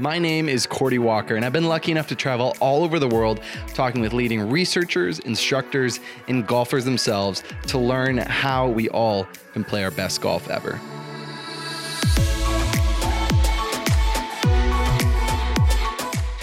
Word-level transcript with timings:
My 0.00 0.18
name 0.18 0.48
is 0.48 0.66
Cordie 0.66 0.98
Walker, 0.98 1.36
and 1.36 1.44
I've 1.44 1.52
been 1.52 1.68
lucky 1.68 1.92
enough 1.92 2.06
to 2.06 2.14
travel 2.14 2.56
all 2.58 2.84
over 2.84 2.98
the 2.98 3.06
world 3.06 3.42
talking 3.74 4.00
with 4.00 4.14
leading 4.14 4.48
researchers, 4.48 5.18
instructors, 5.18 6.00
and 6.26 6.46
golfers 6.46 6.86
themselves 6.86 7.42
to 7.66 7.76
learn 7.76 8.16
how 8.16 8.66
we 8.66 8.88
all 8.88 9.28
can 9.52 9.62
play 9.62 9.84
our 9.84 9.90
best 9.90 10.22
golf 10.22 10.48
ever. 10.48 10.76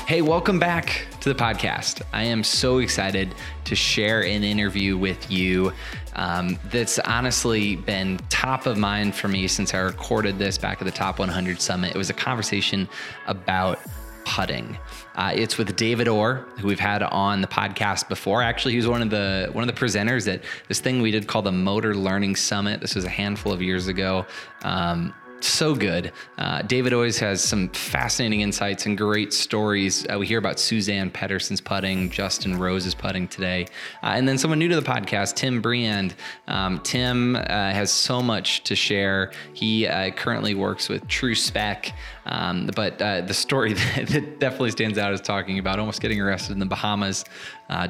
Hey, 0.06 0.22
welcome 0.22 0.60
back 0.60 1.08
to 1.28 1.34
the 1.34 1.44
podcast. 1.44 2.02
I 2.14 2.24
am 2.24 2.42
so 2.42 2.78
excited 2.78 3.36
to 3.66 3.76
share 3.76 4.22
an 4.22 4.46
interview 4.46 4.98
with 4.98 5.30
you 5.30 5.74
um, 6.16 6.58
that's 6.72 7.00
honestly 7.00 7.76
been 7.76 8.18
top 8.30 8.66
of 8.66 8.78
mind 8.78 9.14
for 9.14 9.28
me 9.28 9.48
since 9.50 9.74
I 9.74 9.80
recorded 9.80 10.40
this 10.40 10.58
back 10.58 10.82
at 10.82 10.86
the 10.86 10.92
Top 10.92 11.20
100 11.20 11.60
Summit. 11.60 11.94
It 11.94 11.98
was 11.98 12.10
a 12.10 12.14
conversation 12.14 12.88
about 13.26 13.80
putting. 14.24 14.78
Uh, 15.16 15.34
it's 15.36 15.58
with 15.58 15.76
David 15.76 16.08
Orr, 16.08 16.46
who 16.60 16.68
we've 16.68 16.80
had 16.80 17.04
on 17.04 17.42
the 17.42 17.48
podcast 17.48 18.08
before. 18.08 18.42
Actually, 18.42 18.74
he 18.74 18.78
was 18.78 18.88
one 18.88 19.02
of 19.02 19.10
the 19.10 19.50
one 19.52 19.68
of 19.68 19.76
the 19.76 19.80
presenters 19.80 20.32
at 20.32 20.44
this 20.70 20.80
thing 20.80 21.02
we 21.02 21.12
did 21.12 21.28
called 21.28 21.46
the 21.46 21.52
Motor 21.52 21.94
Learning 21.94 22.38
Summit. 22.38 22.80
This 22.80 22.96
was 22.96 23.04
a 23.04 23.10
handful 23.10 23.52
of 23.52 23.62
years 23.62 23.88
ago. 23.88 24.26
Um, 24.64 25.14
so 25.42 25.76
good. 25.76 26.12
Uh, 26.38 26.62
David 26.64 26.94
always 26.94 27.20
has 27.20 27.44
some 27.44 27.70
fascinating 27.70 28.42
insights 28.42 28.86
and 28.86 28.98
great 28.98 29.34
stories. 29.34 30.06
Uh, 30.12 30.18
we 30.20 30.28
hear 30.28 30.40
about 30.40 30.60
Suzanne 30.60 31.12
Pettersen's 31.12 31.62
putting, 31.62 32.10
Justin 32.10 32.58
Rose's 32.58 32.96
putting 32.96 33.28
today, 33.28 33.68
uh, 34.04 34.14
and 34.16 34.28
then 34.28 34.38
someone 34.38 34.60
new 34.60 34.68
to 34.68 34.76
the 34.76 34.82
podcast, 34.82 35.36
Tim 35.36 35.62
Briand. 35.62 36.16
Um, 36.48 36.80
Tim 36.80 37.36
uh, 37.36 37.40
has 37.42 37.92
so 37.92 38.22
much 38.22 38.64
to 38.64 38.76
share. 38.76 39.32
He 39.54 39.88
uh, 39.88 40.12
currently 40.12 40.56
works 40.56 40.90
with 40.90 41.08
True 41.08 41.36
Spec, 41.36 41.94
um, 42.28 42.70
but 42.76 43.02
uh, 43.02 43.22
the 43.22 43.34
story 43.34 43.74
that 43.96 44.40
definitely 44.40 44.72
stands 44.72 44.98
out 44.98 45.14
is 45.14 45.22
talking 45.22 45.60
about 45.60 45.80
almost 45.80 46.02
getting 46.02 46.22
arrested 46.22 46.54
in 46.54 46.60
the 46.60 46.66
Bahamas, 46.66 47.26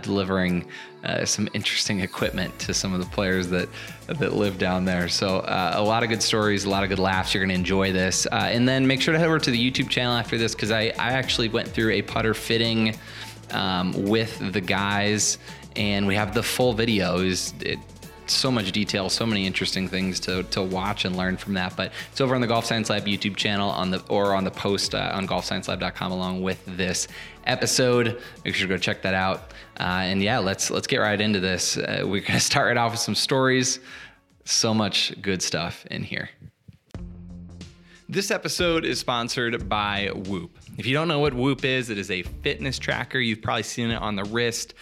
delivering 0.01 0.65
some 1.23 1.47
interesting 1.53 2.01
equipment 2.01 2.57
to 2.59 2.73
some 2.73 2.93
of 2.93 2.99
the 2.99 3.05
players 3.07 3.47
that 3.47 3.69
that 4.07 4.33
live 4.33 4.57
down 4.57 4.85
there. 4.85 5.07
So 5.07 5.43
a 5.47 5.81
lot 5.81 6.03
of 6.03 6.09
good 6.09 6.23
stories, 6.23 6.65
a 6.65 6.69
lot 6.69 6.83
of 6.83 6.89
good 6.89 6.99
laughs. 6.99 7.33
You're 7.33 7.41
going 7.41 7.49
to 7.49 7.55
enjoy 7.55 7.91
this. 7.91 8.25
Uh, 8.25 8.49
and 8.51 8.67
then 8.67 8.87
make 8.87 9.01
sure 9.01 9.13
to 9.13 9.19
head 9.19 9.27
over 9.27 9.39
to 9.39 9.51
the 9.51 9.71
YouTube 9.71 9.89
channel 9.89 10.13
after 10.13 10.37
this 10.37 10.55
because 10.55 10.71
I, 10.71 10.93
I 10.97 11.11
actually 11.11 11.49
went 11.49 11.67
through 11.67 11.91
a 11.91 12.01
putter 12.01 12.33
fitting 12.33 12.95
um, 13.51 13.93
with 13.93 14.53
the 14.53 14.61
guys 14.61 15.37
and 15.75 16.07
we 16.07 16.15
have 16.15 16.33
the 16.33 16.43
full 16.43 16.73
video. 16.73 17.19
It, 17.19 17.53
it, 17.61 17.79
so 18.29 18.51
much 18.51 18.71
detail, 18.71 19.09
so 19.09 19.25
many 19.25 19.45
interesting 19.45 19.87
things 19.87 20.19
to, 20.21 20.43
to 20.43 20.61
watch 20.61 21.05
and 21.05 21.15
learn 21.15 21.37
from 21.37 21.53
that. 21.53 21.75
But 21.75 21.91
it's 22.11 22.21
over 22.21 22.35
on 22.35 22.41
the 22.41 22.47
Golf 22.47 22.65
Science 22.65 22.89
Lab 22.89 23.05
YouTube 23.05 23.35
channel 23.35 23.69
on 23.69 23.91
the 23.91 24.03
or 24.09 24.33
on 24.33 24.43
the 24.43 24.51
post 24.51 24.95
uh, 24.95 25.11
on 25.13 25.27
golfsciencelab.com 25.27 26.11
along 26.11 26.41
with 26.41 26.63
this 26.65 27.07
episode. 27.45 28.21
Make 28.45 28.55
sure 28.55 28.67
to 28.67 28.73
go 28.73 28.77
check 28.77 29.01
that 29.01 29.13
out. 29.13 29.51
Uh, 29.79 30.03
and 30.03 30.21
yeah, 30.21 30.39
let's 30.39 30.69
let's 30.69 30.87
get 30.87 30.97
right 30.97 31.19
into 31.19 31.39
this. 31.39 31.77
Uh, 31.77 32.03
we're 32.05 32.21
gonna 32.21 32.39
start 32.41 32.67
right 32.67 32.77
off 32.77 32.91
with 32.91 33.01
some 33.01 33.15
stories. 33.15 33.79
So 34.45 34.73
much 34.73 35.13
good 35.21 35.41
stuff 35.41 35.85
in 35.87 36.03
here. 36.03 36.29
This 38.09 38.31
episode 38.31 38.85
is 38.85 38.99
sponsored 38.99 39.67
by 39.67 40.11
Whoop. 40.13 40.57
If 40.77 40.85
you 40.85 40.93
don't 40.93 41.09
know 41.09 41.19
what 41.19 41.33
Whoop 41.33 41.65
is, 41.65 41.89
it 41.89 41.97
is 41.97 42.09
a 42.09 42.23
fitness 42.23 42.79
tracker. 42.79 43.19
You've 43.19 43.41
probably 43.41 43.63
seen 43.63 43.91
it 43.91 44.01
on 44.01 44.15
the 44.15 44.23
wrist 44.23 44.75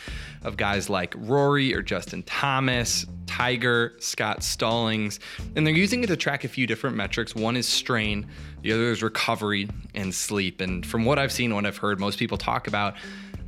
of 0.44 0.58
guys 0.58 0.92
like 0.92 1.16
Rory 1.18 1.74
or 1.74 1.82
Justin 1.82 2.22
Thomas, 2.22 3.08
Tiger, 3.36 3.92
Scott 4.00 4.44
Stallings. 4.44 5.20
And 5.58 5.68
they're 5.68 5.74
using 5.74 6.06
it 6.06 6.08
to 6.08 6.16
track 6.16 6.46
a 6.46 6.48
few 6.48 6.66
different 6.66 6.96
metrics. 6.96 7.36
One 7.36 7.58
is 7.58 7.68
strain, 7.68 8.28
the 8.62 8.72
other 8.72 8.92
is 8.92 9.04
recovery 9.04 9.68
and 9.94 10.16
sleep. 10.16 10.62
And 10.62 10.86
from 10.86 11.04
what 11.04 11.20
I've 11.20 11.34
seen, 11.34 11.54
what 11.54 11.66
I've 11.66 11.76
heard, 11.76 12.00
most 12.00 12.18
people 12.18 12.38
talk 12.38 12.68
about 12.70 12.96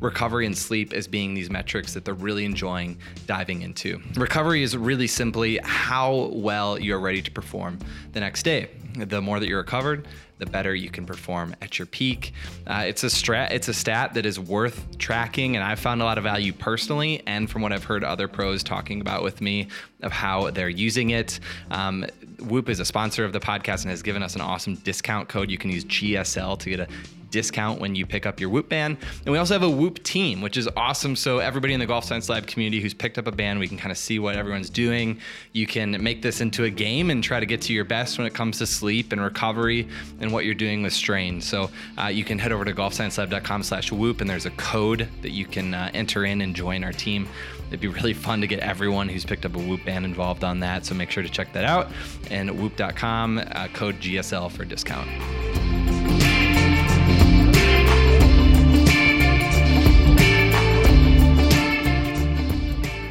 recovery 0.01 0.45
and 0.45 0.57
sleep 0.57 0.91
as 0.91 1.07
being 1.07 1.33
these 1.33 1.49
metrics 1.49 1.93
that 1.93 2.03
they're 2.03 2.13
really 2.13 2.43
enjoying 2.43 2.97
diving 3.27 3.61
into. 3.61 4.01
Recovery 4.15 4.61
is 4.61 4.75
really 4.75 5.07
simply 5.07 5.57
how 5.63 6.31
well 6.33 6.77
you're 6.77 6.99
ready 6.99 7.21
to 7.21 7.31
perform 7.31 7.79
the 8.11 8.19
next 8.19 8.43
day. 8.43 8.69
The 8.97 9.21
more 9.21 9.39
that 9.39 9.47
you're 9.47 9.59
recovered, 9.59 10.05
the 10.37 10.45
better 10.45 10.75
you 10.75 10.89
can 10.89 11.05
perform 11.05 11.55
at 11.61 11.79
your 11.79 11.85
peak. 11.85 12.33
Uh, 12.65 12.83
it's 12.87 13.03
a 13.03 13.07
strat, 13.07 13.51
it's 13.51 13.67
a 13.67 13.73
stat 13.73 14.13
that 14.13 14.25
is 14.25 14.39
worth 14.39 14.97
tracking, 14.97 15.55
and 15.55 15.63
I've 15.63 15.79
found 15.79 16.01
a 16.01 16.05
lot 16.05 16.17
of 16.17 16.23
value 16.23 16.53
personally, 16.53 17.23
and 17.25 17.49
from 17.49 17.61
what 17.61 17.73
I've 17.73 17.83
heard 17.83 18.03
other 18.03 18.27
pros 18.27 18.63
talking 18.63 19.01
about 19.01 19.23
with 19.23 19.41
me 19.41 19.67
of 20.01 20.11
how 20.11 20.51
they're 20.51 20.69
using 20.69 21.11
it. 21.11 21.39
Um, 21.71 22.05
Whoop 22.39 22.69
is 22.69 22.79
a 22.79 22.85
sponsor 22.85 23.25
of 23.25 23.33
the 23.33 23.39
podcast 23.39 23.81
and 23.81 23.89
has 23.89 24.03
given 24.03 24.21
us 24.21 24.35
an 24.35 24.41
awesome 24.41 24.75
discount 24.75 25.27
code. 25.27 25.49
You 25.49 25.57
can 25.57 25.71
use 25.71 25.85
GSL 25.85 26.59
to 26.59 26.69
get 26.69 26.79
a 26.79 26.87
discount 27.29 27.79
when 27.79 27.95
you 27.95 28.05
pick 28.05 28.25
up 28.25 28.39
your 28.39 28.49
Whoop 28.49 28.69
band. 28.69 28.97
And 29.25 29.31
we 29.31 29.37
also 29.37 29.53
have 29.53 29.63
a 29.63 29.69
Whoop 29.69 30.03
team, 30.03 30.41
which 30.41 30.57
is 30.57 30.67
awesome. 30.75 31.15
So 31.15 31.39
everybody 31.39 31.73
in 31.73 31.79
the 31.79 31.85
Golf 31.85 32.05
Science 32.05 32.29
Lab 32.29 32.47
community 32.47 32.81
who's 32.81 32.93
picked 32.93 33.17
up 33.17 33.27
a 33.27 33.31
band, 33.31 33.59
we 33.59 33.67
can 33.67 33.77
kind 33.77 33.91
of 33.91 33.97
see 33.97 34.19
what 34.19 34.35
everyone's 34.35 34.69
doing. 34.69 35.19
You 35.53 35.67
can 35.67 36.01
make 36.03 36.21
this 36.21 36.41
into 36.41 36.65
a 36.65 36.69
game 36.69 37.09
and 37.09 37.23
try 37.23 37.39
to 37.39 37.45
get 37.45 37.61
to 37.63 37.73
your 37.73 37.85
best 37.85 38.17
when 38.17 38.27
it 38.27 38.33
comes 38.33 38.57
to 38.59 38.65
sleep 38.65 39.11
and 39.11 39.21
recovery 39.21 39.87
and 40.19 40.31
what 40.31 40.45
you're 40.45 40.55
doing 40.55 40.83
with 40.83 40.93
strain. 40.93 41.41
So 41.41 41.69
uh, 41.97 42.07
you 42.07 42.23
can 42.23 42.39
head 42.39 42.51
over 42.51 42.65
to 42.65 42.73
golfsciencelab.com 42.73 43.63
slash 43.63 43.91
whoop 43.91 44.21
and 44.21 44.29
there's 44.29 44.45
a 44.45 44.51
code 44.51 45.07
that 45.21 45.31
you 45.31 45.45
can 45.45 45.73
uh, 45.73 45.89
enter 45.93 46.25
in 46.25 46.41
and 46.41 46.55
join 46.55 46.83
our 46.83 46.93
team. 46.93 47.27
It'd 47.67 47.81
be 47.81 47.87
really 47.87 48.13
fun 48.13 48.41
to 48.41 48.47
get 48.47 48.59
everyone 48.59 49.09
who's 49.09 49.25
picked 49.25 49.45
up 49.45 49.55
a 49.55 49.59
Whoop 49.59 49.83
band 49.83 50.05
involved 50.05 50.43
on 50.43 50.59
that. 50.61 50.85
So 50.85 50.95
make 50.95 51.11
sure 51.11 51.23
to 51.23 51.29
check 51.29 51.51
that 51.53 51.65
out. 51.65 51.91
And 52.31 52.49
whoop.com, 52.59 53.39
uh, 53.39 53.67
code 53.73 53.95
GSL 53.99 54.51
for 54.51 54.63
discount. 54.63 55.76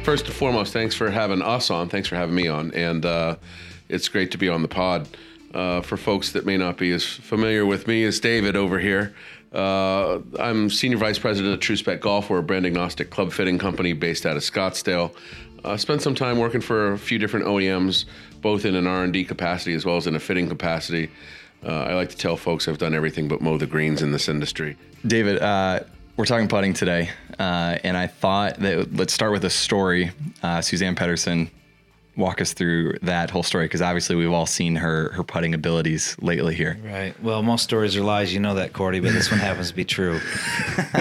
First 0.07 0.25
and 0.25 0.35
foremost, 0.35 0.71
thanks 0.71 0.95
for 0.95 1.11
having 1.11 1.41
us 1.41 1.69
on. 1.69 1.89
Thanks 1.89 2.07
for 2.07 2.15
having 2.15 2.33
me 2.33 2.47
on, 2.47 2.71
and 2.73 3.05
uh, 3.05 3.35
it's 3.89 4.07
great 4.07 4.31
to 4.31 4.37
be 4.37 4.47
on 4.47 4.61
the 4.61 4.69
pod. 4.69 5.05
Uh, 5.53 5.81
for 5.81 5.97
folks 5.97 6.31
that 6.31 6.45
may 6.45 6.55
not 6.55 6.77
be 6.77 6.93
as 6.93 7.03
familiar 7.03 7.65
with 7.65 7.89
me 7.89 8.05
as 8.05 8.17
David 8.21 8.55
over 8.55 8.79
here, 8.79 9.13
uh, 9.51 10.19
I'm 10.39 10.69
senior 10.69 10.95
vice 10.95 11.19
president 11.19 11.55
of 11.55 11.59
True 11.59 11.75
Spec 11.75 11.99
Golf. 11.99 12.29
We're 12.29 12.37
a 12.37 12.43
brand 12.43 12.65
agnostic 12.65 13.09
club 13.09 13.33
fitting 13.33 13.57
company 13.57 13.91
based 13.91 14.25
out 14.25 14.37
of 14.37 14.43
Scottsdale. 14.43 15.13
Uh, 15.65 15.75
spent 15.75 16.01
some 16.01 16.15
time 16.15 16.37
working 16.37 16.61
for 16.61 16.93
a 16.93 16.97
few 16.97 17.19
different 17.19 17.45
OEMs, 17.45 18.05
both 18.39 18.63
in 18.63 18.75
an 18.75 18.87
R&D 18.87 19.25
capacity 19.25 19.73
as 19.73 19.83
well 19.83 19.97
as 19.97 20.07
in 20.07 20.15
a 20.15 20.21
fitting 20.21 20.47
capacity. 20.47 21.11
Uh, 21.65 21.83
I 21.83 21.95
like 21.95 22.07
to 22.11 22.17
tell 22.17 22.37
folks 22.37 22.69
I've 22.69 22.77
done 22.77 22.93
everything 22.93 23.27
but 23.27 23.41
mow 23.41 23.57
the 23.57 23.67
greens 23.67 24.01
in 24.01 24.13
this 24.13 24.29
industry. 24.29 24.77
David, 25.05 25.41
uh, 25.41 25.81
we're 26.15 26.23
talking 26.23 26.47
putting 26.47 26.73
today, 26.73 27.09
uh, 27.39 27.77
and 27.83 27.97
I 27.97 28.07
thought 28.07 28.59
that 28.59 28.93
let's 28.93 29.13
start 29.13 29.31
with 29.31 29.45
a 29.45 29.49
story. 29.49 30.11
Uh, 30.41 30.59
Suzann 30.59 30.95
Pettersen, 30.95 31.49
walk 32.15 32.41
us 32.41 32.53
through 32.53 32.93
that 33.03 33.29
whole 33.29 33.43
story 33.43 33.65
because 33.65 33.81
obviously 33.81 34.15
we've 34.15 34.31
all 34.31 34.45
seen 34.45 34.75
her 34.75 35.11
her 35.11 35.23
putting 35.23 35.53
abilities 35.53 36.15
lately 36.21 36.55
here. 36.55 36.79
Right. 36.83 37.21
Well, 37.21 37.43
most 37.43 37.63
stories 37.63 37.95
are 37.95 38.03
lies, 38.03 38.33
you 38.33 38.39
know 38.39 38.55
that, 38.55 38.73
Cordie, 38.73 38.99
but 38.99 39.13
this 39.13 39.29
one 39.29 39.39
happens 39.39 39.69
to 39.69 39.75
be 39.75 39.85
true. 39.85 40.19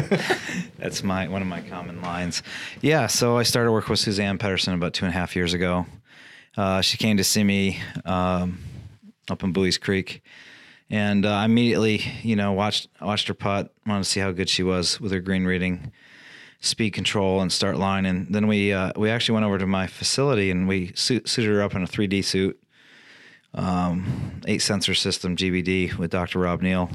That's 0.79 1.03
my 1.03 1.29
one 1.29 1.43
of 1.43 1.49
my 1.49 1.63
common 1.63 2.03
lines. 2.03 2.43
Yeah. 2.83 3.07
So 3.07 3.39
I 3.39 3.43
started 3.43 3.73
working 3.73 3.91
with 3.91 4.01
Suzanne 4.01 4.39
Pettersen 4.39 4.75
about 4.75 4.95
two 4.95 5.07
and 5.07 5.15
a 5.15 5.19
half 5.19 5.35
years 5.35 5.55
ago. 5.55 5.87
Uh, 6.57 6.81
she 6.81 6.97
came 6.97 7.17
to 7.19 7.25
see 7.25 7.45
me 7.45 7.81
um, 8.05 8.59
up 9.31 9.43
in 9.43 9.53
Buies 9.53 9.79
Creek 9.79 10.23
and 10.89 11.27
uh, 11.27 11.31
I 11.31 11.45
immediately, 11.45 12.03
you 12.23 12.37
know, 12.37 12.53
watched 12.53 12.89
watched 13.01 13.29
her 13.29 13.35
putt. 13.35 13.73
Wanted 13.87 14.05
to 14.05 14.11
see 14.11 14.21
how 14.21 14.31
good 14.33 14.49
she 14.49 14.63
was 14.63 15.01
with 15.01 15.13
her 15.13 15.21
green 15.21 15.45
reading, 15.45 15.93
speed 16.67 16.91
control, 16.91 17.41
and 17.41 17.53
start 17.53 17.77
line. 17.77 18.07
And 18.07 18.27
then 18.29 18.47
we 18.47 18.73
uh, 18.73 18.93
we 18.97 19.11
actually 19.11 19.35
went 19.35 19.47
over 19.47 19.59
to 19.59 19.67
my 19.67 19.87
facility 19.87 20.51
and 20.51 20.69
we 20.69 20.93
suit, 20.95 21.29
suited 21.29 21.51
her 21.51 21.63
up 21.63 21.75
in 21.75 21.83
a 21.83 21.87
3D 21.87 22.25
suit, 22.25 22.61
um, 23.55 24.41
eight 24.47 24.63
sensor 24.63 24.95
system 24.95 25.37
GBD 25.37 25.97
with 25.97 26.11
Dr. 26.11 26.41
Rob 26.41 26.63
Neal. 26.63 26.91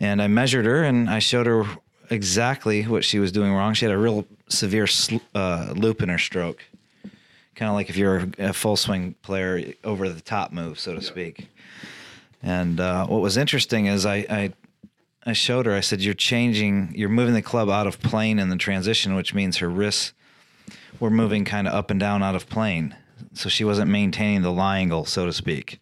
And 0.00 0.20
I 0.20 0.26
measured 0.26 0.66
her 0.66 0.82
and 0.82 1.08
I 1.08 1.20
showed 1.20 1.46
her 1.46 1.64
exactly 2.10 2.82
what 2.82 3.04
she 3.04 3.18
was 3.18 3.32
doing 3.32 3.52
wrong. 3.52 3.74
She 3.74 3.84
had 3.84 3.94
a 3.94 3.98
real 3.98 4.26
severe 4.48 4.86
sl- 4.86 5.16
uh, 5.34 5.72
loop 5.76 6.02
in 6.02 6.08
her 6.08 6.18
stroke, 6.18 6.62
kind 7.54 7.68
of 7.68 7.74
like 7.74 7.88
if 7.88 7.96
you're 7.96 8.28
a 8.38 8.52
full 8.52 8.76
swing 8.76 9.14
player 9.22 9.72
over 9.84 10.08
the 10.08 10.20
top 10.20 10.52
move, 10.52 10.78
so 10.78 10.94
to 10.94 11.02
speak. 11.02 11.48
And 12.42 12.78
uh, 12.78 13.06
what 13.06 13.22
was 13.22 13.36
interesting 13.36 13.86
is 13.86 14.06
I, 14.06 14.16
I, 14.28 14.52
I 15.26 15.32
showed 15.32 15.66
her. 15.66 15.74
I 15.74 15.80
said, 15.80 16.00
"You're 16.00 16.14
changing. 16.14 16.92
You're 16.94 17.08
moving 17.08 17.34
the 17.34 17.42
club 17.42 17.68
out 17.68 17.88
of 17.88 18.00
plane 18.00 18.38
in 18.38 18.48
the 18.48 18.56
transition, 18.56 19.16
which 19.16 19.34
means 19.34 19.56
her 19.56 19.68
wrists 19.68 20.12
were 21.00 21.10
moving 21.10 21.44
kind 21.44 21.66
of 21.66 21.74
up 21.74 21.90
and 21.90 21.98
down 21.98 22.22
out 22.22 22.36
of 22.36 22.48
plane. 22.48 22.94
So 23.34 23.48
she 23.48 23.64
wasn't 23.64 23.90
maintaining 23.90 24.42
the 24.42 24.52
lie 24.52 24.78
angle, 24.78 25.04
so 25.04 25.26
to 25.26 25.32
speak." 25.32 25.80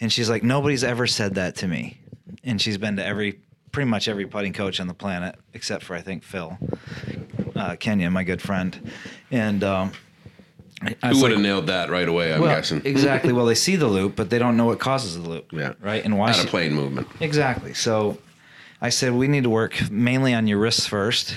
And 0.00 0.12
she's 0.12 0.28
like, 0.28 0.42
"Nobody's 0.42 0.82
ever 0.82 1.06
said 1.06 1.36
that 1.36 1.54
to 1.56 1.68
me." 1.68 2.00
And 2.42 2.60
she's 2.60 2.76
been 2.76 2.96
to 2.96 3.04
every, 3.04 3.40
pretty 3.70 3.88
much 3.88 4.08
every 4.08 4.26
putting 4.26 4.52
coach 4.52 4.80
on 4.80 4.88
the 4.88 4.94
planet, 4.94 5.36
except 5.54 5.84
for 5.84 5.94
I 5.94 6.00
think 6.00 6.24
Phil 6.24 6.58
uh, 7.54 7.76
Kenyon, 7.76 8.12
my 8.12 8.24
good 8.24 8.42
friend, 8.42 8.90
and. 9.30 9.62
Um, 9.62 9.92
I 10.82 11.10
Who 11.10 11.20
would 11.20 11.30
have 11.30 11.40
like, 11.40 11.42
nailed 11.42 11.66
that 11.66 11.90
right 11.90 12.08
away? 12.08 12.32
I'm 12.32 12.40
well, 12.40 12.56
guessing. 12.56 12.80
exactly. 12.86 13.34
Well, 13.34 13.44
they 13.44 13.54
see 13.54 13.76
the 13.76 13.86
loop, 13.86 14.16
but 14.16 14.30
they 14.30 14.38
don't 14.38 14.56
know 14.56 14.64
what 14.64 14.78
causes 14.78 15.14
the 15.14 15.28
loop. 15.28 15.52
Yeah. 15.52 15.74
Right. 15.78 16.02
And 16.02 16.16
why? 16.18 16.30
Out 16.30 16.42
of 16.42 16.46
plane 16.46 16.72
movement. 16.72 17.06
Exactly. 17.20 17.74
So, 17.74 18.16
I 18.82 18.88
said 18.88 19.12
we 19.12 19.28
need 19.28 19.42
to 19.42 19.50
work 19.50 19.90
mainly 19.90 20.32
on 20.32 20.46
your 20.46 20.58
wrists 20.58 20.86
first, 20.86 21.36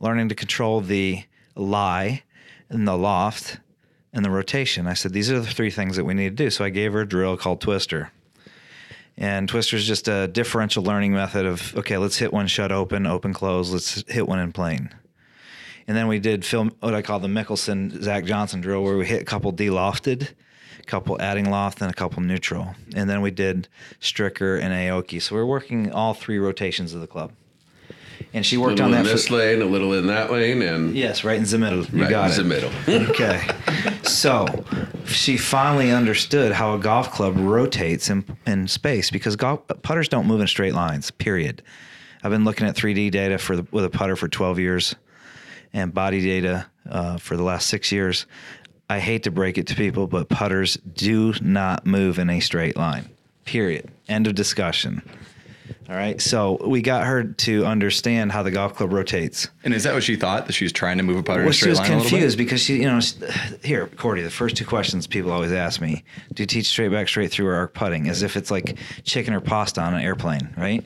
learning 0.00 0.30
to 0.30 0.34
control 0.34 0.80
the 0.80 1.24
lie 1.54 2.22
and 2.70 2.88
the 2.88 2.96
loft 2.96 3.58
and 4.14 4.24
the 4.24 4.30
rotation. 4.30 4.86
I 4.86 4.94
said 4.94 5.12
these 5.12 5.30
are 5.30 5.38
the 5.40 5.46
three 5.46 5.70
things 5.70 5.96
that 5.96 6.04
we 6.04 6.14
need 6.14 6.36
to 6.36 6.44
do. 6.44 6.48
So 6.48 6.64
I 6.64 6.70
gave 6.70 6.94
her 6.94 7.02
a 7.02 7.06
drill 7.06 7.36
called 7.36 7.60
Twister. 7.60 8.12
And 9.18 9.46
Twister 9.46 9.76
is 9.76 9.86
just 9.86 10.08
a 10.08 10.26
differential 10.26 10.82
learning 10.82 11.12
method 11.12 11.44
of 11.44 11.76
okay, 11.76 11.98
let's 11.98 12.16
hit 12.16 12.32
one 12.32 12.46
shut 12.46 12.72
open, 12.72 13.06
open 13.06 13.34
close, 13.34 13.70
let's 13.70 14.02
hit 14.10 14.26
one 14.26 14.38
in 14.38 14.50
plane. 14.50 14.88
And 15.86 15.94
then 15.94 16.08
we 16.08 16.18
did 16.18 16.46
film 16.46 16.74
what 16.80 16.94
I 16.94 17.02
call 17.02 17.20
the 17.20 17.28
Mickelson 17.28 18.02
Zach 18.02 18.24
Johnson 18.24 18.62
drill, 18.62 18.82
where 18.82 18.96
we 18.96 19.04
hit 19.04 19.20
a 19.20 19.26
couple 19.26 19.52
de-lofted, 19.52 20.22
a 20.22 20.34
couple 20.86 21.20
adding 21.20 21.50
loft, 21.50 21.80
and 21.80 21.90
a 21.90 21.94
couple 21.94 22.22
neutral. 22.22 22.74
And 22.94 23.08
then 23.08 23.20
we 23.20 23.30
did 23.30 23.68
Stricker 24.00 24.60
and 24.60 24.72
Aoki. 24.72 25.20
So 25.20 25.34
we're 25.34 25.46
working 25.46 25.92
all 25.92 26.14
three 26.14 26.38
rotations 26.38 26.94
of 26.94 27.00
the 27.00 27.06
club. 27.06 27.32
And 28.32 28.44
she 28.44 28.56
worked 28.56 28.80
on 28.80 28.90
that 28.92 29.00
in 29.00 29.06
for 29.06 29.12
this 29.12 29.30
lane, 29.30 29.62
a 29.62 29.64
little 29.64 29.92
in 29.92 30.06
that 30.08 30.30
lane, 30.30 30.62
and 30.62 30.96
yes, 30.96 31.24
right 31.24 31.36
in 31.36 31.44
the 31.44 31.58
middle. 31.58 31.84
You 31.86 32.02
right 32.02 32.10
got 32.10 32.26
in 32.26 32.32
it. 32.32 32.42
the 32.42 32.44
middle. 32.44 32.70
okay. 33.10 33.46
So 34.02 34.46
she 35.06 35.36
finally 35.36 35.92
understood 35.92 36.52
how 36.52 36.74
a 36.74 36.78
golf 36.78 37.12
club 37.12 37.36
rotates 37.36 38.10
in, 38.10 38.24
in 38.46 38.66
space 38.68 39.10
because 39.10 39.36
golf 39.36 39.60
putters 39.82 40.08
don't 40.08 40.26
move 40.26 40.40
in 40.40 40.46
straight 40.46 40.74
lines, 40.74 41.10
period. 41.10 41.62
I've 42.22 42.30
been 42.30 42.44
looking 42.44 42.66
at 42.66 42.74
3D 42.74 43.10
data 43.10 43.38
for 43.38 43.56
the, 43.56 43.66
with 43.70 43.84
a 43.84 43.90
putter 43.90 44.16
for 44.16 44.28
12 44.28 44.58
years 44.58 44.94
and 45.72 45.92
body 45.92 46.22
data 46.22 46.66
uh, 46.88 47.18
for 47.18 47.36
the 47.36 47.42
last 47.42 47.68
six 47.68 47.92
years. 47.92 48.26
I 48.94 49.00
hate 49.00 49.24
to 49.24 49.32
break 49.32 49.58
it 49.58 49.66
to 49.68 49.74
people, 49.74 50.06
but 50.06 50.28
putters 50.28 50.76
do 50.76 51.34
not 51.40 51.84
move 51.84 52.20
in 52.20 52.30
a 52.30 52.38
straight 52.38 52.76
line, 52.76 53.08
period. 53.44 53.90
End 54.08 54.28
of 54.28 54.36
discussion. 54.36 55.02
All 55.88 55.96
right. 55.96 56.20
So 56.20 56.58
we 56.66 56.80
got 56.80 57.04
her 57.06 57.24
to 57.24 57.66
understand 57.66 58.30
how 58.30 58.42
the 58.44 58.50
golf 58.52 58.74
club 58.74 58.92
rotates. 58.92 59.48
And 59.64 59.74
is 59.74 59.82
that 59.82 59.94
what 59.94 60.02
she 60.04 60.14
thought? 60.14 60.46
That 60.46 60.52
she 60.52 60.64
was 60.64 60.72
trying 60.72 60.98
to 60.98 61.02
move 61.02 61.16
a 61.16 61.22
putter 61.24 61.40
in 61.40 61.46
Well, 61.46 61.50
a 61.50 61.52
she 61.54 61.60
straight 61.62 61.70
was 61.70 61.78
line 61.80 61.90
a 61.90 61.94
little 61.96 62.04
bit? 62.04 62.10
confused 62.10 62.38
because 62.38 62.60
she, 62.62 62.76
you 62.76 62.84
know, 62.84 63.00
here, 63.64 63.86
Cordie, 63.88 64.22
the 64.22 64.30
first 64.30 64.56
two 64.56 64.64
questions 64.64 65.06
people 65.08 65.32
always 65.32 65.52
ask 65.52 65.80
me: 65.80 66.04
Do 66.32 66.42
you 66.42 66.46
teach 66.46 66.66
straight 66.66 66.90
back, 66.92 67.08
straight 67.08 67.30
through, 67.32 67.48
or 67.48 67.54
arc 67.54 67.74
putting? 67.74 68.08
As 68.08 68.22
if 68.22 68.36
it's 68.36 68.50
like 68.50 68.78
chicken 69.02 69.34
or 69.34 69.40
pasta 69.40 69.80
on 69.80 69.94
an 69.94 70.00
airplane, 70.02 70.54
right? 70.56 70.84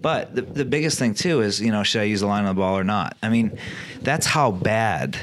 But 0.00 0.34
the, 0.34 0.42
the 0.42 0.64
biggest 0.66 0.98
thing 0.98 1.14
too 1.14 1.40
is, 1.40 1.60
you 1.60 1.72
know, 1.72 1.82
should 1.82 2.02
I 2.02 2.04
use 2.04 2.20
the 2.20 2.26
line 2.26 2.44
on 2.44 2.54
the 2.54 2.60
ball 2.60 2.76
or 2.76 2.84
not? 2.84 3.16
I 3.22 3.28
mean, 3.30 3.58
that's 4.02 4.26
how 4.26 4.50
bad 4.50 5.16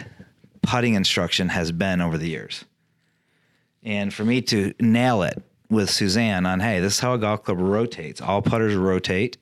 putting 0.61 0.93
instruction 0.93 1.49
has 1.49 1.71
been 1.71 2.01
over 2.01 2.17
the 2.17 2.29
years. 2.29 2.65
And 3.83 4.13
for 4.13 4.25
me 4.25 4.41
to 4.43 4.73
nail 4.79 5.23
it 5.23 5.41
with 5.69 5.89
Suzanne 5.89 6.45
on, 6.45 6.59
hey, 6.59 6.79
this 6.79 6.95
is 6.95 6.99
how 6.99 7.13
a 7.13 7.17
golf 7.17 7.43
club 7.43 7.59
rotates. 7.59 8.21
All 8.21 8.41
putters 8.41 8.75
rotate 8.75 9.37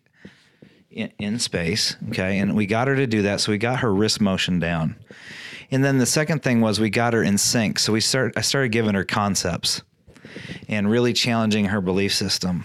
in, 0.92 1.12
in 1.18 1.40
space. 1.40 1.96
Okay. 2.10 2.40
And 2.40 2.56
we 2.56 2.66
got 2.66 2.88
her 2.88 2.96
to 2.96 3.08
do 3.08 3.24
that. 3.24 3.42
So 3.42 3.52
we 3.52 3.58
got 3.58 3.80
her 3.80 3.94
wrist 3.94 4.22
motion 4.22 4.60
down. 4.60 4.96
And 5.72 5.84
then 5.84 5.98
the 5.98 6.06
second 6.06 6.44
thing 6.44 6.62
was 6.62 6.80
we 6.80 6.90
got 6.90 7.14
her 7.14 7.24
in 7.24 7.38
sync. 7.38 7.80
So 7.80 7.94
we 7.94 8.02
start 8.02 8.34
I 8.38 8.42
started 8.42 8.72
giving 8.72 8.96
her 8.96 9.04
concepts 9.04 9.82
and 10.68 10.90
really 10.90 11.14
challenging 11.14 11.66
her 11.66 11.82
belief 11.82 12.14
system. 12.14 12.64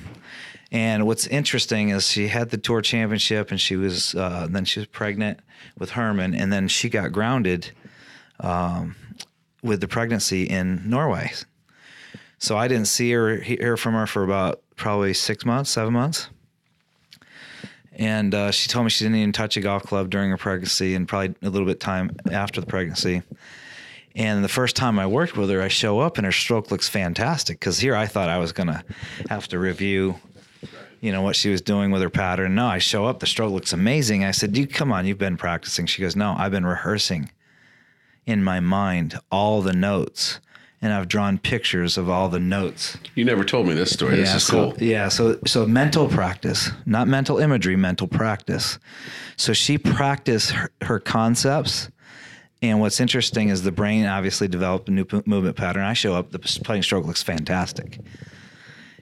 And 0.70 1.06
what's 1.06 1.26
interesting 1.26 1.90
is 1.90 2.08
she 2.08 2.28
had 2.28 2.50
the 2.50 2.56
tour 2.56 2.80
championship 2.80 3.50
and 3.50 3.60
she 3.60 3.76
was 3.76 4.14
uh, 4.14 4.46
then 4.48 4.64
she 4.64 4.80
was 4.80 4.86
pregnant 4.86 5.40
with 5.78 5.90
Herman 5.90 6.34
and 6.34 6.52
then 6.52 6.68
she 6.68 6.88
got 6.88 7.12
grounded 7.12 7.72
um, 8.42 8.96
with 9.62 9.80
the 9.80 9.88
pregnancy 9.88 10.44
in 10.44 10.82
Norway. 10.88 11.32
So 12.38 12.58
I 12.58 12.68
didn't 12.68 12.88
see 12.88 13.12
her 13.12 13.36
hear 13.36 13.76
from 13.76 13.94
her 13.94 14.06
for 14.06 14.24
about 14.24 14.62
probably 14.76 15.14
six 15.14 15.46
months, 15.46 15.70
seven 15.70 15.92
months. 15.92 16.28
And 17.92 18.34
uh, 18.34 18.50
she 18.50 18.68
told 18.68 18.84
me 18.84 18.90
she 18.90 19.04
didn't 19.04 19.18
even 19.18 19.32
touch 19.32 19.56
a 19.56 19.60
golf 19.60 19.84
club 19.84 20.10
during 20.10 20.30
her 20.30 20.36
pregnancy 20.36 20.94
and 20.94 21.06
probably 21.06 21.36
a 21.42 21.50
little 21.50 21.66
bit 21.66 21.78
time 21.78 22.10
after 22.32 22.60
the 22.60 22.66
pregnancy. 22.66 23.22
And 24.14 24.42
the 24.42 24.48
first 24.48 24.76
time 24.76 24.98
i 24.98 25.06
worked 25.06 25.38
with 25.38 25.48
her 25.48 25.62
i 25.62 25.68
show 25.68 26.00
up 26.00 26.18
and 26.18 26.26
her 26.26 26.32
stroke 26.32 26.70
looks 26.70 26.86
fantastic 26.86 27.58
because 27.58 27.78
here 27.78 27.96
i 27.96 28.04
thought 28.04 28.28
i 28.28 28.36
was 28.36 28.52
going 28.52 28.66
to 28.66 28.84
have 29.30 29.48
to 29.48 29.58
review 29.58 30.16
you 31.00 31.10
know 31.12 31.22
what 31.22 31.34
she 31.34 31.48
was 31.48 31.62
doing 31.62 31.90
with 31.90 32.02
her 32.02 32.10
pattern. 32.10 32.54
No 32.54 32.66
i 32.66 32.76
show 32.78 33.06
up 33.06 33.20
the 33.20 33.26
stroke 33.26 33.52
looks 33.52 33.72
amazing. 33.72 34.24
I 34.24 34.32
said 34.32 34.54
you 34.54 34.66
come 34.66 34.92
on 34.92 35.06
you've 35.06 35.16
been 35.16 35.38
practicing. 35.38 35.86
She 35.86 36.02
goes 36.02 36.14
no 36.14 36.34
i've 36.36 36.50
been 36.50 36.66
rehearsing 36.66 37.30
in 38.26 38.42
my 38.42 38.60
mind 38.60 39.18
all 39.30 39.62
the 39.62 39.72
notes 39.72 40.40
and 40.80 40.92
i've 40.92 41.08
drawn 41.08 41.38
pictures 41.38 41.96
of 41.98 42.08
all 42.08 42.28
the 42.28 42.40
notes 42.40 42.96
you 43.14 43.24
never 43.24 43.44
told 43.44 43.66
me 43.66 43.74
this 43.74 43.92
story. 43.92 44.16
this 44.16 44.34
is 44.34 44.44
so, 44.46 44.72
cool. 44.72 44.82
Yeah, 44.82 45.08
so 45.08 45.38
so 45.46 45.66
mental 45.66 46.08
practice, 46.08 46.70
not 46.86 47.08
mental 47.08 47.38
imagery, 47.38 47.76
mental 47.76 48.08
practice. 48.08 48.78
So 49.36 49.52
she 49.52 49.76
practiced 49.78 50.50
her, 50.52 50.70
her 50.80 50.98
concepts. 50.98 51.88
And 52.62 52.80
what's 52.80 53.00
interesting 53.00 53.48
is 53.48 53.62
the 53.62 53.72
brain 53.72 54.06
obviously 54.06 54.46
developed 54.48 54.88
a 54.88 54.92
new 54.92 55.04
p- 55.04 55.22
movement 55.26 55.56
pattern. 55.56 55.82
I 55.82 55.94
show 55.94 56.14
up, 56.14 56.30
the 56.30 56.38
playing 56.38 56.84
stroke 56.84 57.04
looks 57.06 57.22
fantastic. 57.22 57.98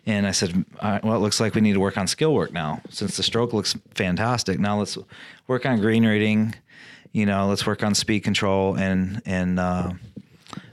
And 0.06 0.26
I 0.26 0.31
said, 0.31 0.64
All 0.81 0.90
right, 0.90 1.05
well, 1.05 1.14
it 1.14 1.20
looks 1.20 1.40
like 1.40 1.55
we 1.55 1.61
need 1.61 1.75
to 1.75 1.81
work 1.81 1.99
on 1.99 2.06
skill 2.06 2.32
work 2.34 2.52
now. 2.52 2.81
Since 2.88 3.16
the 3.16 3.23
stroke 3.23 3.52
looks 3.52 3.76
fantastic, 3.94 4.58
now 4.58 4.78
let's 4.78 4.96
work 5.46 5.66
on 5.66 5.78
green 5.81 6.06
rating. 6.06 6.55
You 7.12 7.26
know, 7.26 7.48
let's 7.48 7.66
work 7.66 7.82
on 7.82 7.94
speed 7.94 8.20
control 8.20 8.76
and 8.76 9.20
and 9.26 9.58
uh, 9.58 9.92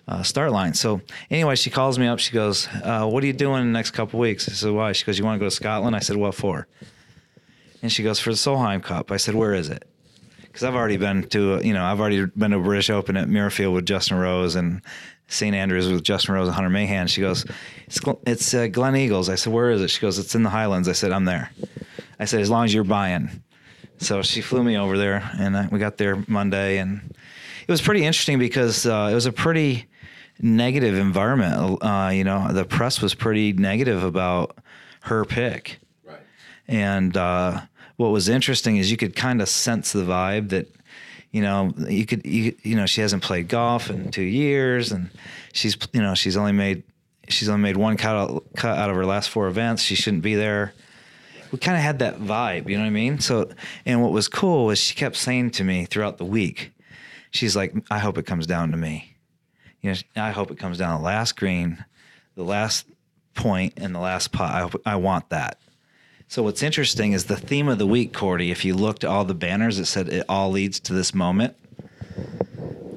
uh, 0.08 0.24
start 0.24 0.52
line. 0.52 0.74
So 0.74 1.02
anyway, 1.30 1.56
she 1.56 1.70
calls 1.70 1.98
me 1.98 2.08
up. 2.08 2.20
She 2.20 2.32
goes, 2.32 2.68
uh, 2.84 3.08
"What 3.08 3.24
are 3.24 3.28
you 3.28 3.34
doing 3.34 3.62
in 3.62 3.68
the 3.68 3.78
next 3.78 3.92
couple 3.92 4.20
weeks?" 4.20 4.48
I 4.48 4.54
said, 4.54 4.72
"Why?" 4.72 4.92
She 4.92 5.06
goes, 5.06 5.18
"You 5.18 5.26
want 5.26 5.36
to 5.36 5.40
go 5.40 5.50
to 5.50 5.56
Scotland?" 5.56 5.96
I 5.96 6.00
said, 6.00 6.16
"What 6.16 6.36
for?" 6.36 6.68
And 7.82 7.92
she 7.92 8.04
goes, 8.04 8.20
"For 8.20 8.32
the 8.32 8.38
Solheim 8.38 8.82
Cup." 8.84 9.12
I 9.12 9.18
said, 9.18 9.36
"Where 9.36 9.54
is 9.54 9.70
it?" 9.70 9.88
Because 10.42 10.64
I've 10.64 10.76
already 10.76 10.98
been 10.98 11.24
to, 11.30 11.62
you 11.64 11.74
know, 11.74 11.84
I've 11.84 12.00
already 12.00 12.26
been 12.26 12.52
to 12.52 12.60
British 12.60 12.90
Open 12.90 13.18
at 13.18 13.28
Muirfield 13.28 13.74
with 13.74 13.86
Justin 13.86 14.18
Rose 14.18 14.56
and 14.56 14.82
St 15.28 15.56
Andrews 15.56 15.92
with 15.92 16.04
Justin 16.04 16.36
Rose 16.36 16.48
and 16.48 16.56
Hunter 16.56 16.70
Mahan. 16.70 17.08
She 17.08 17.22
goes, 17.22 17.46
"It's 17.88 18.00
it's 18.26 18.54
uh, 18.54 18.68
Gleneagles." 18.68 19.30
I 19.30 19.36
said, 19.36 19.54
"Where 19.54 19.72
is 19.72 19.82
it?" 19.82 19.90
She 19.90 20.02
goes, 20.02 20.20
"It's 20.20 20.36
in 20.36 20.44
the 20.44 20.50
Highlands." 20.50 20.88
I 20.88 20.94
said, 20.94 21.12
"I'm 21.12 21.26
there." 21.26 21.52
I 22.20 22.26
said, 22.26 22.42
"As 22.42 22.50
long 22.50 22.66
as 22.66 22.74
you're 22.74 22.84
buying." 22.84 23.44
So 24.00 24.22
she 24.22 24.42
flew 24.42 24.64
me 24.64 24.78
over 24.78 24.98
there, 24.98 25.30
and 25.40 25.58
I, 25.58 25.68
we 25.72 25.80
got 25.80 25.98
there 25.98 26.24
Monday, 26.28 26.78
and 26.78 27.02
it 27.68 27.72
was 27.72 27.82
pretty 27.82 28.06
interesting 28.06 28.38
because 28.40 28.86
uh, 28.86 29.10
it 29.12 29.16
was 29.16 29.26
a 29.26 29.32
pretty 29.32 29.86
negative 30.40 30.96
environment. 30.98 31.80
Uh, 31.82 32.12
you 32.14 32.24
know, 32.24 32.52
the 32.52 32.64
press 32.66 33.02
was 33.02 33.16
pretty 33.16 33.54
negative 33.54 34.04
about 34.04 34.56
her 35.02 35.26
pick, 35.26 35.80
Right. 36.06 36.20
and 36.68 37.18
uh, 37.18 37.62
what 37.96 38.10
was 38.10 38.30
interesting 38.30 38.78
is 38.78 38.92
you 38.92 38.98
could 38.98 39.16
kind 39.16 39.42
of 39.42 39.50
sense 39.50 39.92
the 39.94 40.04
vibe 40.04 40.50
that. 40.50 40.68
You 41.30 41.42
know, 41.42 41.74
you 41.90 42.06
could, 42.06 42.26
you, 42.26 42.56
you 42.64 42.76
know, 42.78 42.86
she 42.86 43.02
hasn't 43.02 43.22
played 43.22 43.50
golf 43.50 43.90
in 43.90 44.12
two 44.12 44.24
years, 44.24 44.94
and 44.94 45.10
she's, 45.52 45.78
you 45.92 46.02
know, 46.02 46.16
she's 46.16 46.38
only 46.38 46.54
made, 46.54 46.84
she's 47.28 47.50
only 47.50 47.62
made 47.62 47.76
one 47.76 47.98
cut 47.98 48.16
out, 48.16 48.46
cut 48.56 48.78
out 48.78 48.90
of 48.90 48.96
her 48.96 49.06
last 49.06 49.30
four 49.30 49.48
events. 49.48 49.84
She 49.84 49.94
shouldn't 49.94 50.24
be 50.24 50.36
there 50.36 50.74
we 51.52 51.60
kind 51.60 51.78
of 51.78 51.84
had 51.84 52.00
that 52.00 52.20
vibe, 52.20 52.70
you 52.70 52.76
know 52.78 52.84
what 52.84 52.88
I 52.88 52.92
mean? 52.92 53.20
So, 53.20 53.50
and 53.86 54.02
what 54.02 54.12
was 54.12 54.28
cool 54.28 54.66
was 54.66 54.80
she 54.80 54.96
kept 54.96 55.16
saying 55.16 55.52
to 55.52 55.64
me 55.64 55.86
throughout 55.86 56.18
the 56.18 56.26
week, 56.26 56.72
she's 57.32 57.56
like, 57.56 57.74
I 57.90 58.00
hope 58.00 58.18
it 58.18 58.26
comes 58.26 58.48
down 58.48 58.72
to 58.72 58.78
me. 58.78 59.16
You 59.82 59.92
know, 59.92 59.98
I 60.16 60.32
hope 60.32 60.52
it 60.52 60.58
comes 60.58 60.78
down 60.78 60.98
to 60.98 60.98
the 60.98 61.06
last 61.06 61.36
green, 61.38 61.86
the 62.36 62.44
last 62.44 62.86
point, 63.36 63.74
and 63.78 63.94
the 63.94 64.00
last 64.00 64.32
pot. 64.32 64.74
I, 64.86 64.94
I 64.94 64.96
want 64.96 65.30
that. 65.30 65.60
So 66.28 66.44
what's 66.44 66.62
interesting 66.62 67.14
is 67.14 67.26
the 67.26 67.38
theme 67.38 67.70
of 67.70 67.78
the 67.78 67.88
week, 67.88 68.12
Cordie. 68.12 68.52
If 68.52 68.66
you 68.66 68.76
looked 68.76 69.06
at 69.06 69.10
all 69.10 69.24
the 69.24 69.34
banners, 69.34 69.80
it 69.80 69.86
said 69.86 70.10
it 70.10 70.26
all 70.28 70.52
leads 70.52 70.80
to 70.82 70.94
this 70.94 71.14
moment. 71.14 71.56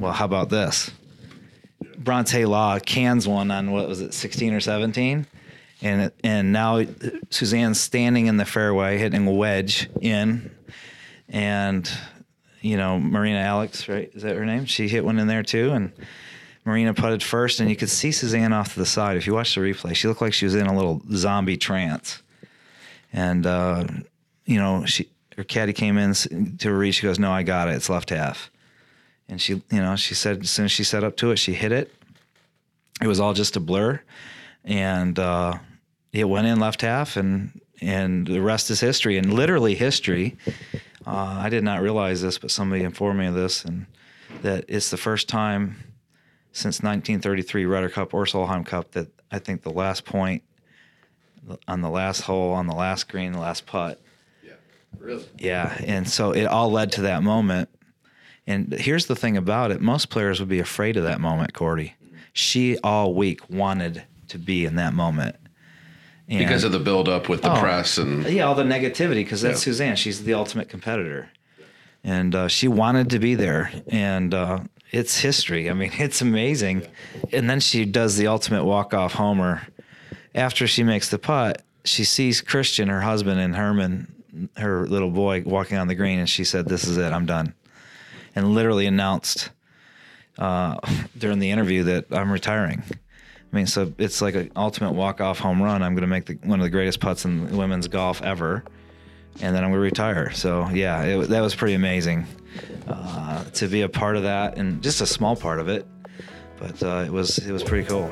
Well, 0.00 0.12
how 0.12 0.25
about 0.25 0.49
this? 0.49 0.90
Bronte 1.99 2.45
Law 2.45 2.78
cans 2.78 3.28
one 3.28 3.50
on 3.50 3.71
what 3.71 3.87
was 3.87 4.00
it, 4.00 4.14
16 4.14 4.54
or 4.54 4.61
17? 4.61 5.26
And 5.83 6.13
and 6.23 6.53
now 6.53 6.85
Suzanne's 7.31 7.81
standing 7.81 8.27
in 8.27 8.37
the 8.37 8.45
fairway 8.45 8.99
hitting 8.99 9.27
a 9.27 9.33
wedge 9.33 9.89
in, 10.01 10.51
and 11.29 11.91
you 12.61 12.77
know 12.77 13.01
Marina 13.01 13.39
Alex, 13.39 13.89
right? 13.89 14.11
Is 14.15 14.23
that 14.23 14.37
her 14.37 14.45
name? 14.45 14.67
She 14.67 14.89
hit 14.89 15.05
one 15.05 15.19
in 15.19 15.27
there 15.27 15.43
too, 15.43 15.71
and 15.71 15.93
Marina 16.65 16.93
putted 16.93 17.23
first, 17.23 17.61
and 17.61 17.71
you 17.71 17.77
could 17.77 17.89
see 17.89 18.13
Suzanne 18.13 18.53
off 18.53 18.75
to 18.75 18.79
the 18.79 18.87
side. 18.87 19.17
If 19.17 19.27
you 19.27 19.33
watch 19.33 19.55
the 19.55 19.63
replay, 19.63 19.95
she 19.95 20.07
looked 20.07 20.21
like 20.21 20.35
she 20.35 20.45
was 20.45 20.55
in 20.55 20.67
a 20.67 20.77
little 20.77 21.01
zombie 21.15 21.57
trance, 21.57 22.21
and 23.13 23.47
uh, 23.47 23.87
you 24.45 24.59
know 24.59 24.85
she 24.85 25.09
her 25.37 25.45
caddy 25.45 25.73
came 25.73 25.97
in 25.97 26.13
to 26.59 26.73
reach. 26.73 26.97
She 26.97 27.03
goes, 27.03 27.19
"No, 27.19 27.33
I 27.33 27.43
got 27.43 27.69
it. 27.69 27.73
It's 27.73 27.89
left 27.89 28.11
half." 28.11 28.51
And 29.29 29.41
she, 29.41 29.55
you 29.71 29.81
know, 29.81 29.97
she 29.97 30.15
said 30.15 30.43
as 30.43 30.51
soon 30.51 30.67
as 30.67 30.73
she 30.73 30.85
set 30.85 31.05
up 31.05 31.17
to 31.19 31.31
it, 31.31 31.37
she 31.37 31.55
hit 31.55 31.73
it. 31.73 31.95
It 33.01 33.07
was 33.07 33.21
all 33.21 33.33
just 33.33 33.57
a 33.57 33.61
blur, 33.61 34.03
and 34.65 35.19
uh, 35.19 35.55
it 36.12 36.25
went 36.25 36.47
in 36.47 36.61
left 36.61 36.83
half, 36.83 37.17
and 37.17 37.61
and 37.81 38.26
the 38.26 38.40
rest 38.40 38.71
is 38.71 38.81
history, 38.81 39.17
and 39.17 39.33
literally 39.33 39.75
history. 39.75 40.37
Uh, 41.07 41.40
I 41.43 41.49
did 41.49 41.64
not 41.64 41.81
realize 41.81 42.21
this, 42.21 42.38
but 42.38 42.50
somebody 42.50 42.83
informed 42.83 43.19
me 43.19 43.26
of 43.26 43.35
this, 43.35 43.64
and 43.64 43.87
that 44.43 44.64
it's 44.69 44.90
the 44.90 44.97
first 44.97 45.29
time 45.29 45.76
since 46.52 46.83
1933 46.83 47.64
Ryder 47.64 47.88
Cup 47.88 48.12
or 48.12 48.25
Solheim 48.25 48.67
Cup 48.67 48.90
that 48.93 49.09
I 49.31 49.38
think 49.38 49.62
the 49.62 49.71
last 49.71 50.05
point 50.05 50.43
on 51.67 51.81
the 51.81 51.88
last 51.88 52.23
hole 52.23 52.52
on 52.52 52.67
the 52.67 52.75
last 52.75 53.09
green, 53.09 53.33
the 53.33 53.38
last 53.38 53.67
putt, 53.67 54.00
Yeah, 54.43 54.52
Really? 54.99 55.25
Yeah, 55.38 55.76
and 55.85 56.09
so 56.09 56.33
it 56.33 56.45
all 56.45 56.71
led 56.71 56.93
to 56.93 57.02
that 57.02 57.23
moment. 57.23 57.69
And 58.47 58.73
here's 58.73 59.07
the 59.07 59.17
thing 59.17 59.37
about 59.37 59.71
it: 59.71 59.81
most 59.81 60.11
players 60.11 60.40
would 60.40 60.49
be 60.49 60.61
afraid 60.61 60.97
of 60.97 61.05
that 61.05 61.21
moment, 61.21 61.55
Cordie. 61.55 61.95
She 62.33 62.79
all 62.79 63.14
week 63.14 63.49
wanted 63.49 64.05
to 64.29 64.38
be 64.38 64.64
in 64.64 64.76
that 64.76 64.93
moment. 64.95 65.37
And- 66.31 66.39
Because 66.39 66.63
of 66.65 66.71
the 66.73 66.79
buildup 66.79 67.29
with 67.29 67.43
the 67.43 67.53
Oh, 67.53 67.61
press 67.61 67.99
and 67.99 68.25
yeah, 68.27 68.45
all 68.45 68.55
the 68.55 68.63
negativity 68.63 69.17
because 69.25 69.43
that's 69.43 69.59
Yeah. 69.61 69.73
Suzanne. 69.73 69.97
She's 69.97 70.23
the 70.23 70.35
ultimate 70.35 70.69
competitor, 70.69 71.29
and 72.05 72.35
uh, 72.35 72.47
she 72.49 72.69
wanted 72.69 73.11
to 73.11 73.19
be 73.19 73.35
there, 73.35 73.73
and 73.89 74.33
uh, 74.33 74.61
it's 74.93 75.19
history. 75.19 75.69
I 75.69 75.73
mean, 75.75 75.91
it's 75.99 76.23
amazing. 76.23 76.87
And 77.33 77.51
then 77.51 77.59
she 77.59 77.85
does 77.85 78.17
the 78.17 78.29
ultimate 78.29 78.65
walk 78.65 78.95
off 78.95 79.15
homer. 79.15 79.63
After 80.35 80.69
she 80.69 80.85
makes 80.85 81.09
the 81.09 81.19
putt, 81.19 81.63
she 81.85 82.05
sees 82.05 82.41
Christian, 82.41 82.89
her 82.89 83.01
husband, 83.01 83.41
and 83.41 83.57
Herman, 83.57 84.07
her 84.57 84.87
little 84.87 85.11
boy, 85.11 85.43
walking 85.45 85.79
on 85.79 85.89
the 85.89 85.97
green, 85.97 86.21
and 86.21 86.31
she 86.31 86.45
said, 86.45 86.67
"This 86.69 86.85
is 86.85 86.97
it. 86.97 87.13
I'm 87.13 87.27
done," 87.27 87.55
and 88.37 88.55
literally 88.55 88.87
announced 88.87 89.51
uh, 90.39 90.77
during 91.19 91.41
the 91.41 91.51
interview 91.51 91.83
that 91.83 92.07
I'm 92.13 92.31
retiring. 92.31 92.85
I 93.52 93.57
mean, 93.57 93.66
so 93.66 93.92
it's 93.99 94.23
like 94.23 94.37
an 94.37 94.52
ultimate 94.54 94.92
walk-off 94.92 95.40
home 95.40 95.61
run. 95.61 95.83
I'm 95.83 95.95
going 95.95 96.02
to 96.02 96.07
make 96.07 96.26
the, 96.26 96.35
one 96.45 96.61
of 96.61 96.64
the 96.64 96.71
greatest 96.71 97.00
putts 97.00 97.25
in 97.25 97.57
women's 97.57 97.88
golf 97.88 98.23
ever, 98.23 98.62
and 99.40 99.54
then 99.54 99.64
I'm 99.64 99.71
going 99.71 99.75
to 99.75 99.78
retire. 99.80 100.30
So 100.30 100.69
yeah, 100.69 101.02
it, 101.02 101.28
that 101.30 101.40
was 101.40 101.54
pretty 101.57 101.75
amazing 101.75 102.26
uh, 102.87 103.42
to 103.45 103.66
be 103.66 103.83
a 103.83 103.88
part 103.88 104.16
of 104.16 104.23
that, 104.23 104.57
and 104.57 104.80
just 104.83 105.00
a 105.00 105.07
small 105.07 105.35
part 105.35 105.59
of 105.59 105.69
it. 105.69 105.85
But 106.59 106.83
uh, 106.83 107.04
it 107.07 107.11
was 107.11 107.38
it 107.38 107.50
was 107.50 107.64
pretty 107.64 107.88
cool. 107.88 108.09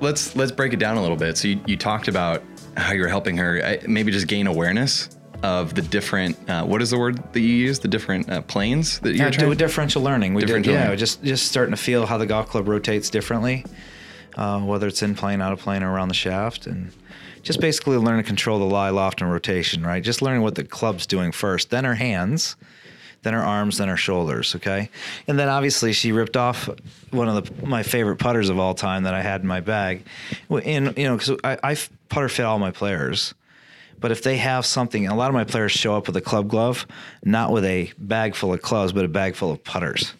Let's 0.00 0.36
let's 0.36 0.52
break 0.52 0.74
it 0.74 0.78
down 0.78 0.98
a 0.98 1.00
little 1.00 1.16
bit. 1.16 1.38
So 1.38 1.48
you, 1.48 1.60
you 1.66 1.76
talked 1.78 2.08
about 2.08 2.42
how 2.76 2.92
you're 2.92 3.08
helping 3.08 3.36
her 3.38 3.78
maybe 3.86 4.12
just 4.12 4.26
gain 4.26 4.46
awareness 4.46 5.08
of 5.44 5.74
the 5.74 5.82
different 5.82 6.36
uh, 6.48 6.64
what 6.64 6.80
is 6.80 6.90
the 6.90 6.98
word 6.98 7.16
that 7.34 7.40
you 7.40 7.54
use 7.54 7.78
the 7.80 7.88
different 7.88 8.30
uh, 8.30 8.40
planes 8.42 8.98
that 9.00 9.10
you're 9.10 9.26
Yeah, 9.26 9.30
trying 9.30 9.46
do 9.48 9.52
a 9.52 9.56
differential 9.56 10.02
learning. 10.02 10.32
We 10.32 10.40
Differential 10.40 10.72
did, 10.72 10.78
yeah, 10.78 10.84
learning. 10.84 10.98
just 10.98 11.22
just 11.22 11.46
starting 11.46 11.74
to 11.74 11.80
feel 11.80 12.06
how 12.06 12.16
the 12.18 12.26
golf 12.26 12.48
club 12.48 12.66
rotates 12.66 13.10
differently, 13.10 13.64
uh, 14.36 14.60
whether 14.60 14.86
it's 14.88 15.02
in 15.02 15.14
plane, 15.14 15.42
out 15.42 15.52
of 15.52 15.58
plane, 15.60 15.82
or 15.82 15.92
around 15.92 16.08
the 16.08 16.14
shaft, 16.14 16.66
and 16.66 16.90
just 17.42 17.60
basically 17.60 17.98
learn 17.98 18.16
to 18.16 18.22
control 18.22 18.58
the 18.58 18.64
lie, 18.64 18.88
loft, 18.90 19.20
and 19.20 19.30
rotation. 19.30 19.82
Right, 19.84 20.02
just 20.02 20.22
learning 20.22 20.40
what 20.42 20.54
the 20.54 20.64
club's 20.64 21.06
doing 21.06 21.30
first, 21.30 21.68
then 21.68 21.84
her 21.84 21.94
hands, 21.96 22.56
then 23.22 23.34
her 23.34 23.42
arms, 23.44 23.76
then 23.76 23.88
her 23.88 23.98
shoulders. 23.98 24.54
Okay, 24.56 24.88
and 25.28 25.38
then 25.38 25.50
obviously 25.50 25.92
she 25.92 26.10
ripped 26.12 26.38
off 26.38 26.70
one 27.10 27.28
of 27.28 27.36
the, 27.44 27.66
my 27.66 27.82
favorite 27.82 28.16
putters 28.16 28.48
of 28.48 28.58
all 28.58 28.74
time 28.74 29.02
that 29.02 29.12
I 29.12 29.20
had 29.20 29.42
in 29.42 29.46
my 29.46 29.60
bag, 29.60 30.04
and 30.48 30.96
you 30.96 31.04
know 31.04 31.18
because 31.18 31.36
I, 31.44 31.58
I 31.62 31.76
putter 32.08 32.30
fit 32.30 32.44
all 32.46 32.58
my 32.58 32.70
players. 32.70 33.34
But 34.00 34.10
if 34.12 34.22
they 34.22 34.36
have 34.36 34.66
something, 34.66 35.06
a 35.06 35.14
lot 35.14 35.28
of 35.28 35.34
my 35.34 35.44
players 35.44 35.72
show 35.72 35.94
up 35.96 36.06
with 36.06 36.16
a 36.16 36.20
club 36.20 36.48
glove, 36.48 36.86
not 37.24 37.52
with 37.52 37.64
a 37.64 37.92
bag 37.98 38.34
full 38.34 38.52
of 38.52 38.60
clubs, 38.62 38.92
but 38.92 39.04
a 39.04 39.08
bag 39.08 39.34
full 39.34 39.50
of 39.50 39.62
putters. 39.64 40.12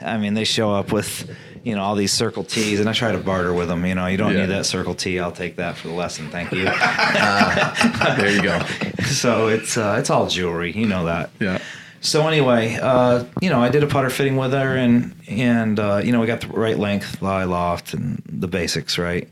I 0.00 0.18
mean, 0.18 0.34
they 0.34 0.44
show 0.44 0.72
up 0.72 0.92
with, 0.92 1.28
you 1.64 1.74
know, 1.74 1.82
all 1.82 1.94
these 1.94 2.12
circle 2.12 2.44
tees, 2.44 2.78
and 2.78 2.88
I 2.88 2.92
try 2.92 3.10
to 3.12 3.18
barter 3.18 3.54
with 3.54 3.68
them. 3.68 3.84
You 3.86 3.94
know, 3.94 4.06
you 4.06 4.16
don't 4.16 4.32
Yeah. 4.34 4.40
need 4.42 4.50
that 4.50 4.66
circle 4.66 4.94
tee. 4.94 5.18
I'll 5.18 5.32
take 5.32 5.56
that 5.56 5.76
for 5.76 5.88
the 5.88 5.94
lesson. 5.94 6.28
Thank 6.30 6.52
you. 6.52 6.64
there 6.64 8.30
you 8.30 8.42
go 8.42 8.58
so 9.06 9.48
it's 9.48 9.76
uh, 9.76 9.96
it's 9.98 10.10
all 10.10 10.26
jewelry. 10.28 10.72
You 10.72 10.86
know 10.86 11.04
that. 11.06 11.30
yeah 11.40 11.58
So 12.00 12.26
anyway, 12.28 12.78
uh, 12.80 13.24
you 13.40 13.50
know, 13.50 13.60
I 13.60 13.70
did 13.70 13.82
a 13.82 13.86
putter 13.86 14.10
fitting 14.10 14.36
with 14.36 14.52
her, 14.52 14.76
and 14.76 15.14
and 15.28 15.78
uh, 15.80 16.00
you 16.04 16.12
know, 16.12 16.20
we 16.20 16.26
got 16.26 16.40
the 16.42 16.48
right 16.48 16.78
length, 16.78 17.20
lie, 17.22 17.44
loft, 17.44 17.94
and 17.94 18.22
the 18.26 18.48
basics 18.48 18.98
right. 18.98 19.28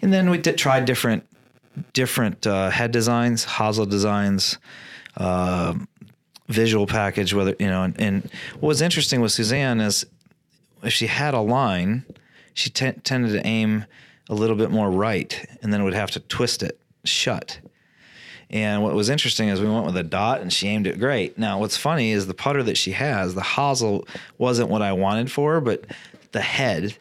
And 0.00 0.12
then 0.12 0.30
we 0.30 0.38
did 0.38 0.56
tried 0.58 0.84
different 0.84 1.24
different 1.92 2.46
uh, 2.46 2.70
head 2.70 2.90
designs, 2.90 3.44
hosel 3.44 3.88
designs, 3.88 4.58
uh, 5.16 5.74
visual 6.48 6.86
package. 6.86 7.34
Whether 7.34 7.54
you 7.58 7.66
know, 7.66 7.82
and, 7.82 8.00
and 8.00 8.30
what 8.60 8.68
was 8.68 8.82
interesting 8.82 9.20
with 9.20 9.32
Suzanne 9.32 9.80
is 9.80 10.06
if 10.82 10.92
she 10.92 11.06
had 11.06 11.34
a 11.34 11.40
line, 11.40 12.04
she 12.54 12.70
te- 12.70 12.92
tended 12.92 13.32
to 13.32 13.46
aim 13.46 13.84
a 14.28 14.34
little 14.34 14.56
bit 14.56 14.70
more 14.70 14.90
right, 14.90 15.46
and 15.62 15.72
then 15.72 15.84
would 15.84 15.94
have 15.94 16.10
to 16.12 16.20
twist 16.20 16.62
it 16.62 16.78
shut. 17.04 17.60
And 18.50 18.82
what 18.82 18.94
was 18.94 19.10
interesting 19.10 19.48
is 19.48 19.60
we 19.60 19.68
went 19.68 19.84
with 19.84 19.96
a 19.96 20.02
dot 20.02 20.40
and 20.40 20.50
she 20.50 20.68
aimed 20.68 20.86
it 20.86 20.98
great. 20.98 21.36
Now, 21.36 21.58
what's 21.58 21.76
funny 21.76 22.12
is 22.12 22.26
the 22.26 22.34
putter 22.34 22.62
that 22.62 22.78
she 22.78 22.92
has, 22.92 23.34
the 23.34 23.42
hosel 23.42 24.08
wasn't 24.38 24.70
what 24.70 24.80
I 24.80 24.92
wanted 24.92 25.30
for 25.30 25.54
her, 25.54 25.60
but 25.60 25.84
the 26.32 26.40
head 26.40 26.96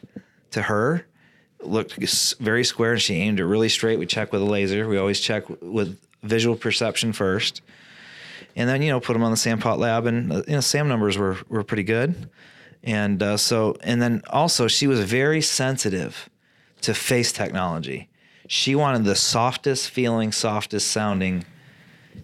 to 0.52 0.64
her 0.64 1.06
looked 1.62 1.94
very 2.40 2.64
square 2.64 2.94
and 2.94 3.02
she 3.02 3.16
aimed 3.16 3.40
it 3.40 3.46
really 3.46 3.70
straight. 3.70 4.00
We 4.00 4.06
check 4.06 4.32
with 4.32 4.42
a 4.42 4.46
laser. 4.46 4.88
We 4.88 4.98
always 4.98 5.20
check 5.20 5.44
with 5.62 5.98
visual 6.24 6.56
perception 6.56 7.14
first. 7.14 7.62
And 8.56 8.68
then, 8.68 8.82
you 8.82 8.90
know, 8.90 9.00
put 9.00 9.14
them 9.14 9.24
on 9.24 9.32
the 9.32 9.38
SAM 9.38 9.60
PuttLab 9.60 10.08
and, 10.08 10.32
uh, 10.32 10.44
you 10.48 10.54
know, 10.54 10.62
SAM 10.62 10.88
numbers 10.88 11.18
were, 11.18 11.38
were 11.50 11.64
pretty 11.64 11.84
good. 11.84 12.30
And 12.84 13.22
uh, 13.22 13.38
so, 13.38 13.76
and 13.82 14.02
then 14.02 14.22
also 14.30 14.68
she 14.68 14.88
was 14.88 15.00
very 15.02 15.42
sensitive 15.42 16.30
to 16.82 16.94
face 16.94 17.32
technology. 17.32 18.10
She 18.48 18.76
wanted 18.76 19.04
the 19.04 19.16
softest 19.16 19.90
feeling, 19.90 20.32
softest 20.32 20.90
sounding 20.92 21.46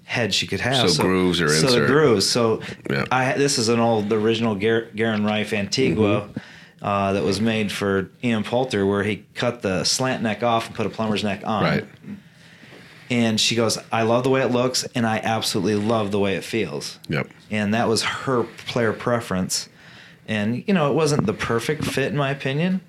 head 0.05 0.33
she 0.33 0.47
could 0.47 0.61
have. 0.61 0.89
So 0.89 1.03
grooves 1.03 1.41
or 1.41 1.49
so 1.49 1.81
the 1.81 1.85
grooves. 1.85 2.29
So 2.29 2.61
Yeah. 2.89 3.05
I 3.11 3.33
this 3.33 3.57
is 3.57 3.69
an 3.69 3.79
old 3.79 4.09
the 4.09 4.17
original 4.17 4.55
Gar- 4.55 4.87
Guerin 4.95 5.25
Rife 5.25 5.53
Antigua 5.53 6.21
Mm-hmm. 6.21 6.39
Uh, 6.83 7.13
that 7.13 7.23
was 7.23 7.39
made 7.41 7.71
for 7.71 8.09
Ian 8.23 8.43
Poulter, 8.43 8.85
where 8.85 9.03
he 9.03 9.25
cut 9.33 9.61
the 9.63 9.83
slant 9.85 10.21
neck 10.21 10.43
off 10.43 10.67
and 10.67 10.75
put 10.75 10.85
a 10.85 10.89
plumber's 10.89 11.23
neck 11.23 11.41
on. 11.45 11.63
right. 11.63 11.85
And 13.09 13.39
she 13.39 13.55
goes, 13.55 13.77
"I 13.91 14.03
love 14.03 14.23
the 14.23 14.29
way 14.29 14.41
it 14.41 14.51
looks, 14.51 14.85
and 14.95 15.05
I 15.05 15.17
absolutely 15.19 15.75
love 15.75 16.11
the 16.11 16.19
way 16.19 16.35
it 16.35 16.43
feels." 16.43 16.99
Yep. 17.09 17.29
and 17.51 17.73
that 17.73 17.87
was 17.87 18.03
her 18.03 18.43
player 18.67 18.93
preference. 18.93 19.69
And 20.27 20.63
you 20.67 20.73
know, 20.73 20.89
it 20.89 20.95
wasn't 20.95 21.25
the 21.25 21.33
perfect 21.33 21.83
fit 21.85 22.07
in 22.11 22.17
my 22.17 22.31
opinion, 22.31 22.81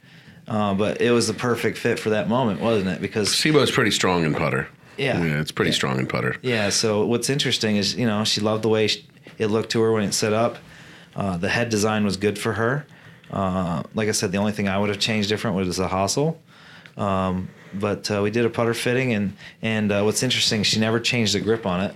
uh, 0.48 0.72
but 0.74 1.00
it 1.00 1.10
was 1.10 1.26
the 1.26 1.34
perfect 1.34 1.76
fit 1.78 1.98
for 1.98 2.10
that 2.10 2.28
moment, 2.28 2.60
wasn't 2.60 2.88
it? 2.88 3.00
Because 3.02 3.28
Sibo's 3.30 3.70
pretty 3.70 3.90
strong 3.90 4.24
in 4.24 4.34
putter. 4.34 4.68
Yeah. 4.96 5.22
Yeah, 5.22 5.40
it's 5.40 5.50
pretty 5.50 5.72
Yeah. 5.72 5.76
strong 5.76 5.98
in 5.98 6.06
putter. 6.06 6.36
yeah, 6.42 6.70
so 6.70 7.04
what's 7.04 7.28
interesting 7.28 7.76
is 7.76 7.94
you 7.96 8.06
know 8.06 8.24
she 8.24 8.40
loved 8.40 8.62
the 8.62 8.68
way 8.68 8.86
sh 8.86 9.02
it 9.38 9.48
looked 9.48 9.70
to 9.72 9.80
her 9.82 9.92
when 9.92 10.04
it 10.04 10.14
set 10.14 10.32
up. 10.32 10.56
Uh, 11.16 11.36
the 11.36 11.48
head 11.48 11.68
design 11.68 12.04
was 12.04 12.16
good 12.16 12.38
for 12.38 12.52
her. 12.54 12.86
Uh, 13.30 13.82
like 13.94 14.08
I 14.08 14.12
said, 14.12 14.32
the 14.32 14.38
only 14.38 14.52
thing 14.52 14.68
I 14.68 14.78
would 14.78 14.88
have 14.90 14.98
changed 15.00 15.28
different 15.28 15.56
was 15.56 15.76
the 15.76 15.88
hosel. 15.88 16.36
Um, 16.96 17.48
but 17.72 18.08
uh, 18.10 18.20
we 18.22 18.30
did 18.30 18.44
a 18.44 18.50
putter 18.50 18.74
fitting, 18.74 19.12
and 19.12 19.36
and 19.62 19.90
uh, 19.90 20.02
what's 20.02 20.22
interesting, 20.22 20.62
she 20.62 20.78
never 20.78 21.00
changed 21.00 21.34
the 21.34 21.40
grip 21.40 21.66
on 21.66 21.80
it. 21.80 21.94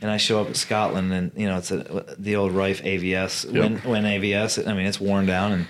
And 0.00 0.10
I 0.10 0.16
show 0.16 0.40
up 0.40 0.48
at 0.48 0.56
Scotland, 0.56 1.12
and 1.12 1.32
you 1.34 1.46
know 1.48 1.56
it's 1.56 1.70
a, 1.70 2.14
the 2.18 2.36
old 2.36 2.52
Rife 2.52 2.82
AVS, 2.82 3.52
Yep. 3.52 3.82
AVS. 3.84 4.66
I 4.68 4.74
mean, 4.74 4.86
it's 4.86 5.00
worn 5.00 5.26
down, 5.26 5.52
and 5.52 5.66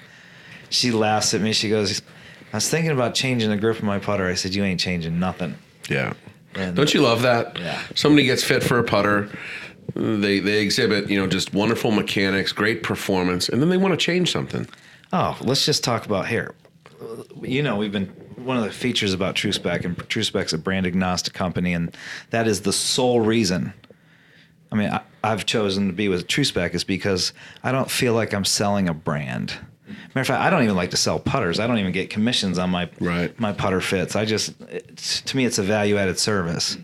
she 0.71 0.91
laughs 0.91 1.33
at 1.35 1.41
me. 1.41 1.53
She 1.53 1.69
goes, 1.71 2.03
"I 2.53 2.57
was 2.57 2.69
thinking 2.69 2.91
about 2.91 3.15
changing 3.15 3.49
the 3.51 3.57
grip 3.57 3.79
of 3.79 3.85
my 3.85 3.99
putter." 4.01 4.27
I 4.27 4.35
said, 4.35 4.55
"You 4.55 4.65
ain't 4.65 4.81
changing 4.81 5.19
nothing." 5.21 5.55
Yeah. 5.89 6.15
And- 6.55 6.75
Don't 6.75 6.93
you 6.93 7.03
love 7.03 7.23
that? 7.23 7.59
Yeah. 7.59 7.81
Somebody 7.95 8.25
gets 8.27 8.43
fit 8.43 8.63
for 8.65 8.79
a 8.79 8.85
putter. 8.85 9.31
They 9.95 10.39
they 10.41 10.61
exhibit, 10.61 11.09
you 11.09 11.19
know, 11.19 11.27
just 11.27 11.55
wonderful 11.55 11.91
mechanics, 11.91 12.53
great 12.53 12.83
performance, 12.83 13.49
and 13.49 13.61
then 13.63 13.69
they 13.69 13.77
want 13.77 13.93
to 13.93 13.97
change 13.97 14.31
something. 14.31 14.67
Oh, 15.13 15.37
let's 15.41 15.65
just 15.65 15.83
talk 15.83 16.05
about 16.07 16.27
hair. 16.27 16.55
You 17.43 17.63
know, 17.63 17.77
we've 17.77 17.93
been 17.93 18.07
one 18.37 18.57
of 18.57 18.65
the 18.65 18.71
features 18.71 19.15
about 19.15 19.35
TrueSpec, 19.35 19.85
and 19.85 19.97
TrueSpec's 19.97 20.53
a 20.53 20.59
brand 20.59 20.87
agnostic 20.87 21.33
company, 21.33 21.73
and 21.73 21.97
that 22.31 22.47
is 22.47 22.63
the 22.63 22.73
sole 22.73 23.21
reason. 23.21 23.73
I 24.71 24.77
mean, 24.77 24.91
I, 24.91 25.01
I've 25.25 25.47
chosen 25.47 25.87
to 25.87 25.93
be 25.93 26.09
with 26.09 26.27
TrueSpec 26.27 26.75
is 26.75 26.85
because 26.85 27.33
I 27.63 27.73
don't 27.73 27.91
feel 27.91 28.13
like 28.15 28.35
I'm 28.35 28.45
selling 28.45 28.89
a 28.89 28.95
brand. 28.95 29.55
Matter 30.09 30.21
of 30.21 30.27
fact, 30.27 30.43
I 30.43 30.51
don't 30.51 30.63
even 30.65 30.77
like 30.77 30.91
to 30.91 30.97
sell 30.99 31.19
putters. 31.19 31.59
I 31.59 31.67
don't 31.67 31.79
even 31.79 31.93
get 31.93 32.11
commissions 32.11 32.59
on 32.59 32.69
my 32.71 32.91
Right. 33.01 33.39
my 33.41 33.53
putter 33.53 33.81
fits. 33.81 34.15
I 34.15 34.27
just, 34.27 34.53
to 35.27 35.37
me, 35.37 35.47
it's 35.47 35.59
a 35.59 35.63
value 35.63 35.97
added 35.97 36.19
service. 36.19 36.77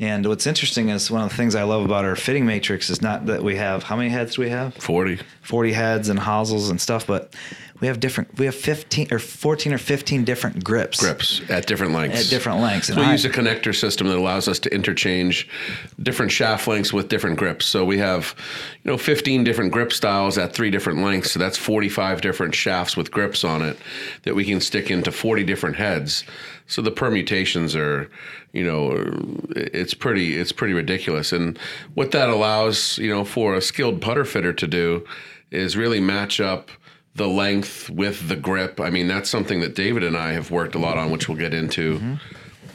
And 0.00 0.24
what's 0.24 0.46
interesting 0.46 0.88
is 0.88 1.10
one 1.10 1.22
of 1.22 1.28
the 1.28 1.36
things 1.36 1.54
I 1.54 1.64
love 1.64 1.84
about 1.84 2.06
our 2.06 2.16
fitting 2.16 2.46
matrix 2.46 2.88
is 2.88 3.02
not 3.02 3.26
that 3.26 3.42
we 3.42 3.56
have 3.56 3.82
how 3.82 3.96
many 3.96 4.08
heads 4.08 4.36
do 4.36 4.42
we 4.42 4.48
have? 4.48 4.74
Forty. 4.74 5.20
40 5.42 5.72
heads 5.72 6.08
and 6.08 6.18
hosels 6.18 6.70
and 6.70 6.80
stuff, 6.80 7.06
but 7.06 7.34
we 7.80 7.86
have 7.86 7.98
different, 7.98 8.38
we 8.38 8.44
have 8.46 8.54
15 8.54 9.08
or 9.10 9.18
14 9.18 9.72
or 9.72 9.78
15 9.78 10.24
different 10.24 10.62
grips. 10.62 11.00
grips 11.00 11.40
at 11.48 11.66
different 11.66 11.92
lengths. 11.92 12.24
At 12.26 12.30
different 12.30 12.60
lengths. 12.60 12.88
So 12.88 12.96
we 12.96 13.02
I- 13.02 13.12
use 13.12 13.24
a 13.24 13.30
connector 13.30 13.74
system 13.74 14.06
that 14.08 14.16
allows 14.16 14.48
us 14.48 14.58
to 14.60 14.74
interchange 14.74 15.48
different 16.02 16.30
shaft 16.30 16.68
lengths 16.68 16.92
with 16.92 17.08
different 17.08 17.38
grips. 17.38 17.64
So 17.66 17.84
we 17.84 17.98
have, 17.98 18.34
you 18.84 18.90
know, 18.90 18.98
15 18.98 19.44
different 19.44 19.72
grip 19.72 19.92
styles 19.92 20.36
at 20.36 20.52
three 20.52 20.70
different 20.70 21.02
lengths. 21.02 21.32
So 21.32 21.38
that's 21.38 21.56
45 21.56 22.20
different 22.20 22.54
shafts 22.54 22.96
with 22.96 23.10
grips 23.10 23.44
on 23.44 23.62
it 23.62 23.78
that 24.24 24.34
we 24.34 24.44
can 24.44 24.60
stick 24.60 24.90
into 24.90 25.10
40 25.10 25.44
different 25.44 25.76
heads. 25.76 26.24
So 26.66 26.82
the 26.82 26.90
permutations 26.92 27.74
are, 27.74 28.08
you 28.52 28.62
know, 28.64 28.92
it's 29.56 29.94
pretty 29.94 30.36
it's 30.36 30.52
pretty 30.52 30.74
ridiculous. 30.74 31.32
And 31.32 31.58
what 31.94 32.12
that 32.12 32.28
allows, 32.28 32.98
you 32.98 33.10
know, 33.10 33.24
for 33.24 33.54
a 33.54 33.60
skilled 33.60 34.00
putter 34.00 34.24
fitter 34.24 34.52
to 34.52 34.66
do 34.66 35.04
is 35.50 35.76
really 35.76 35.98
match 36.00 36.40
up 36.40 36.70
the 37.14 37.28
length 37.28 37.90
with 37.90 38.28
the 38.28 38.36
grip. 38.36 38.80
I 38.80 38.90
mean, 38.90 39.08
that's 39.08 39.28
something 39.28 39.60
that 39.60 39.74
David 39.74 40.04
and 40.04 40.16
I 40.16 40.32
have 40.32 40.50
worked 40.50 40.74
a 40.74 40.78
lot 40.78 40.96
on, 40.96 41.10
which 41.10 41.28
we'll 41.28 41.38
get 41.38 41.54
into. 41.54 41.96
Mm-hmm. 41.96 42.14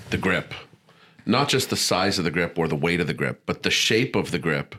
The 0.10 0.18
grip, 0.18 0.54
not 1.26 1.50
just 1.50 1.70
the 1.70 1.76
size 1.76 2.18
of 2.20 2.26
the 2.26 2.32
grip 2.32 2.58
or 2.60 2.68
the 2.68 2.76
weight 2.76 3.00
of 3.00 3.08
the 3.08 3.14
grip, 3.14 3.44
but 3.46 3.64
the 3.64 3.72
shape 3.72 4.16
of 4.16 4.32
the 4.32 4.40
grip. 4.40 4.76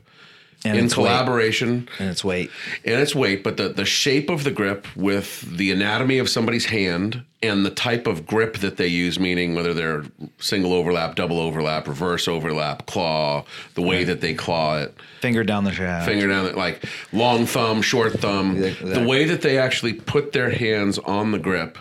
And 0.70 0.78
in 0.78 0.84
its 0.86 0.96
weight. 0.96 1.04
collaboration 1.06 1.88
and 1.98 2.08
its 2.10 2.24
weight. 2.24 2.50
and 2.84 3.00
its 3.00 3.14
weight, 3.14 3.42
but 3.44 3.56
the, 3.56 3.68
the 3.68 3.84
shape 3.84 4.30
of 4.30 4.44
the 4.44 4.50
grip 4.50 4.86
with 4.96 5.40
the 5.56 5.70
anatomy 5.72 6.18
of 6.18 6.28
somebody's 6.28 6.66
hand 6.66 7.22
and 7.42 7.64
the 7.64 7.70
type 7.70 8.06
of 8.06 8.26
grip 8.26 8.58
that 8.58 8.76
they 8.76 8.86
use, 8.88 9.20
meaning 9.20 9.54
whether 9.54 9.72
they're 9.74 10.04
single 10.38 10.72
overlap, 10.72 11.14
double 11.14 11.38
overlap, 11.38 11.86
reverse 11.86 12.26
overlap, 12.26 12.86
claw, 12.86 13.44
the 13.74 13.82
way 13.82 14.04
that 14.04 14.20
they 14.20 14.34
claw 14.34 14.78
it, 14.78 14.94
Finger 15.20 15.44
down 15.44 15.64
the 15.64 15.72
shaft. 15.72 16.06
finger 16.06 16.26
down, 16.26 16.46
it, 16.46 16.56
like 16.56 16.84
long 17.12 17.46
thumb, 17.46 17.82
short 17.82 18.14
thumb, 18.14 18.56
Exactly. 18.56 18.92
the 18.94 19.06
way 19.06 19.24
that 19.26 19.42
they 19.42 19.58
actually 19.58 19.92
put 19.92 20.32
their 20.32 20.50
hands 20.50 20.98
on 21.00 21.30
the 21.32 21.38
grip 21.38 21.78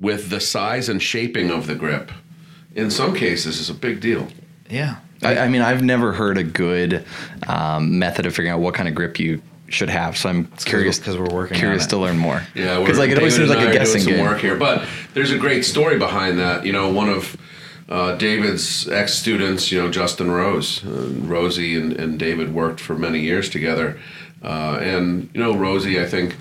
with 0.00 0.30
the 0.30 0.40
size 0.40 0.88
and 0.88 1.00
shaping 1.02 1.50
of 1.50 1.66
the 1.66 1.74
grip, 1.76 2.10
in 2.74 2.90
some 2.90 3.14
cases, 3.14 3.60
is 3.60 3.70
a 3.70 3.74
big 3.74 4.00
deal. 4.00 4.26
Yeah. 4.68 4.96
I, 5.22 5.38
I 5.38 5.48
mean, 5.48 5.62
I've 5.62 5.82
never 5.82 6.12
heard 6.12 6.38
a 6.38 6.44
good 6.44 7.04
um, 7.46 7.98
method 7.98 8.26
of 8.26 8.32
figuring 8.32 8.52
out 8.52 8.60
what 8.60 8.74
kind 8.74 8.88
of 8.88 8.94
grip 8.94 9.18
you 9.18 9.42
should 9.68 9.88
have. 9.88 10.16
So 10.16 10.28
I'm 10.28 10.46
curious 10.58 10.98
because 10.98 11.16
we're 11.16 11.32
working 11.32 11.56
on 11.56 11.60
curious 11.60 11.86
it. 11.86 11.90
to 11.90 11.96
learn 11.96 12.18
more. 12.18 12.42
Yeah, 12.54 12.80
because 12.80 12.98
like 12.98 13.10
it 13.10 13.18
always 13.18 13.36
seems 13.36 13.48
like 13.48 13.58
a 13.58 13.70
are 13.70 13.72
guessing 13.72 14.02
some 14.02 14.12
game. 14.12 14.24
work 14.24 14.40
here, 14.40 14.56
but 14.56 14.86
there's 15.14 15.30
a 15.30 15.38
great 15.38 15.64
story 15.64 15.98
behind 15.98 16.38
that. 16.38 16.66
You 16.66 16.72
know, 16.72 16.92
one 16.92 17.08
of 17.08 17.36
uh, 17.88 18.16
David's 18.16 18.88
ex 18.88 19.14
students, 19.14 19.72
you 19.72 19.80
know, 19.80 19.90
Justin 19.90 20.30
Rose, 20.30 20.84
uh, 20.84 21.08
Rosie 21.22 21.76
and, 21.76 21.92
and 21.92 22.18
David 22.18 22.54
worked 22.54 22.80
for 22.80 22.94
many 22.94 23.20
years 23.20 23.48
together, 23.48 23.98
uh, 24.42 24.78
and 24.80 25.30
you 25.34 25.40
know, 25.40 25.54
Rosie, 25.54 26.00
I 26.00 26.06
think. 26.06 26.36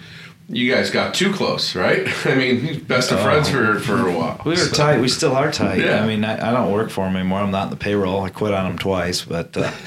You 0.54 0.70
guys 0.70 0.90
got 0.92 1.14
too 1.14 1.32
close, 1.32 1.76
right? 1.76 2.06
I 2.26 2.36
mean, 2.36 2.84
best 2.84 3.12
of 3.12 3.22
friends 3.22 3.50
for, 3.50 3.80
for 3.80 4.08
a 4.10 4.12
while. 4.18 4.42
We 4.46 4.52
were 4.52 4.58
So- 4.58 4.74
tight. 4.76 5.00
We 5.00 5.08
still 5.08 5.34
are 5.36 5.50
tight. 5.52 5.80
Yeah. 5.80 6.04
I 6.04 6.08
mean, 6.08 6.26
I, 6.26 6.50
I 6.50 6.52
don't 6.52 6.72
work 6.72 6.90
for 6.90 7.08
him 7.08 7.16
anymore. 7.16 7.40
I'm 7.40 7.52
not 7.52 7.66
in 7.66 7.70
the 7.70 7.78
payroll. 7.78 8.22
I 8.24 8.30
quit 8.30 8.54
on 8.54 8.70
him 8.70 8.78
twice, 8.78 9.24
but 9.24 9.56
uh, 9.56 9.62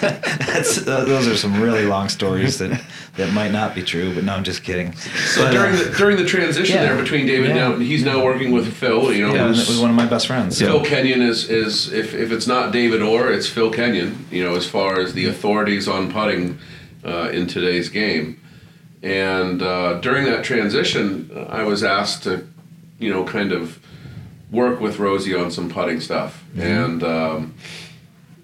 that's, 0.00 0.86
uh, 0.86 1.04
those 1.04 1.28
are 1.28 1.36
some 1.36 1.60
really 1.60 1.84
long 1.84 2.08
stories 2.08 2.58
that, 2.58 2.82
that 3.16 3.32
might 3.34 3.50
not 3.52 3.74
be 3.74 3.82
true. 3.82 4.14
But 4.14 4.24
no, 4.24 4.34
I'm 4.34 4.44
just 4.44 4.62
kidding. 4.62 4.92
So 4.94 5.44
But, 5.44 5.52
during 5.52 5.74
uh, 5.74 5.82
the 5.82 5.94
during 5.96 6.16
the 6.16 6.24
transition 6.26 6.76
yeah. 6.76 6.82
there 6.84 6.96
between 6.96 7.26
David 7.26 7.48
Yeah. 7.50 7.68
now, 7.68 7.76
he's 7.76 8.04
now 8.04 8.24
working 8.24 8.52
with 8.52 8.72
Phil. 8.74 9.12
You 9.12 9.26
know, 9.28 9.34
yeah, 9.34 9.46
and 9.46 9.54
who's- 9.54 9.68
it 9.68 9.72
was 9.72 9.80
one 9.80 9.90
of 9.90 9.96
my 9.96 10.06
best 10.06 10.26
friends. 10.26 10.56
So. 10.58 10.66
Phil 10.66 10.84
Kenyon 10.84 11.22
is 11.22 11.48
is 11.50 11.92
if, 11.92 12.14
if 12.14 12.32
it's 12.32 12.46
not 12.46 12.72
David 12.72 13.02
Orr, 13.02 13.30
it's 13.30 13.46
Phil 13.48 13.70
Kenyon. 13.70 14.26
You 14.30 14.42
know, 14.44 14.54
as 14.56 14.66
far 14.66 15.00
as 15.00 15.12
the 15.12 15.26
authorities 15.26 15.86
on 15.86 16.10
putting 16.10 16.58
uh, 17.04 17.28
in 17.30 17.46
today's 17.46 17.88
game, 17.88 18.38
and 19.02 19.62
uh, 19.62 19.94
during 20.00 20.24
that 20.26 20.44
transition, 20.44 21.30
uh, 21.34 21.40
I 21.42 21.64
was 21.64 21.82
asked 21.82 22.22
to, 22.24 22.46
you 22.98 23.10
know, 23.10 23.24
kind 23.24 23.52
of 23.52 23.78
work 24.50 24.80
with 24.80 24.98
Rosie 24.98 25.34
on 25.34 25.50
some 25.50 25.70
putting 25.70 26.00
stuff, 26.00 26.44
and 26.56 27.02
um, 27.02 27.54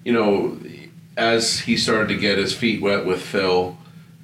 you 0.05 0.13
know, 0.13 0.59
as 1.17 1.61
he 1.61 1.77
started 1.77 2.09
to 2.09 2.17
get 2.17 2.39
his 2.39 2.55
feet 2.55 2.81
wet 2.81 3.05
with 3.05 3.21
Phil 3.23 3.77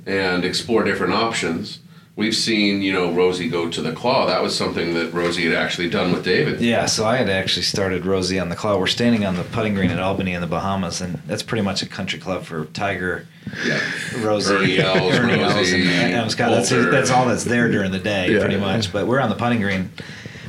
and 0.07 0.45
explore 0.45 0.85
different 0.85 1.13
options. 1.13 1.81
We've 2.17 2.35
seen, 2.35 2.81
you 2.81 2.93
know, 2.93 3.11
Rosie 3.13 3.49
go 3.49 3.69
to 3.69 3.83
the 3.83 3.91
claw. 3.91 4.27
That 4.27 4.41
was 4.41 4.57
something 4.57 4.95
that 4.95 5.13
Rosie 5.13 5.47
had 5.47 5.55
actually 5.55 5.91
done 5.91 6.13
with 6.13 6.25
David. 6.25 6.61
Yeah, 6.61 6.87
so 6.87 7.05
I 7.05 7.17
had 7.17 7.29
actually 7.29 7.65
started 7.65 8.07
Rosie 8.07 8.39
on 8.39 8.51
the 8.51 8.55
claw. 8.55 8.79
We're 8.79 8.87
standing 8.87 9.25
on 9.25 9.35
the 9.35 9.43
putting 9.43 9.75
green 9.75 9.91
at 9.91 9.99
Albany 9.99 10.33
in 10.33 10.41
the 10.41 10.47
Bahamas, 10.47 11.01
and 11.01 11.15
that's 11.27 11.43
pretty 11.43 11.63
much 11.63 11.83
a 11.83 11.87
country 11.87 12.21
club 12.21 12.45
for 12.45 12.67
Tiger, 12.67 13.27
Yeah. 13.67 13.81
Rosie, 14.19 14.55
Ernie 14.55 14.81
Ernie 14.81 15.41
Els, 15.41 15.55
Rosie, 15.55 15.83
and 15.83 16.15
Adam 16.15 16.29
Scott. 16.31 16.51
That's, 16.51 16.71
that's 16.71 17.11
all 17.11 17.27
that's 17.27 17.45
there 17.45 17.71
during 17.71 17.93
the 17.93 17.99
day, 17.99 18.33
Yeah. 18.33 18.41
pretty 18.41 18.57
much. 18.57 18.93
But 18.93 19.07
we're 19.07 19.21
on 19.21 19.29
the 19.29 19.35
putting 19.37 19.61
green 19.61 19.91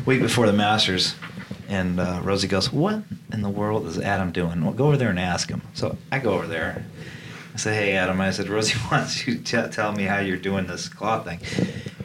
week 0.05 0.21
before 0.21 0.47
the 0.47 0.53
Masters, 0.53 1.15
and 1.67 1.99
uh, 1.99 2.21
Rosie 2.23 2.47
goes, 2.47 2.71
"What 2.71 3.03
in 3.33 3.41
the 3.41 3.49
world 3.49 3.85
is 3.87 3.99
Adam 3.99 4.31
doing? 4.31 4.63
Well, 4.63 4.73
go 4.73 4.87
over 4.87 4.97
there 4.97 5.09
and 5.09 5.19
ask 5.19 5.49
him." 5.49 5.61
So 5.73 5.97
I 6.11 6.19
go 6.19 6.33
over 6.33 6.47
there. 6.47 6.85
I 7.53 7.57
said, 7.57 7.73
"Hey, 7.75 7.93
Adam," 7.95 8.19
I 8.21 8.31
said, 8.31 8.49
"Rosie 8.49 8.77
wants 8.91 9.27
you 9.27 9.37
to 9.39 9.67
tell 9.69 9.91
me 9.91 10.03
how 10.03 10.19
you're 10.19 10.37
doing 10.37 10.67
this 10.67 10.87
claw 10.89 11.21
thing." 11.23 11.39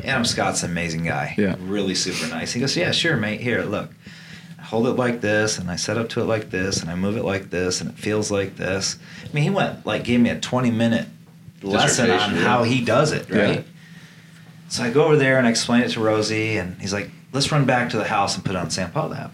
Adam 0.04 0.24
Scott's 0.24 0.62
an 0.62 0.70
amazing 0.70 1.04
guy. 1.04 1.34
Yeah. 1.36 1.56
Really 1.60 1.94
super 1.94 2.26
nice. 2.34 2.52
He 2.52 2.60
goes, 2.60 2.76
"Yeah, 2.76 2.90
sure, 2.90 3.16
mate. 3.16 3.40
Here, 3.40 3.62
look." 3.62 3.90
I 4.70 4.76
hold 4.76 4.86
it 4.86 4.92
like 4.92 5.20
this, 5.20 5.58
and 5.58 5.68
I 5.68 5.74
set 5.74 5.98
up 5.98 6.10
to 6.10 6.20
it 6.20 6.26
like 6.26 6.50
this, 6.50 6.80
and 6.80 6.88
I 6.92 6.94
move 6.94 7.16
it 7.16 7.24
like 7.24 7.50
this, 7.50 7.80
and 7.80 7.90
it 7.90 7.96
feels 7.96 8.30
like 8.30 8.54
this. 8.56 8.96
I 9.28 9.32
mean, 9.32 9.42
he 9.42 9.50
went 9.50 9.84
like 9.84 10.04
gave 10.04 10.20
me 10.20 10.30
a 10.30 10.38
20 10.38 10.70
minute 10.70 11.08
lesson 11.60 12.08
on 12.08 12.36
yeah. 12.36 12.42
how 12.42 12.62
he 12.62 12.80
does 12.84 13.10
it, 13.10 13.28
right? 13.30 13.56
Yeah. 13.56 13.62
So 14.68 14.84
I 14.84 14.90
go 14.92 15.06
over 15.06 15.16
there 15.16 15.38
and 15.38 15.46
I 15.48 15.50
explain 15.50 15.82
it 15.82 15.90
to 15.90 16.00
Rosie, 16.00 16.56
and 16.56 16.80
he's 16.80 16.92
like, 16.92 17.10
"Let's 17.32 17.50
run 17.50 17.64
back 17.64 17.90
to 17.90 17.96
the 17.96 18.04
house 18.04 18.36
and 18.36 18.44
put 18.44 18.54
on 18.54 18.70
SAM 18.70 18.92
PuttLab." 18.92 19.32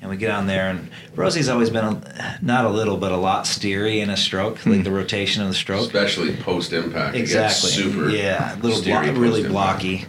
And 0.00 0.10
we 0.10 0.16
get 0.16 0.32
on 0.32 0.48
there, 0.48 0.68
and 0.68 0.90
Rosie's 1.14 1.48
always 1.48 1.70
been 1.70 1.84
a, 1.84 2.38
not 2.42 2.64
a 2.64 2.70
little, 2.70 2.96
but 2.96 3.12
a 3.12 3.16
lot 3.16 3.44
steery 3.44 3.98
in 4.02 4.10
a 4.10 4.16
stroke, 4.16 4.58
Hmm. 4.58 4.72
like 4.72 4.82
the 4.82 4.90
rotation 4.90 5.42
of 5.44 5.48
the 5.48 5.54
stroke. 5.54 5.82
especially 5.86 6.34
post 6.34 6.72
impact. 6.72 7.14
Exactly. 7.14 7.70
super. 7.70 8.08
Yeah, 8.10 8.52
a 8.52 8.58
little 8.58 8.82
blo- 8.82 9.00
really 9.12 9.44
post-impact. 9.44 9.52
blocky. 9.52 10.06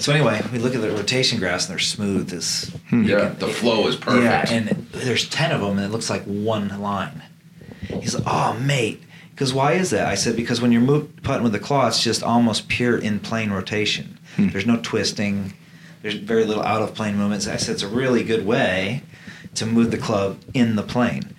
So 0.00 0.12
anyway, 0.12 0.42
we 0.50 0.58
look 0.58 0.74
at 0.74 0.80
the 0.80 0.90
rotation 0.90 1.38
graphs, 1.38 1.66
and 1.66 1.72
they're 1.72 1.78
smooth 1.78 2.32
as. 2.32 2.74
Hmm. 2.88 3.04
Yeah, 3.04 3.28
the 3.28 3.48
flow 3.48 3.86
is 3.86 3.96
perfect. 3.96 4.24
Yeah, 4.24 4.50
and 4.50 4.68
there's 4.92 5.28
ten 5.28 5.52
of 5.52 5.60
them, 5.60 5.76
and 5.76 5.86
it 5.86 5.90
looks 5.90 6.08
like 6.08 6.22
one 6.24 6.68
line. 6.80 7.22
He's 7.82 8.14
like, 8.14 8.24
"Oh, 8.26 8.54
mate." 8.54 9.02
Because 9.30 9.54
why 9.54 9.72
is 9.72 9.90
that? 9.90 10.06
I 10.06 10.16
said 10.16 10.36
because 10.36 10.60
when 10.60 10.70
you're 10.70 10.82
move, 10.82 11.22
putting 11.22 11.42
with 11.42 11.52
the 11.52 11.58
claw, 11.58 11.86
it's 11.86 12.02
just 12.02 12.22
almost 12.22 12.68
pure 12.68 12.98
in 12.98 13.20
plane 13.20 13.50
rotation. 13.50 14.18
Hmm. 14.36 14.48
There's 14.48 14.66
no 14.66 14.78
twisting. 14.82 15.54
There's 16.02 16.14
very 16.14 16.44
little 16.44 16.62
out 16.62 16.82
of 16.82 16.94
plane 16.94 17.16
movements. 17.16 17.46
I 17.46 17.56
said 17.56 17.74
it's 17.74 17.82
a 17.82 17.88
really 17.88 18.24
good 18.24 18.46
way 18.46 19.02
to 19.54 19.66
move 19.66 19.90
the 19.90 19.98
club 19.98 20.40
in 20.54 20.76
the 20.76 20.82
plane. 20.82 21.34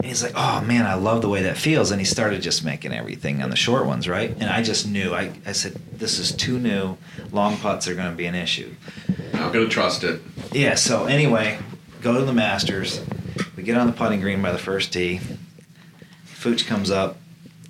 And 0.00 0.06
he's 0.06 0.22
like, 0.22 0.32
"Oh 0.34 0.62
man, 0.62 0.86
I 0.86 0.94
love 0.94 1.20
the 1.20 1.28
way 1.28 1.42
that 1.42 1.58
feels." 1.58 1.90
And 1.90 2.00
he 2.00 2.06
started 2.06 2.40
just 2.40 2.64
making 2.64 2.94
everything 2.94 3.42
on 3.42 3.50
the 3.50 3.56
short 3.56 3.84
ones, 3.84 4.08
right? 4.08 4.30
And 4.30 4.44
I 4.44 4.62
just 4.62 4.88
knew. 4.88 5.12
I, 5.12 5.32
I 5.44 5.52
said, 5.52 5.74
"This 5.92 6.18
is 6.18 6.32
too 6.32 6.58
new. 6.58 6.96
Long 7.32 7.58
putts 7.58 7.86
are 7.86 7.94
going 7.94 8.10
to 8.10 8.16
be 8.16 8.24
an 8.26 8.34
issue." 8.34 8.74
Not 9.34 9.52
gonna 9.52 9.68
trust 9.68 10.04
it. 10.04 10.22
Yeah, 10.52 10.74
so 10.74 11.04
anyway, 11.04 11.58
go 12.00 12.18
to 12.18 12.24
the 12.24 12.32
Masters. 12.32 13.00
We 13.56 13.62
get 13.62 13.76
on 13.76 13.86
the 13.86 13.92
putting 13.92 14.20
green 14.20 14.40
by 14.40 14.52
the 14.52 14.58
first 14.58 14.92
tee. 14.92 15.20
Fooch 16.26 16.66
comes 16.66 16.90
up. 16.90 17.18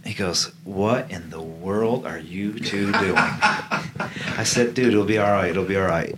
He 0.04 0.14
goes, 0.14 0.52
What 0.64 1.10
in 1.10 1.30
the 1.30 1.42
world 1.42 2.06
are 2.06 2.18
you 2.18 2.58
two 2.58 2.92
doing? 2.92 3.14
I 3.16 4.44
said, 4.44 4.74
Dude, 4.74 4.88
it'll 4.88 5.04
be 5.04 5.18
all 5.18 5.30
right. 5.30 5.50
It'll 5.50 5.64
be 5.64 5.76
all 5.76 5.86
right. 5.86 6.16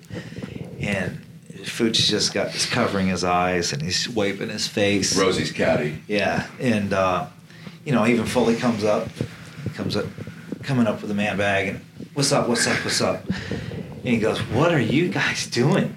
And 0.79 1.21
Fooch 1.65 2.09
just 2.09 2.35
got 2.35 2.55
is 2.55 2.67
covering 2.67 3.09
his 3.09 3.25
eyes 3.25 3.73
and 3.73 3.83
he's 3.83 4.09
wiping 4.09 4.49
his 4.49 4.67
face. 4.67 5.17
Rosie's 5.17 5.53
caddy. 5.53 5.99
Yeah, 6.09 6.47
and 6.61 6.93
uh, 6.93 7.27
you 7.85 7.93
know, 7.93 8.07
even 8.07 8.27
Foley 8.27 8.57
comes 8.57 8.85
up, 8.85 9.09
comes 9.75 9.97
up, 9.97 10.07
coming 10.63 10.87
up 10.87 11.03
with 11.03 11.11
a 11.11 11.15
man 11.15 11.37
bag, 11.37 11.69
and 11.69 11.81
what's 12.15 12.33
up, 12.33 12.49
what's 12.49 12.67
up, 12.67 12.77
what's 12.85 13.01
up? 13.01 13.25
And 13.29 14.09
he 14.09 14.19
goes, 14.19 14.39
"What 14.41 14.73
are 14.73 14.81
you 14.81 15.09
guys 15.09 15.47
doing?" 15.47 15.97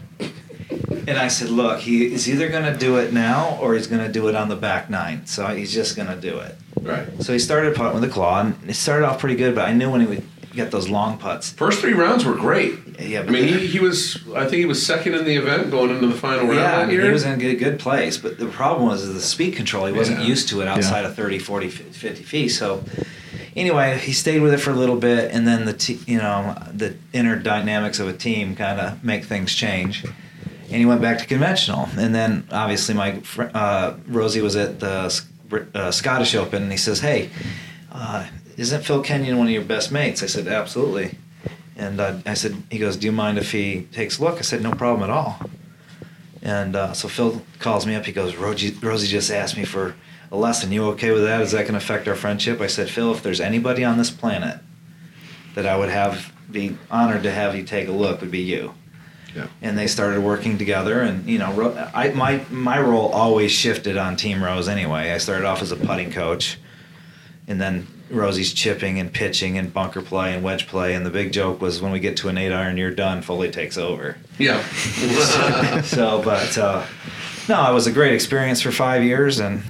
And 1.07 1.17
I 1.17 1.27
said, 1.27 1.49
"Look, 1.49 1.81
he 1.81 2.13
is 2.13 2.29
either 2.29 2.49
going 2.49 2.71
to 2.71 2.77
do 2.77 2.97
it 2.97 3.13
now 3.13 3.57
or 3.61 3.75
he's 3.75 3.87
going 3.87 4.05
to 4.05 4.11
do 4.11 4.27
it 4.27 4.35
on 4.35 4.49
the 4.49 4.55
back 4.55 4.89
nine. 4.89 5.25
So 5.25 5.47
he's 5.47 5.73
just 5.73 5.95
going 5.95 6.07
to 6.07 6.19
do 6.19 6.39
it." 6.39 6.55
Right. 6.81 7.07
So 7.23 7.33
he 7.33 7.39
started 7.39 7.75
putting 7.75 7.93
with 7.93 8.03
the 8.03 8.09
claw, 8.09 8.41
and 8.41 8.55
it 8.69 8.75
started 8.75 9.07
off 9.07 9.19
pretty 9.19 9.35
good, 9.35 9.55
but 9.55 9.67
I 9.67 9.73
knew 9.73 9.89
when 9.89 10.01
he 10.01 10.07
would 10.07 10.34
get 10.55 10.71
those 10.71 10.89
long 10.89 11.17
putts. 11.17 11.51
First 11.51 11.81
three 11.81 11.93
rounds 11.93 12.25
were 12.25 12.35
great. 12.35 12.79
Yeah, 12.99 13.19
I 13.19 13.23
but 13.23 13.31
mean, 13.33 13.47
he, 13.47 13.67
he 13.67 13.79
was. 13.79 14.17
I 14.35 14.41
think 14.45 14.53
he 14.55 14.65
was 14.65 14.83
second 14.85 15.13
in 15.15 15.25
the 15.25 15.35
event 15.35 15.69
going 15.69 15.91
into 15.91 16.07
the 16.07 16.15
final 16.15 16.45
round 16.47 16.55
Yeah, 16.59 16.75
I 16.75 16.79
that 16.79 16.87
mean, 16.87 16.95
year. 16.97 17.05
he 17.05 17.11
was 17.11 17.23
in 17.25 17.33
a 17.33 17.37
good, 17.37 17.55
good 17.59 17.79
place, 17.79 18.17
but 18.17 18.39
the 18.39 18.47
problem 18.47 18.87
was 18.87 19.11
the 19.13 19.19
speed 19.21 19.55
control. 19.55 19.85
He 19.85 19.93
wasn't 19.93 20.21
Yeah. 20.21 20.27
used 20.27 20.49
to 20.49 20.61
it 20.61 20.67
outside 20.67 21.05
of 21.05 21.15
30, 21.15 21.39
40, 21.39 21.69
50 21.69 22.23
feet. 22.23 22.49
So 22.49 22.83
anyway, 23.55 23.97
he 23.99 24.13
stayed 24.13 24.41
with 24.41 24.53
it 24.53 24.59
for 24.59 24.71
a 24.71 24.75
little 24.75 24.95
bit, 24.97 25.31
and 25.31 25.47
then 25.47 25.65
the 25.65 25.73
te- 25.73 25.99
you 26.07 26.17
know 26.17 26.55
the 26.73 26.95
inner 27.13 27.35
dynamics 27.35 27.99
of 27.99 28.07
a 28.07 28.13
team 28.13 28.55
kind 28.55 28.79
of 28.79 29.03
make 29.03 29.25
things 29.25 29.53
change. 29.53 30.03
And 30.67 30.77
he 30.77 30.85
went 30.85 31.01
back 31.01 31.19
to 31.19 31.25
conventional, 31.27 31.89
and 31.97 32.15
then 32.15 32.47
obviously 32.51 32.95
my 32.95 33.19
fr- 33.19 33.51
uh, 33.53 33.93
Rosie 34.07 34.41
was 34.41 34.55
at 34.55 34.79
the 34.79 35.23
uh, 35.75 35.91
Scottish 35.91 36.33
Open, 36.33 36.63
and 36.63 36.71
he 36.71 36.77
says, 36.77 37.01
"Hey, 37.01 37.29
uh, 37.91 38.25
isn't 38.57 38.83
Phil 38.83 39.01
Kenyon 39.01 39.37
one 39.37 39.47
of 39.47 39.53
your 39.53 39.63
best 39.63 39.91
mates?" 39.91 40.23
I 40.23 40.27
said, 40.27 40.47
"Absolutely." 40.47 41.17
And 41.77 41.99
uh, 41.99 42.19
I 42.25 42.35
said, 42.35 42.55
he 42.71 42.77
goes, 42.77 42.95
"Do 42.95 43.05
you 43.05 43.11
mind 43.11 43.37
if 43.37 43.51
he 43.51 43.87
takes 43.91 44.19
a 44.19 44.23
look?" 44.23 44.37
I 44.37 44.41
said, 44.41 44.61
"No 44.61 44.71
problem 44.71 45.09
at 45.09 45.13
all." 45.13 45.39
And 46.45 46.75
uh, 46.75 46.93
so 46.93 47.07
Phil 47.07 47.41
calls 47.57 47.87
me 47.87 47.95
up. 47.95 48.05
He 48.05 48.11
goes, 48.11 48.35
Rosie, 48.35 48.69
Rosie 48.79 49.07
just 49.07 49.31
asked 49.31 49.57
me 49.57 49.65
for 49.65 49.95
a 50.31 50.37
lesson. 50.37 50.71
You 50.71 50.85
okay 50.89 51.11
with 51.11 51.23
that? 51.23 51.41
Is 51.41 51.51
that 51.53 51.63
going 51.63 51.71
to 51.71 51.77
affect 51.77 52.07
our 52.07 52.13
friendship? 52.13 52.61
I 52.61 52.67
said, 52.67 52.87
Phil, 52.87 53.11
if 53.11 53.23
there's 53.23 53.41
anybody 53.41 53.83
on 53.83 53.97
this 53.97 54.11
planet 54.11 54.59
that 55.55 55.65
I 55.65 55.75
would 55.75 55.89
have 55.89 56.31
be 56.51 56.77
honored 56.91 57.23
to 57.23 57.31
have 57.31 57.55
you 57.55 57.63
take 57.63 57.87
a 57.87 57.91
look, 57.91 58.21
would 58.21 58.29
be 58.29 58.41
you. 58.41 58.75
Yeah. 59.35 59.47
And 59.63 59.75
they 59.75 59.87
started 59.87 60.21
working 60.21 60.59
together, 60.59 61.01
and 61.01 61.27
you 61.27 61.39
know, 61.39 61.89
I, 61.93 62.09
my 62.11 62.41
my 62.49 62.79
role 62.79 63.09
always 63.09 63.51
shifted 63.51 63.97
on 63.97 64.15
Team 64.15 64.41
Rose 64.41 64.69
anyway. 64.69 65.11
I 65.11 65.17
started 65.17 65.45
off 65.45 65.61
as 65.61 65.73
a 65.73 65.75
putting 65.75 66.09
coach, 66.09 66.57
and 67.47 67.59
then 67.59 67.85
Rosie's 68.09 68.53
chipping 68.53 68.99
and 68.99 69.11
pitching 69.11 69.57
and 69.57 69.73
bunker 69.73 70.01
play 70.01 70.33
and 70.33 70.43
wedge 70.43 70.67
play. 70.67 70.93
And 70.93 71.05
the 71.05 71.09
big 71.09 71.31
joke 71.33 71.59
was 71.61 71.81
when 71.81 71.91
we 71.91 71.99
get 71.99 72.17
to 72.17 72.29
an 72.29 72.37
eight 72.37 72.51
iron, 72.53 72.77
you're 72.77 72.91
done. 72.91 73.21
Foley 73.21 73.49
takes 73.51 73.77
over. 73.77 74.17
Yeah. 74.37 74.63
so, 75.83 76.21
but 76.23 76.57
uh, 76.57 76.85
no, 77.49 77.69
it 77.69 77.73
was 77.73 77.87
a 77.87 77.91
great 77.91 78.13
experience 78.13 78.61
for 78.61 78.71
five 78.71 79.03
years, 79.03 79.39
and 79.39 79.63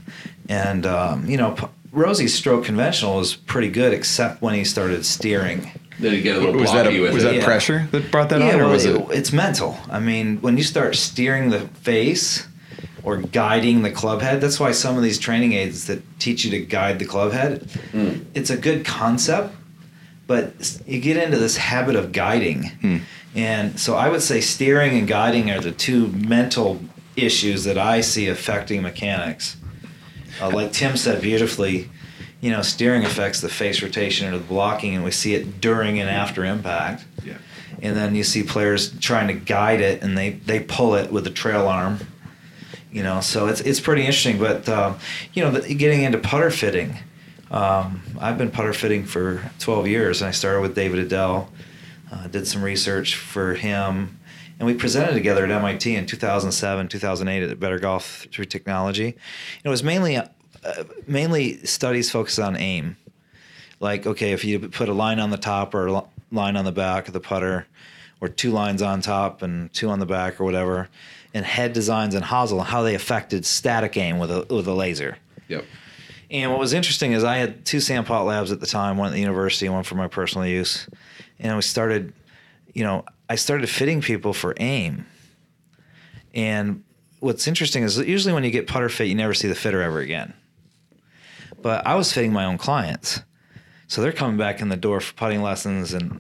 and 0.50 0.86
um, 0.86 1.26
you 1.30 1.38
know, 1.38 1.52
P- 1.52 1.68
Rosie's 1.92 2.34
stroke 2.34 2.66
conventional 2.66 3.18
was 3.18 3.36
pretty 3.36 3.70
good, 3.70 3.94
except 3.94 4.42
when 4.42 4.54
he 4.54 4.64
started 4.66 5.06
steering. 5.06 5.72
then 6.00 6.14
you 6.14 6.22
get 6.22 6.36
a 6.36 6.40
little 6.40 6.60
Was 6.60 6.72
that 6.74 6.88
a, 6.88 7.00
with 7.00 7.14
was 7.14 7.24
it. 7.24 7.28
that 7.28 7.36
Yeah. 7.36 7.46
pressure 7.46 7.88
that 7.92 8.12
brought 8.12 8.30
that 8.30 8.42
on, 8.42 8.56
or 8.56 8.64
well, 8.66 8.72
was 8.72 8.86
it? 8.86 9.02
It's 9.12 9.32
mental. 9.32 9.78
I 9.90 10.00
mean, 10.00 10.42
when 10.42 10.58
you 10.58 10.64
start 10.64 10.96
steering 10.96 11.50
the 11.52 11.62
face 11.62 12.48
or 13.06 13.18
guiding 13.18 13.84
the 13.84 13.92
club 13.92 14.22
head, 14.22 14.42
that's 14.42 14.60
why 14.60 14.72
some 14.72 14.98
of 14.98 15.04
these 15.04 15.20
training 15.20 15.54
aids 15.54 15.86
that 15.88 16.02
teach 16.20 16.44
you 16.44 16.52
to 16.52 16.60
guide 16.60 17.00
the 17.00 17.06
club 17.06 17.32
head, 17.32 17.70
Hmm. 17.92 18.24
it's 18.34 18.50
a 18.50 18.58
good 18.58 18.84
concept, 18.84 19.54
but 20.28 20.80
you 20.88 21.00
get 21.00 21.16
into 21.18 21.38
this 21.38 21.56
habit 21.58 21.96
of 21.96 22.12
guiding. 22.12 22.64
Hmm. 22.82 22.98
And 23.36 23.80
so 23.80 23.96
I 23.96 24.10
would 24.10 24.22
say 24.24 24.42
steering 24.42 24.98
and 24.98 25.08
guiding 25.08 25.52
are 25.52 25.60
the 25.60 25.72
two 25.72 26.08
mental 26.08 26.82
issues 27.16 27.64
that 27.66 27.78
I 27.78 28.02
see 28.02 28.28
affecting 28.28 28.82
mechanics. 28.82 29.56
Uh, 30.42 30.50
like 30.50 30.72
Tim 30.74 30.98
said 30.98 31.22
beautifully, 31.22 31.90
you 32.42 32.52
know, 32.52 32.62
steering 32.62 33.06
affects 33.06 33.40
the 33.42 33.50
face 33.50 33.82
rotation 33.84 34.28
or 34.34 34.38
the 34.38 34.44
blocking, 34.44 34.96
and 34.96 35.04
we 35.04 35.12
see 35.12 35.34
it 35.36 35.62
during 35.62 36.00
and 36.00 36.10
after 36.10 36.44
impact 36.44 37.06
Yeah. 37.24 37.36
and 37.82 37.96
then 37.96 38.16
you 38.16 38.24
see 38.24 38.44
players 38.44 38.92
trying 39.00 39.28
to 39.28 39.34
guide 39.34 39.80
it 39.82 40.02
and 40.02 40.18
they 40.18 40.32
they 40.32 40.60
pull 40.60 40.96
it 40.96 41.12
with 41.12 41.24
the 41.24 41.30
trail 41.30 41.68
arm 41.68 42.00
you 42.96 43.04
know 43.04 43.20
so 43.20 43.48
it's 43.48 43.60
it's 43.62 43.82
pretty 43.82 44.04
interesting 44.04 44.40
but 44.40 44.68
um, 44.70 44.98
you 45.34 45.44
know 45.44 45.52
the, 45.52 45.76
getting 45.76 46.04
into 46.04 46.18
putter 46.18 46.50
fitting 46.50 46.98
um, 47.52 48.02
i've 48.20 48.38
been 48.38 48.50
putter 48.50 48.74
fitting 48.74 49.04
for 49.04 49.52
12 49.60 49.88
years 49.88 50.22
and 50.22 50.30
i 50.30 50.32
started 50.32 50.62
with 50.62 50.74
david 50.74 51.00
Edel 51.00 51.50
uh, 52.12 52.28
did 52.28 52.48
some 52.48 52.64
research 52.64 53.16
for 53.16 53.54
him 53.56 54.18
and 54.58 54.66
we 54.66 54.74
presented 54.74 55.14
together 55.14 55.46
at 55.46 55.62
mit 55.62 55.86
in 55.86 56.06
2007 56.06 56.88
2008 56.88 57.44
at 57.44 57.60
better 57.60 57.80
golf 57.80 58.26
through 58.32 58.46
technology. 58.46 59.16
It 59.64 59.70
was 59.70 59.84
mainly 59.84 60.16
uh, 60.16 60.24
mainly 61.06 61.58
studies 61.66 62.10
focused 62.10 62.40
on 62.40 62.56
aim. 62.56 62.96
Like 63.82 64.08
okay 64.08 64.32
if 64.32 64.46
you 64.46 64.60
put 64.70 64.88
a 64.88 64.94
line 64.94 65.20
on 65.20 65.32
the 65.32 65.38
top 65.38 65.74
or 65.74 65.88
a 65.88 66.04
line 66.32 66.56
on 66.56 66.64
the 66.64 66.72
back 66.72 67.08
of 67.08 67.14
the 67.14 67.20
putter 67.20 67.68
or 68.22 68.30
two 68.30 68.52
lines 68.52 68.82
on 68.82 69.02
top 69.02 69.42
and 69.42 69.72
two 69.74 69.90
on 69.90 70.00
the 70.00 70.06
back 70.06 70.40
or 70.40 70.46
whatever 70.46 70.88
and 71.36 71.46
head 71.46 71.74
designs 71.74 72.16
and 72.16 72.24
hosel 72.26 72.58
and 72.60 72.68
how 72.68 72.82
they 72.82 72.96
affected 72.96 73.46
static 73.46 73.96
aim 73.98 74.18
with 74.18 74.32
a 74.32 74.46
with 74.50 74.68
a 74.68 74.74
laser 74.74 75.18
Yep. 75.50 75.66
and 76.32 76.50
what 76.50 76.60
was 76.60 76.74
interesting 76.74 77.12
is 77.12 77.24
I 77.24 77.38
had 77.38 77.64
two 77.66 77.80
SAM 77.80 78.06
PuttLabs 78.06 78.52
at 78.52 78.60
the 78.60 78.66
time, 78.66 78.98
one 78.98 79.08
at 79.10 79.14
the 79.14 79.20
university 79.20 79.70
one 79.70 79.84
for 79.84 79.94
my 79.96 80.08
personal 80.08 80.48
use. 80.48 80.88
And 81.38 81.56
we 81.56 81.62
started, 81.62 82.14
you 82.74 82.84
know, 82.84 83.06
I 83.30 83.36
started 83.36 83.70
fitting 83.70 84.02
people 84.02 84.34
for 84.34 84.56
aim. 84.60 85.06
And 86.34 86.84
what's 87.20 87.48
interesting 87.48 87.84
is 87.84 87.98
usually 88.00 88.34
when 88.34 88.44
you 88.44 88.50
get 88.52 88.66
putter 88.68 88.90
fit, 88.90 89.08
you 89.08 89.16
never 89.16 89.34
see 89.34 89.48
the 89.48 89.56
fitter 89.56 89.82
ever 89.82 90.00
again. 90.00 90.34
But 91.62 91.86
I 91.86 91.96
was 91.96 92.12
fitting 92.12 92.34
my 92.34 92.46
own 92.46 92.58
clients. 92.58 93.22
So 93.88 94.02
they're 94.02 94.12
coming 94.12 94.38
back 94.38 94.62
in 94.62 94.70
the 94.70 94.78
door 94.78 95.00
for 95.00 95.14
putting 95.14 95.42
lessons. 95.42 95.94
And 95.94 96.20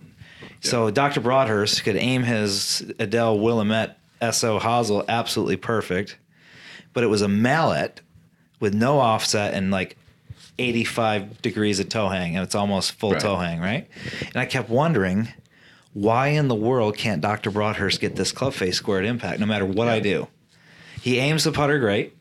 so 0.62 0.91
Dr. 0.91 1.21
Broadhurst 1.21 1.84
could 1.84 1.95
aim 1.95 2.23
his 2.23 2.84
Edel 2.99 3.39
Willamette 3.39 3.97
SO 4.34 4.60
hosel 4.60 5.04
absolutely 5.08 5.58
perfect. 5.58 6.18
But 6.94 7.04
it 7.04 7.08
was 7.08 7.22
a 7.22 7.28
mallet 7.28 8.02
with 8.60 8.74
no 8.74 9.00
offset 9.00 9.54
and 9.54 9.70
like 9.72 9.98
85 10.58 11.42
degrees 11.42 11.80
of 11.80 11.90
toe 11.90 12.08
hang, 12.10 12.36
and 12.36 12.44
it's 12.44 12.56
almost 12.56 12.94
full 12.94 13.12
Right. 13.12 13.20
toe 13.22 13.36
hang, 13.38 13.60
right? 13.60 13.88
And 14.22 14.38
I 14.38 14.46
kept 14.46 14.70
wondering, 14.70 15.28
why 15.94 16.28
in 16.30 16.48
the 16.48 16.56
world 16.56 16.96
can't 16.98 17.22
Dr. 17.22 17.52
Broadhurst 17.52 18.00
get 18.00 18.16
this 18.16 18.32
club 18.32 18.54
face 18.54 18.78
squared 18.78 19.06
impact 19.06 19.40
no 19.40 19.46
matter 19.46 19.66
what 19.66 19.88
I 19.90 20.00
do? 20.00 20.28
He 21.02 21.20
aims 21.20 21.44
the 21.44 21.52
putter 21.52 21.78
great, 21.80 22.16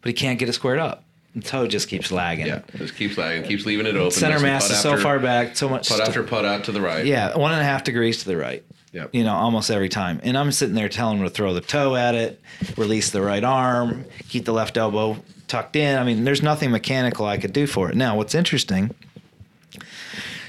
but 0.00 0.08
he 0.08 0.12
can't 0.14 0.38
get 0.38 0.48
it 0.48 0.54
squared 0.54 0.78
up. 0.78 1.04
The 1.36 1.42
toe 1.42 1.66
just 1.68 1.88
keeps 1.88 2.10
lagging. 2.10 2.46
Yeah. 2.46 2.62
Just 2.76 2.96
keeps 2.96 3.16
lagging, 3.16 3.44
keeps 3.44 3.64
leaving 3.64 3.86
it 3.86 3.94
open. 3.94 4.10
Center 4.10 4.40
mass 4.40 4.68
is 4.70 4.80
so 4.80 4.92
after- 4.92 5.02
far 5.02 5.18
back, 5.20 5.56
so 5.56 5.68
much. 5.68 5.88
Putt 5.88 5.98
st- 5.98 6.08
after 6.08 6.22
putt 6.24 6.44
out 6.44 6.64
to 6.64 6.72
the 6.72 6.80
right. 6.80 7.04
yeah, 7.06 7.36
one 7.36 7.52
and 7.52 7.60
a 7.60 7.64
half 7.64 7.84
degrees 7.84 8.18
to 8.22 8.26
the 8.26 8.36
right. 8.36 8.64
Yep. 8.92 9.14
You 9.14 9.22
know, 9.22 9.34
almost 9.34 9.70
every 9.70 9.88
time. 9.88 10.20
And 10.24 10.36
I'm 10.36 10.50
sitting 10.50 10.74
there 10.74 10.88
telling 10.88 11.18
him 11.18 11.24
to 11.24 11.30
throw 11.30 11.54
the 11.54 11.60
toe 11.60 11.94
at 11.94 12.14
it, 12.14 12.40
release 12.76 13.10
the 13.10 13.22
right 13.22 13.44
arm, 13.44 14.04
keep 14.28 14.44
the 14.44 14.52
left 14.52 14.76
elbow 14.76 15.16
tucked 15.46 15.76
in. 15.76 15.96
I 15.96 16.04
mean, 16.04 16.24
there's 16.24 16.42
nothing 16.42 16.70
mechanical 16.70 17.26
I 17.26 17.38
could 17.38 17.52
do 17.52 17.66
for 17.66 17.88
it. 17.88 17.96
Now, 17.96 18.16
what's 18.16 18.34
interesting, 18.34 18.94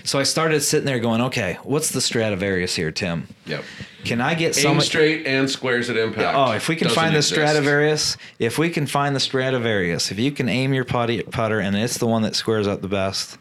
so 0.04 0.19
I 0.19 0.23
started 0.23 0.62
sitting 0.62 0.86
there 0.86 0.99
going, 0.99 1.21
okay, 1.21 1.58
what's 1.63 1.89
the 1.89 2.01
Stradivarius 2.01 2.75
here, 2.75 2.91
Tim? 2.91 3.27
Yep. 3.45 3.63
Can 4.04 4.19
I 4.19 4.34
get 4.34 4.58
Aim 4.58 4.63
some 4.63 4.82
straight 4.82 5.27
and 5.27 5.49
squares 5.49 5.89
at 5.89 5.97
impact. 5.97 6.36
Oh, 6.36 6.54
if 6.54 6.67
we 6.67 6.75
can 6.75 6.88
Doesn't 6.88 7.01
find 7.01 7.15
the. 7.15 7.21
Stradivarius, 7.21 8.17
if 8.39 8.58
we 8.58 8.69
can 8.69 8.88
find 8.88 9.15
the 9.15 9.19
Stradivarius, 9.19 10.12
if 10.12 10.17
you 10.17 10.32
can 10.32 10.49
aim 10.49 10.73
your 10.73 10.86
putty, 10.86 11.21
putter 11.21 11.60
and 11.60 11.75
it's 11.75 11.99
the 11.99 12.08
one 12.08 12.23
that 12.23 12.36
squares 12.36 12.67
up 12.67 12.82
the 12.82 12.88
best, 12.88 13.38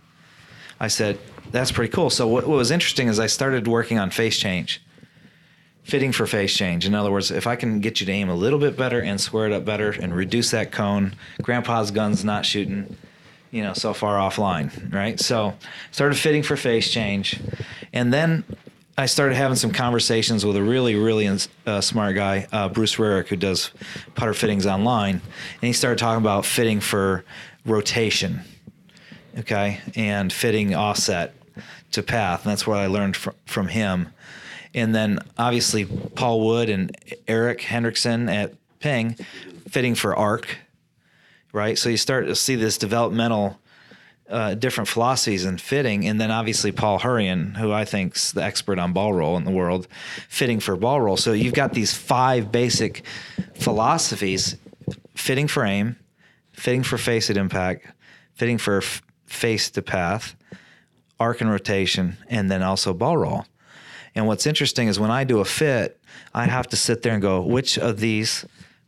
I 0.79 0.89
said, 0.89 1.19
that's 1.51 1.73
pretty 1.73 1.93
cool. 1.93 2.11
So 2.11 2.29
what, 2.29 2.47
what 2.47 2.57
was 2.57 2.71
interesting 2.71 3.09
is 3.09 3.19
I 3.19 3.27
started 3.27 3.67
working 3.67 3.99
on 3.99 4.11
face 4.11 4.39
change, 4.39 4.83
fitting 5.91 6.13
for 6.13 6.27
face 6.27 6.57
change. 6.57 6.87
In 6.87 6.95
other 6.95 7.11
words, 7.11 7.33
if 7.33 7.49
I 7.49 7.57
can 7.57 7.81
get 7.81 8.01
you 8.01 8.07
to 8.07 8.13
aim 8.13 8.29
a 8.29 8.35
little 8.35 8.61
bit 8.61 8.77
better 8.77 9.01
and 9.01 9.21
square 9.21 9.47
it 9.47 9.53
up 9.53 9.65
better 9.65 9.91
and 9.91 10.15
reduce 10.15 10.53
that 10.53 10.71
cone, 10.71 11.15
Grandpa's 11.43 11.91
gun's 11.91 12.25
not 12.25 12.47
shooting, 12.47 12.97
you 13.51 13.63
know, 13.63 13.73
so 13.73 13.93
far 13.93 14.17
offline, 14.17 14.93
right? 14.93 15.19
So 15.19 15.55
started 15.91 16.17
fitting 16.17 16.45
for 16.45 16.57
face 16.57 16.91
change, 16.91 17.41
and 17.93 18.13
then 18.13 18.45
I 18.97 19.07
started 19.07 19.35
having 19.35 19.57
some 19.57 19.73
conversations 19.73 20.47
with 20.47 20.57
a 20.57 20.63
really, 20.63 20.95
really 20.95 21.27
uh, 21.67 21.81
smart 21.81 22.15
guy, 22.15 22.47
uh, 22.53 22.69
Bruce 22.69 22.97
Rearick, 22.97 23.27
who 23.27 23.37
does 23.37 23.73
putter 24.15 24.35
fittings 24.35 24.67
online, 24.67 25.15
and 25.15 25.63
he 25.63 25.73
started 25.73 25.99
talking 25.99 26.23
about 26.23 26.47
fitting 26.47 26.79
for 26.81 27.25
rotation, 27.65 28.43
okay, 29.39 29.81
and 29.97 30.33
fitting 30.33 30.73
offset 30.75 31.35
to 31.91 32.03
path, 32.03 32.45
and 32.45 32.53
that's 32.53 32.67
what 32.67 32.79
I 32.79 32.87
learned 32.87 33.17
fr- 33.17 33.31
from 33.47 33.69
him. 33.69 34.13
And 34.75 34.95
then 34.95 35.19
obviously 35.37 35.85
Paul 35.85 36.47
Wood 36.47 36.69
and 36.69 36.97
Eric 37.27 37.61
Hendrickson 37.61 38.33
at 38.33 38.55
Ping 38.79 39.17
fitting 39.69 39.95
for 39.95 40.17
arc, 40.17 40.59
right? 41.53 41.79
So 41.79 41.89
you 41.89 41.97
start 41.97 42.27
to 42.27 42.35
see 42.35 42.57
this 42.57 42.79
developmental 42.79 43.59
uh, 44.31 44.55
different 44.55 44.87
philosophies 44.87 45.45
in 45.45 45.59
fitting, 45.59 46.07
and 46.07 46.21
then 46.21 46.31
obviously 46.31 46.71
Paul 46.71 47.01
Hurrion, 47.01 47.57
who 47.57 47.73
I 47.73 47.85
think's 47.85 48.31
the 48.31 48.43
expert 48.43 48.79
on 48.79 48.93
ball 48.93 49.13
roll 49.13 49.37
in 49.37 49.45
the 49.45 49.51
world, 49.51 49.89
fitting 50.29 50.61
for 50.61 50.77
ball 50.77 51.01
roll. 51.01 51.17
So 51.17 51.33
you've 51.33 51.55
got 51.55 51.73
these 51.73 51.93
five 51.93 52.53
basic 52.53 53.05
philosophies: 53.55 54.57
fitting 55.17 55.49
for 55.49 55.65
aim, 55.65 55.97
fitting 56.53 56.85
for 56.85 56.97
face 56.97 57.29
at 57.29 57.37
impact, 57.37 57.87
fitting 58.35 58.59
for 58.59 58.79
f- 58.79 59.03
face 59.27 59.69
to 59.71 59.83
path, 59.83 60.37
arc 61.19 61.41
and 61.41 61.51
rotation, 61.51 62.17
and 62.29 62.49
then 62.49 62.63
also 62.63 62.95
ball 62.95 63.17
roll. 63.17 63.47
And 64.15 64.27
what's 64.27 64.47
interesting 64.47 64.89
is 64.89 64.99
when 64.99 65.11
I 65.11 65.25
do 65.25 65.41
a 65.41 65.45
fit, 65.45 66.01
I 66.35 66.47
have 66.47 66.69
to 66.69 66.77
sit 66.77 67.03
there 67.03 67.13
and 67.13 67.23
go, 67.23 67.43
which 67.43 67.79
of 67.79 68.01
these 68.01 68.45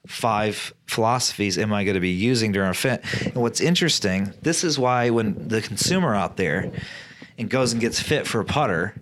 five 0.07 0.75
philosophies 0.87 1.59
am 1.59 1.73
I 1.73 1.85
going 1.85 1.95
to 1.95 2.01
be 2.01 2.11
using 2.11 2.53
during 2.53 2.71
a 2.71 2.75
fit? 2.75 3.05
And 3.27 3.37
what's 3.37 3.61
interesting, 3.61 4.33
this 4.43 4.65
is 4.65 4.79
why 4.79 5.11
when 5.11 5.49
the 5.49 5.63
consumer 5.63 6.15
out 6.15 6.37
there 6.37 6.73
and 7.39 7.49
goes 7.49 7.73
and 7.73 7.81
gets 7.81 8.01
fit 8.01 8.27
for 8.27 8.41
a 8.41 8.45
putter, 8.45 8.95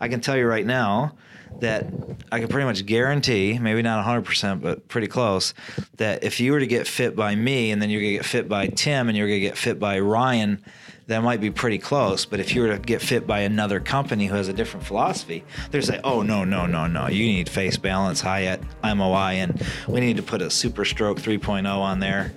I 0.00 0.08
can 0.08 0.20
tell 0.20 0.36
you 0.36 0.46
right 0.46 0.64
now 0.64 1.16
that 1.60 1.86
I 2.30 2.40
can 2.40 2.48
pretty 2.48 2.66
much 2.66 2.86
guarantee, 2.86 3.58
maybe 3.58 3.82
not 3.82 4.04
100%, 4.04 4.60
but 4.60 4.88
pretty 4.88 5.06
close, 5.06 5.54
that 5.96 6.22
if 6.22 6.40
you 6.40 6.52
were 6.52 6.60
to 6.60 6.66
get 6.66 6.86
fit 6.86 7.16
by 7.16 7.34
me 7.34 7.70
and 7.70 7.80
then 7.80 7.90
you're 7.90 8.00
going 8.00 8.12
to 8.12 8.18
get 8.18 8.26
fit 8.26 8.48
by 8.48 8.68
Tim 8.68 9.08
and 9.08 9.16
you're 9.16 9.26
going 9.26 9.40
to 9.40 9.46
get 9.46 9.56
fit 9.56 9.78
by 9.78 9.98
Ryan, 9.98 10.62
that 11.08 11.22
might 11.22 11.40
be 11.40 11.50
pretty 11.50 11.78
close. 11.78 12.26
But 12.26 12.38
if 12.38 12.54
you 12.54 12.62
were 12.62 12.76
to 12.76 12.78
get 12.78 13.00
fit 13.00 13.26
by 13.26 13.40
another 13.40 13.80
company 13.80 14.26
who 14.26 14.36
has 14.36 14.48
a 14.48 14.52
different 14.52 14.84
philosophy, 14.86 15.42
they're 15.70 15.82
saying, 15.82 16.02
oh, 16.04 16.20
no, 16.22 16.44
no, 16.44 16.66
no, 16.66 16.86
no. 16.86 17.08
You 17.08 17.24
need 17.24 17.48
face 17.48 17.78
balance, 17.78 18.20
high 18.20 18.44
at 18.44 18.60
MOI, 18.84 19.36
and 19.40 19.66
we 19.88 20.00
need 20.00 20.18
to 20.18 20.22
put 20.22 20.42
a 20.42 20.50
super 20.50 20.84
stroke 20.84 21.18
3.0 21.18 21.66
on 21.66 22.00
there. 22.00 22.32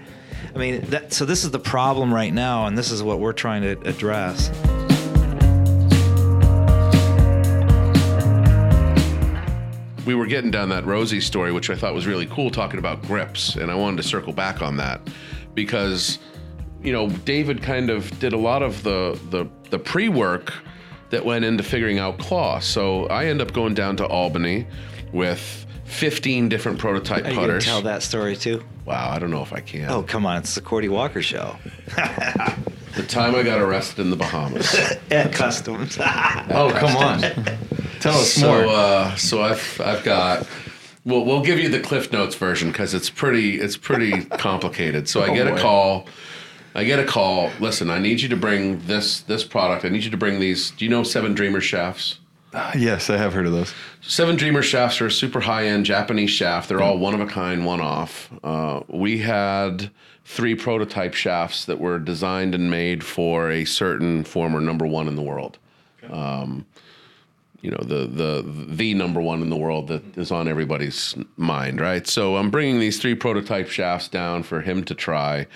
I 0.55 0.57
mean, 0.57 0.81
that, 0.85 1.11
so 1.11 1.25
this 1.25 1.43
is 1.43 1.51
the 1.51 1.59
problem 1.59 2.13
right 2.13 2.33
now, 2.33 2.65
and 2.65 2.77
this 2.77 2.91
is 2.91 3.03
what 3.03 3.19
we're 3.19 3.33
trying 3.33 3.61
to 3.63 3.79
address. 3.87 4.49
we 10.03 10.15
were 10.15 10.25
getting 10.25 10.49
down 10.49 10.67
that 10.67 10.83
Rosie 10.83 11.21
story, 11.21 11.51
which 11.51 11.69
I 11.69 11.75
thought 11.75 11.93
was 11.93 12.07
really 12.07 12.25
cool, 12.25 12.49
talking 12.49 12.79
about 12.79 13.03
grips, 13.03 13.55
and 13.55 13.69
I 13.69 13.75
wanted 13.75 13.97
to 13.97 14.03
circle 14.03 14.33
back 14.33 14.61
on 14.61 14.75
that 14.77 14.99
because 15.53 16.17
you 16.83 16.91
know 16.91 17.09
David 17.09 17.61
kind 17.61 17.89
of 17.89 18.17
did 18.19 18.33
a 18.33 18.37
lot 18.37 18.63
of 18.63 18.83
the 18.83 19.19
the, 19.29 19.47
the 19.69 19.79
pre 19.79 20.09
work 20.09 20.53
that 21.09 21.25
went 21.25 21.45
into 21.45 21.63
figuring 21.63 21.99
out 21.99 22.17
claw. 22.19 22.59
So 22.59 23.05
I 23.07 23.25
end 23.25 23.41
up 23.41 23.53
going 23.53 23.73
down 23.73 23.97
to 23.97 24.05
Albany 24.05 24.65
with 25.11 25.65
15 25.85 26.47
different 26.47 26.79
prototype 26.79 27.25
Are 27.25 27.33
putters. 27.33 27.65
to 27.65 27.69
tell 27.69 27.81
that 27.81 28.01
story 28.01 28.35
too? 28.37 28.63
Wow, 28.85 29.09
I 29.09 29.19
don't 29.19 29.29
know 29.29 29.41
if 29.41 29.51
I 29.51 29.59
can. 29.59 29.89
Oh, 29.89 30.03
come 30.03 30.25
on. 30.25 30.37
It's 30.37 30.55
the 30.55 30.61
Cordie 30.61 30.89
Walker 30.89 31.21
show. 31.21 31.57
The 32.95 33.03
time 33.03 33.35
I 33.35 33.43
got 33.43 33.61
arrested 33.61 33.99
in 33.99 34.09
the 34.09 34.17
Bahamas. 34.17 34.73
At 35.11 35.31
customs. 35.33 35.97
Oh, 35.99 36.71
come 36.75 36.97
on. 36.97 37.21
Tell 38.01 38.15
us 38.15 38.33
so, 38.33 38.47
more. 38.47 38.65
uh, 38.67 39.15
so 39.15 39.41
I've 39.41 39.79
I've 39.79 40.03
got. 40.03 40.45
Well, 41.05 41.23
we'll 41.23 41.41
give 41.41 41.57
you 41.57 41.69
the 41.69 41.79
Cliff 41.79 42.11
Notes 42.11 42.35
version 42.35 42.69
because 42.71 42.93
it's 42.93 43.09
pretty 43.09 43.61
it's 43.61 43.77
pretty 43.77 44.25
complicated. 44.25 45.07
So 45.07 45.23
I 45.23 45.33
get 45.33 45.47
a 45.47 45.55
call. 45.57 46.07
I 46.73 46.83
get 46.83 46.99
a 46.99 47.05
call. 47.05 47.51
Listen, 47.59 47.89
I 47.89 47.99
need 47.99 48.21
you 48.21 48.29
to 48.29 48.37
bring 48.37 48.79
this 48.85 49.21
this 49.21 49.43
product. 49.43 49.85
I 49.85 49.89
need 49.89 50.03
you 50.03 50.11
to 50.11 50.17
bring 50.17 50.39
these. 50.39 50.71
Do 50.71 50.85
you 50.85 50.91
know 50.91 51.03
Seven 51.03 51.33
Dreamer 51.33 51.61
shafts? 51.61 52.19
yes, 52.75 53.09
I 53.09 53.17
have 53.17 53.33
heard 53.33 53.45
of 53.45 53.53
those. 53.53 53.73
Seven 54.01 54.35
Dreamer 54.35 54.61
shafts 54.61 54.99
are 55.01 55.07
a 55.07 55.11
super 55.11 55.39
high 55.39 55.67
end 55.67 55.85
Japanese 55.85 56.31
shaft. 56.31 56.69
They're 56.69 56.81
all 56.81 56.97
one 56.97 57.13
of 57.13 57.21
a 57.21 57.25
kind, 57.25 57.65
one 57.65 57.81
off. 57.81 58.29
Uh, 58.43 58.81
we 58.87 59.19
had 59.19 59.89
three 60.25 60.55
prototype 60.55 61.13
shafts 61.13 61.65
that 61.65 61.79
were 61.79 61.99
designed 61.99 62.53
and 62.53 62.69
made 62.69 63.03
for 63.03 63.49
a 63.49 63.65
certain 63.65 64.23
former 64.23 64.59
number 64.59 64.85
one 64.85 65.07
in 65.07 65.15
the 65.15 65.21
world. 65.21 65.57
Um, 66.09 66.65
you 67.61 67.69
know 67.69 67.81
the 67.83 68.07
the 68.07 68.43
the 68.67 68.93
number 68.95 69.21
one 69.21 69.41
in 69.41 69.49
the 69.49 69.57
world 69.57 69.87
that 69.89 70.17
is 70.17 70.31
on 70.31 70.47
everybody's 70.47 71.15
mind, 71.37 71.79
right? 71.79 72.07
So 72.07 72.37
I'm 72.37 72.49
bringing 72.49 72.79
these 72.79 72.99
three 72.99 73.15
prototype 73.15 73.69
shafts 73.69 74.07
down 74.07 74.43
for 74.43 74.61
him 74.61 74.83
to 74.85 74.95
try. 74.95 75.47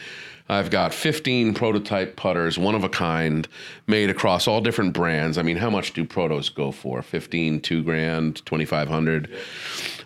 I've 0.47 0.69
got 0.69 0.93
15 0.93 1.55
prototype 1.55 2.15
putters, 2.15 2.59
one 2.59 2.75
of 2.75 2.83
a 2.83 2.89
kind, 2.89 3.47
made 3.87 4.11
across 4.11 4.47
all 4.47 4.61
different 4.61 4.93
brands. 4.93 5.37
I 5.39 5.41
mean, 5.41 5.57
how 5.57 5.71
much 5.71 5.93
do 5.93 6.05
protos 6.05 6.53
go 6.53 6.71
for? 6.71 7.01
15, 7.01 7.61
2 7.61 7.83
grand, 7.83 8.45
2500. 8.45 9.35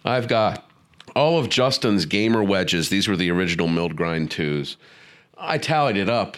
I've 0.06 0.30
got 0.30 0.70
all 1.16 1.38
of 1.38 1.50
Justin's 1.50 2.06
gamer 2.06 2.42
wedges. 2.44 2.88
These 2.90 3.08
were 3.08 3.18
the 3.18 3.32
original 3.32 3.68
milled 3.68 3.98
grind 3.98 4.32
twos. 4.32 4.78
I 5.38 5.58
tallied 5.58 5.98
it 5.98 6.10
up. 6.10 6.38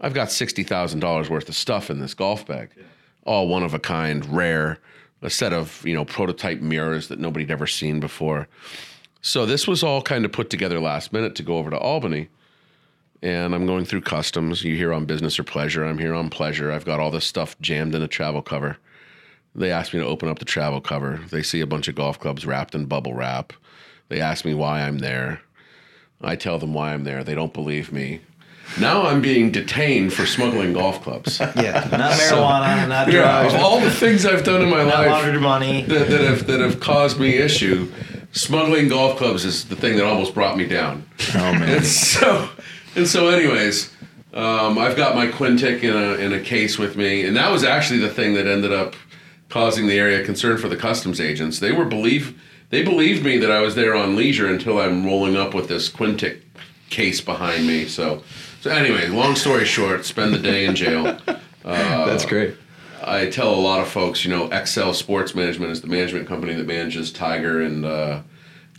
I've 0.00 0.14
got 0.14 0.28
$60,000 0.28 1.28
worth 1.30 1.48
of 1.48 1.54
stuff 1.54 1.90
in 1.90 2.00
this 2.00 2.14
golf 2.14 2.46
bag. 2.46 2.70
All 3.24 3.48
one 3.48 3.62
of 3.62 3.72
a 3.72 3.78
kind, 3.78 4.24
rare, 4.26 4.78
a 5.22 5.30
set 5.30 5.52
of, 5.52 5.82
you 5.86 5.94
know, 5.94 6.04
prototype 6.04 6.60
mirrors 6.60 7.08
that 7.08 7.18
nobody'd 7.18 7.50
ever 7.50 7.66
seen 7.66 7.98
before. 7.98 8.46
So 9.22 9.46
this 9.46 9.66
was 9.66 9.82
all 9.82 10.02
kind 10.02 10.24
of 10.24 10.32
put 10.32 10.50
together 10.50 10.78
last 10.78 11.12
minute 11.12 11.34
to 11.36 11.42
go 11.42 11.56
over 11.56 11.70
to 11.70 11.78
Albany. 11.78 12.28
And 13.22 13.54
I'm 13.54 13.66
going 13.66 13.84
through 13.84 14.02
customs. 14.02 14.62
You 14.62 14.76
here 14.76 14.92
on 14.92 15.04
business 15.04 15.38
or 15.38 15.44
pleasure. 15.44 15.84
I'm 15.84 15.98
here 15.98 16.14
on 16.14 16.30
pleasure. 16.30 16.70
I've 16.70 16.84
got 16.84 17.00
all 17.00 17.10
this 17.10 17.24
stuff 17.24 17.58
jammed 17.60 17.94
in 17.94 18.02
a 18.02 18.08
travel 18.08 18.42
cover. 18.42 18.78
They 19.54 19.72
asked 19.72 19.92
me 19.92 20.00
to 20.00 20.06
open 20.06 20.28
up 20.28 20.38
the 20.38 20.44
travel 20.44 20.80
cover. 20.80 21.20
They 21.30 21.42
see 21.42 21.60
a 21.60 21.66
bunch 21.66 21.88
of 21.88 21.96
golf 21.96 22.20
clubs 22.20 22.46
wrapped 22.46 22.74
in 22.74 22.84
bubble 22.86 23.14
wrap. 23.14 23.52
They 24.08 24.20
ask 24.20 24.44
me 24.44 24.54
why 24.54 24.82
I'm 24.82 24.98
there. 24.98 25.40
I 26.20 26.36
tell 26.36 26.58
them 26.58 26.74
why 26.74 26.94
I'm 26.94 27.04
there. 27.04 27.24
They 27.24 27.34
don't 27.34 27.52
believe 27.52 27.92
me. 27.92 28.20
Now 28.78 29.06
I'm 29.06 29.20
being 29.22 29.50
detained 29.50 30.12
for 30.12 30.26
smuggling 30.26 30.74
golf 30.74 31.02
clubs. 31.02 31.40
yeah, 31.56 31.88
not 31.90 32.12
marijuana, 32.12 32.88
not 32.88 33.10
Yeah, 33.10 33.42
drugs, 33.42 33.54
of 33.54 33.60
all 33.60 33.80
the 33.80 33.90
things 33.90 34.26
I've 34.26 34.44
done 34.44 34.62
in 34.62 34.68
my 34.68 34.84
not 34.84 34.94
life 34.94 35.08
laundered 35.08 35.40
money. 35.40 35.82
that, 35.82 36.08
that 36.10 36.20
have 36.20 36.46
that 36.46 36.60
have 36.60 36.78
caused 36.78 37.18
me 37.18 37.36
issue, 37.36 37.90
smuggling 38.32 38.88
golf 38.88 39.16
clubs 39.16 39.44
is 39.46 39.64
the 39.64 39.76
thing 39.76 39.96
that 39.96 40.04
almost 40.04 40.34
brought 40.34 40.56
me 40.56 40.66
down. 40.66 41.08
Oh 41.34 41.38
man. 41.54 41.62
And 41.78 41.86
so, 41.86 42.50
and 42.98 43.08
so, 43.08 43.28
anyways, 43.28 43.90
um, 44.34 44.76
I've 44.76 44.96
got 44.96 45.14
my 45.14 45.28
Quintic 45.28 45.82
in 45.82 45.96
a 45.96 46.14
in 46.14 46.32
a 46.32 46.40
case 46.40 46.78
with 46.78 46.96
me, 46.96 47.24
and 47.24 47.36
that 47.36 47.50
was 47.50 47.64
actually 47.64 48.00
the 48.00 48.10
thing 48.10 48.34
that 48.34 48.46
ended 48.46 48.72
up 48.72 48.94
causing 49.48 49.86
the 49.86 49.98
area 49.98 50.20
of 50.20 50.26
concern 50.26 50.58
for 50.58 50.68
the 50.68 50.76
customs 50.76 51.20
agents. 51.20 51.60
They 51.60 51.72
were 51.72 51.84
believe 51.84 52.40
they 52.70 52.82
believed 52.82 53.24
me 53.24 53.38
that 53.38 53.50
I 53.50 53.60
was 53.60 53.74
there 53.74 53.94
on 53.94 54.16
leisure 54.16 54.48
until 54.48 54.78
I'm 54.80 55.06
rolling 55.06 55.36
up 55.36 55.54
with 55.54 55.68
this 55.68 55.88
Quintic 55.88 56.42
case 56.90 57.20
behind 57.20 57.66
me. 57.66 57.86
So, 57.86 58.22
so 58.60 58.70
anyway, 58.70 59.08
long 59.08 59.36
story 59.36 59.64
short, 59.64 60.04
spend 60.04 60.34
the 60.34 60.38
day 60.38 60.66
in 60.66 60.74
jail. 60.74 61.18
That's 61.64 62.26
great. 62.26 62.56
I 63.02 63.30
tell 63.30 63.54
a 63.54 63.56
lot 63.56 63.80
of 63.80 63.88
folks, 63.88 64.24
you 64.24 64.30
know, 64.30 64.50
Excel 64.50 64.92
Sports 64.92 65.34
Management 65.34 65.70
is 65.70 65.80
the 65.80 65.86
management 65.86 66.26
company 66.26 66.54
that 66.54 66.66
manages 66.66 67.12
Tiger 67.12 67.62
and 67.62 67.84
uh, 67.84 68.22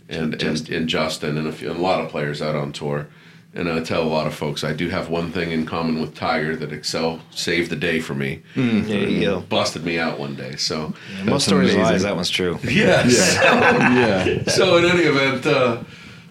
and, 0.08 0.40
and 0.42 0.68
and 0.68 0.88
Justin 0.88 1.38
and 1.38 1.48
a, 1.48 1.52
few, 1.52 1.70
and 1.70 1.78
a 1.78 1.82
lot 1.82 2.00
of 2.00 2.10
players 2.10 2.42
out 2.42 2.54
on 2.54 2.72
tour. 2.72 3.08
And 3.52 3.68
I 3.68 3.80
tell 3.80 4.02
a 4.02 4.08
lot 4.08 4.28
of 4.28 4.34
folks, 4.34 4.62
I 4.62 4.72
do 4.72 4.88
have 4.90 5.08
one 5.08 5.32
thing 5.32 5.50
in 5.50 5.66
common 5.66 6.00
with 6.00 6.14
Tiger 6.14 6.54
that 6.54 6.72
Excel 6.72 7.20
saved 7.32 7.68
the 7.70 7.76
day 7.76 7.98
for 7.98 8.14
me. 8.14 8.42
There 8.54 9.08
you 9.08 9.20
go. 9.22 9.40
Busted 9.40 9.84
me 9.84 9.98
out 9.98 10.20
one 10.20 10.36
day. 10.36 10.54
So 10.56 10.94
Most 11.24 11.46
stories 11.46 11.74
lies. 11.74 12.02
That 12.04 12.14
one's 12.14 12.30
true. 12.30 12.58
yes. 12.64 13.36
Yeah. 13.40 14.44
so 14.48 14.76
in 14.76 14.84
any 14.84 15.02
event, 15.02 15.46
uh, 15.46 15.82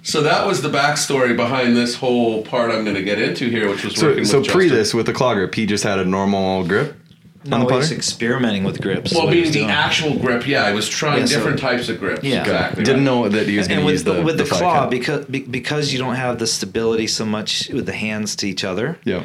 so 0.01 0.21
that 0.21 0.47
was 0.47 0.61
the 0.61 0.69
backstory 0.69 1.35
behind 1.35 1.75
this 1.75 1.95
whole 1.95 2.41
part 2.43 2.71
I'm 2.71 2.83
going 2.85 2.95
to 2.95 3.03
get 3.03 3.19
into 3.21 3.49
here, 3.49 3.69
which 3.69 3.83
was 3.83 3.95
So, 3.95 4.07
working 4.07 4.23
so 4.25 4.39
with 4.39 4.47
pre 4.49 4.65
Justin. 4.65 4.77
this 4.77 4.93
with 4.93 5.05
the 5.05 5.13
claw 5.13 5.33
grip, 5.33 5.53
he 5.53 5.65
just 5.65 5.83
had 5.83 5.99
a 5.99 6.05
normal 6.05 6.63
grip 6.65 6.93
on 6.93 6.98
No, 7.45 7.59
the 7.67 7.75
he's 7.75 7.85
putter. 7.87 7.95
experimenting 7.95 8.65
with 8.65 8.81
grips. 8.81 9.13
Well, 9.13 9.29
being 9.29 9.45
the 9.45 9.51
doing. 9.51 9.69
actual 9.69 10.17
grip, 10.19 10.45
yeah, 10.45 10.65
I 10.65 10.73
was 10.73 10.89
trying 10.89 11.19
Yeah, 11.21 11.25
so- 11.27 11.35
different 11.37 11.59
types 11.59 11.87
of 11.87 11.99
grips. 11.99 12.23
Yeah. 12.23 12.41
exactly. 12.41 12.83
Didn't 12.83 13.05
right. 13.05 13.05
know 13.05 13.29
that 13.29 13.47
he 13.47 13.57
was 13.57 13.67
going 13.67 13.79
to 13.79 13.85
with 13.85 13.93
use 13.93 14.03
the 14.03 14.21
with 14.21 14.37
the, 14.37 14.45
five 14.45 14.59
claw 14.59 14.73
count. 14.79 14.91
because 14.91 15.25
be- 15.25 15.39
because 15.43 15.93
you 15.93 15.99
don't 15.99 16.15
have 16.15 16.37
the 16.39 16.47
stability 16.47 17.07
so 17.07 17.25
much 17.25 17.69
with 17.69 17.85
the 17.85 17.93
hands 17.93 18.35
to 18.37 18.47
each 18.49 18.63
other. 18.65 18.97
Yeah. 19.05 19.23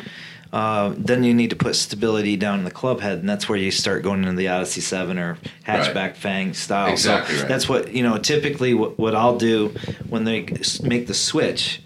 Uh, 0.53 0.95
then 0.97 1.25
you 1.25 1.35
need 1.35 1.51
to 1.51 1.57
put 1.57 1.75
stability 1.75 2.37
down 2.37 2.61
in 2.61 2.65
the 2.65 2.71
club 2.71 3.01
head, 3.01 3.19
and 3.19 3.29
that's 3.29 3.49
where 3.49 3.59
you 3.59 3.73
start 3.73 4.05
going 4.05 4.23
into 4.23 4.37
the 4.37 4.47
Odyssey 4.47 4.81
Seven 4.81 5.19
or 5.19 5.37
hatchback 5.67 5.95
Right. 5.97 6.17
Fang 6.17 6.55
style. 6.55 6.93
Exactly 6.93 7.35
so 7.35 7.41
right. 7.43 7.49
That's 7.49 7.69
what 7.69 7.93
you 7.93 8.05
know. 8.05 8.19
Typically, 8.19 8.73
what, 8.73 8.97
what 8.97 9.17
I'll 9.17 9.37
do 9.37 9.75
when 10.09 10.23
they 10.23 10.47
make 10.85 11.09
the 11.09 11.15
switch, 11.15 11.83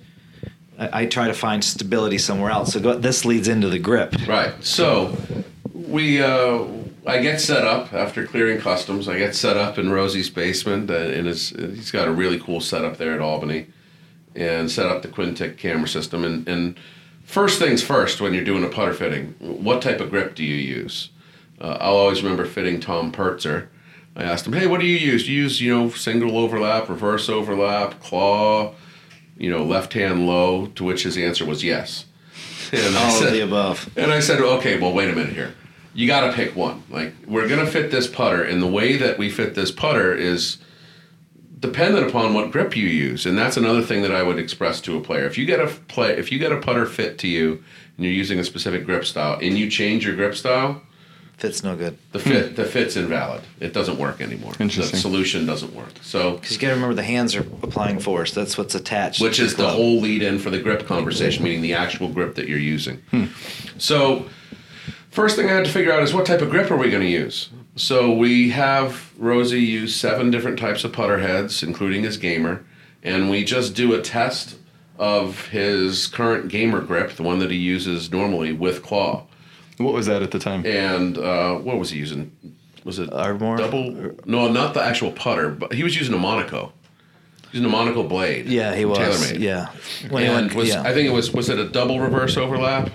I, 0.79 1.01
I 1.03 1.07
try 1.07 1.29
to 1.29 1.33
find 1.33 1.64
stability 1.64 2.19
somewhere 2.19 2.51
else. 2.51 2.75
So 2.75 2.81
go, 2.81 2.95
this 2.99 3.25
leads 3.25 3.49
into 3.49 3.71
the 3.71 3.79
grip. 3.79 4.14
Right. 4.27 4.53
So 4.62 5.17
we, 5.88 6.20
uh, 6.22 6.64
I 7.07 7.18
get 7.20 7.40
set 7.40 7.66
up 7.66 7.92
after 7.92 8.27
clearing 8.27 8.61
customs. 8.61 9.09
I 9.09 9.18
get 9.18 9.35
set 9.35 9.57
up 9.57 9.79
in 9.79 9.90
Rosie's 9.90 10.31
basement, 10.31 10.90
uh, 10.90 10.94
and 10.94 11.27
his, 11.27 11.51
he's 11.51 11.90
got 11.90 12.09
a 12.09 12.12
really 12.12 12.38
cool 12.38 12.61
setup 12.61 12.96
there 12.98 13.14
at 13.14 13.20
Albany, 13.20 13.66
and 14.37 14.70
set 14.70 14.87
up 14.87 15.03
the 15.03 15.09
Quintic 15.09 15.57
camera 15.59 15.88
system. 15.88 16.24
And, 16.24 16.46
and 16.48 16.77
first 17.24 17.59
things 17.59 17.83
first, 17.83 18.20
when 18.20 18.35
you're 18.35 18.44
doing 18.44 18.64
a 18.64 18.68
putter 18.68 18.92
fitting, 18.94 19.35
what 19.40 19.83
type 19.83 20.01
of 20.01 20.11
grip 20.11 20.35
do 20.35 20.44
you 20.44 20.55
use? 20.57 21.11
Uh, 21.61 21.77
I'll 21.81 21.96
always 21.96 22.22
remember 22.22 22.44
fitting 22.44 22.79
Tom 22.81 23.11
Pertzer. 23.11 23.68
I 24.14 24.24
asked 24.24 24.46
him, 24.46 24.53
"Hey, 24.53 24.66
what 24.66 24.81
do 24.81 24.87
you 24.87 24.96
use? 24.96 25.27
Do 25.27 25.33
you 25.33 25.42
use 25.42 25.61
you 25.61 25.74
know 25.77 25.90
single 25.90 26.37
overlap, 26.38 26.88
reverse 26.88 27.29
overlap, 27.29 28.01
claw, 28.01 28.74
you 29.37 29.51
know 29.51 29.64
left 29.64 29.92
hand 29.92 30.27
low?" 30.27 30.66
To 30.66 30.85
which 30.85 31.03
his 31.05 31.16
answer 31.16 31.44
was 31.44 31.62
yes. 31.64 32.05
And 32.72 32.96
I 32.96 33.05
All 33.05 33.11
said- 33.11 33.29
of 33.29 33.33
the 33.33 33.40
above. 33.40 33.88
and 33.96 34.12
I 34.12 34.20
said, 34.20 34.40
okay, 34.40 34.79
well, 34.79 34.92
wait 34.92 35.09
a 35.09 35.12
minute 35.14 35.33
here. 35.33 35.55
You 35.98 36.06
got 36.06 36.28
to 36.28 36.32
pick 36.32 36.54
one. 36.54 36.84
Like, 36.90 37.12
we're 37.26 37.48
going 37.48 37.58
to 37.58 37.68
fit 37.70 37.90
this 37.90 38.06
putter, 38.06 38.44
and 38.44 38.62
the 38.62 38.68
way 38.68 38.96
that 38.98 39.18
we 39.18 39.28
fit 39.28 39.56
this 39.56 39.72
putter 39.72 40.14
is 40.14 40.58
dependent 41.58 42.08
upon 42.08 42.34
what 42.34 42.52
grip 42.52 42.76
you 42.76 42.87
use. 42.87 43.26
And 43.26 43.37
that's 43.37 43.56
another 43.56 43.82
thing 43.82 44.02
that 44.02 44.12
I 44.14 44.22
would 44.22 44.38
express 44.38 44.80
to 44.82 44.96
a 44.96 45.00
player. 45.00 45.26
If 45.26 45.37
you 45.37 45.44
get 45.44 45.58
a 45.58 45.66
play, 45.66 46.16
if 46.16 46.30
you 46.30 46.38
get 46.38 46.52
a 46.52 46.58
putter 46.58 46.87
fit 46.87 47.18
to 47.18 47.26
you, 47.26 47.64
and 47.96 48.04
you're 48.06 48.14
using 48.14 48.38
a 48.38 48.44
specific 48.44 48.87
grip 48.87 49.06
style, 49.06 49.40
and 49.42 49.58
you 49.58 49.68
change 49.68 50.06
your 50.06 50.14
grip 50.14 50.37
style, 50.37 50.82
Fit's 51.37 51.64
no 51.64 51.74
good. 51.76 51.98
the 52.12 52.20
fit 52.20 52.54
the 52.54 52.64
fit's 52.64 52.96
invalid. 52.96 53.42
It 53.58 53.72
doesn't 53.72 53.98
work 53.98 54.20
anymore. 54.20 54.52
Interesting. 54.61 54.92
The 54.96 55.00
solution 55.00 55.46
doesn't 55.46 55.74
work. 55.74 55.94
So, 56.00 56.34
Because 56.37 56.52
you 56.52 56.58
got 56.61 56.68
to 56.68 56.74
remember 56.74 56.94
the 56.94 57.02
hands 57.02 57.34
are 57.34 57.46
applying 57.62 57.98
force. 57.98 58.32
That's 58.32 58.56
what's 58.56 58.76
attached. 58.76 59.20
which 59.20 59.38
to 59.38 59.44
is 59.44 59.56
the 59.56 59.64
club. 59.64 59.74
whole 59.74 59.98
lead 60.00 60.22
in 60.22 60.38
for 60.38 60.50
the 60.50 60.61
grip 60.61 60.87
conversation, 60.87 61.42
meaning 61.42 61.61
the 61.62 61.74
actual 61.74 62.08
grip 62.08 62.37
that 62.37 62.46
you're 62.48 62.58
using. 62.58 62.98
Hmm. 63.11 63.26
So, 63.78 64.28
first 65.18 65.35
thing 65.35 65.50
I 65.50 65.54
had 65.54 65.64
to 65.64 65.70
figure 65.72 65.92
out 65.92 66.04
is 66.04 66.14
what 66.14 66.26
type 66.26 66.42
of 66.42 66.48
grip 66.48 66.70
are 66.70 66.76
we 66.76 66.90
going 66.90 67.02
to 67.02 67.09
use? 67.09 67.48
So, 67.74 68.12
we 68.12 68.50
have 68.50 69.12
Rosie 69.18 69.61
use 69.61 69.96
seven 69.96 70.31
different 70.31 70.61
types 70.61 70.85
of 70.85 70.92
putter 70.92 71.18
heads, 71.18 71.61
including 71.61 72.04
his 72.04 72.16
gamer, 72.16 72.64
and 73.02 73.28
we 73.28 73.42
just 73.42 73.74
do 73.74 73.94
a 73.94 74.00
test 74.00 74.59
of 74.96 75.48
his 75.48 76.07
current 76.07 76.48
gamer 76.48 76.81
grip, 76.81 77.12
the 77.12 77.24
one 77.24 77.40
that 77.40 77.50
he 77.50 77.57
uses 77.57 78.12
normally 78.12 78.52
with 78.52 78.85
claw. 78.85 79.26
What 79.78 79.92
was 79.92 80.07
that 80.07 80.22
at 80.22 80.31
the 80.31 80.38
time? 80.38 80.64
And 80.64 81.18
uh, 81.18 81.57
what 81.57 81.78
was 81.78 81.90
he 81.90 81.98
using? 81.98 82.31
Was 82.85 83.00
it 83.00 83.12
Ardmore? 83.12 83.57
double? 83.57 84.14
No, 84.24 84.48
not 84.48 84.74
the 84.74 84.83
actual 84.83 85.11
putter, 85.11 85.50
but 85.50 85.72
he 85.72 85.83
was 85.83 85.96
using 85.96 86.14
a 86.14 86.18
Monaco. 86.18 86.72
Using 87.50 87.66
a 87.66 87.70
Monaco 87.70 88.02
blade. 88.02 88.46
Yeah, 88.46 88.74
he 88.74 88.85
was. 88.85 88.98
TaylorMade. 88.98 89.40
Yeah. 89.40 89.70
When 90.11 90.22
he 90.22 90.28
and 90.28 90.46
went, 90.46 90.54
was 90.54 90.68
yeah. 90.68 90.83
I 90.83 90.92
think 90.92 91.09
it 91.09 91.12
was 91.12 91.33
was 91.33 91.48
it 91.48 91.59
a 91.59 91.68
double 91.68 91.98
reverse 91.98 92.37
overlap? 92.37 92.90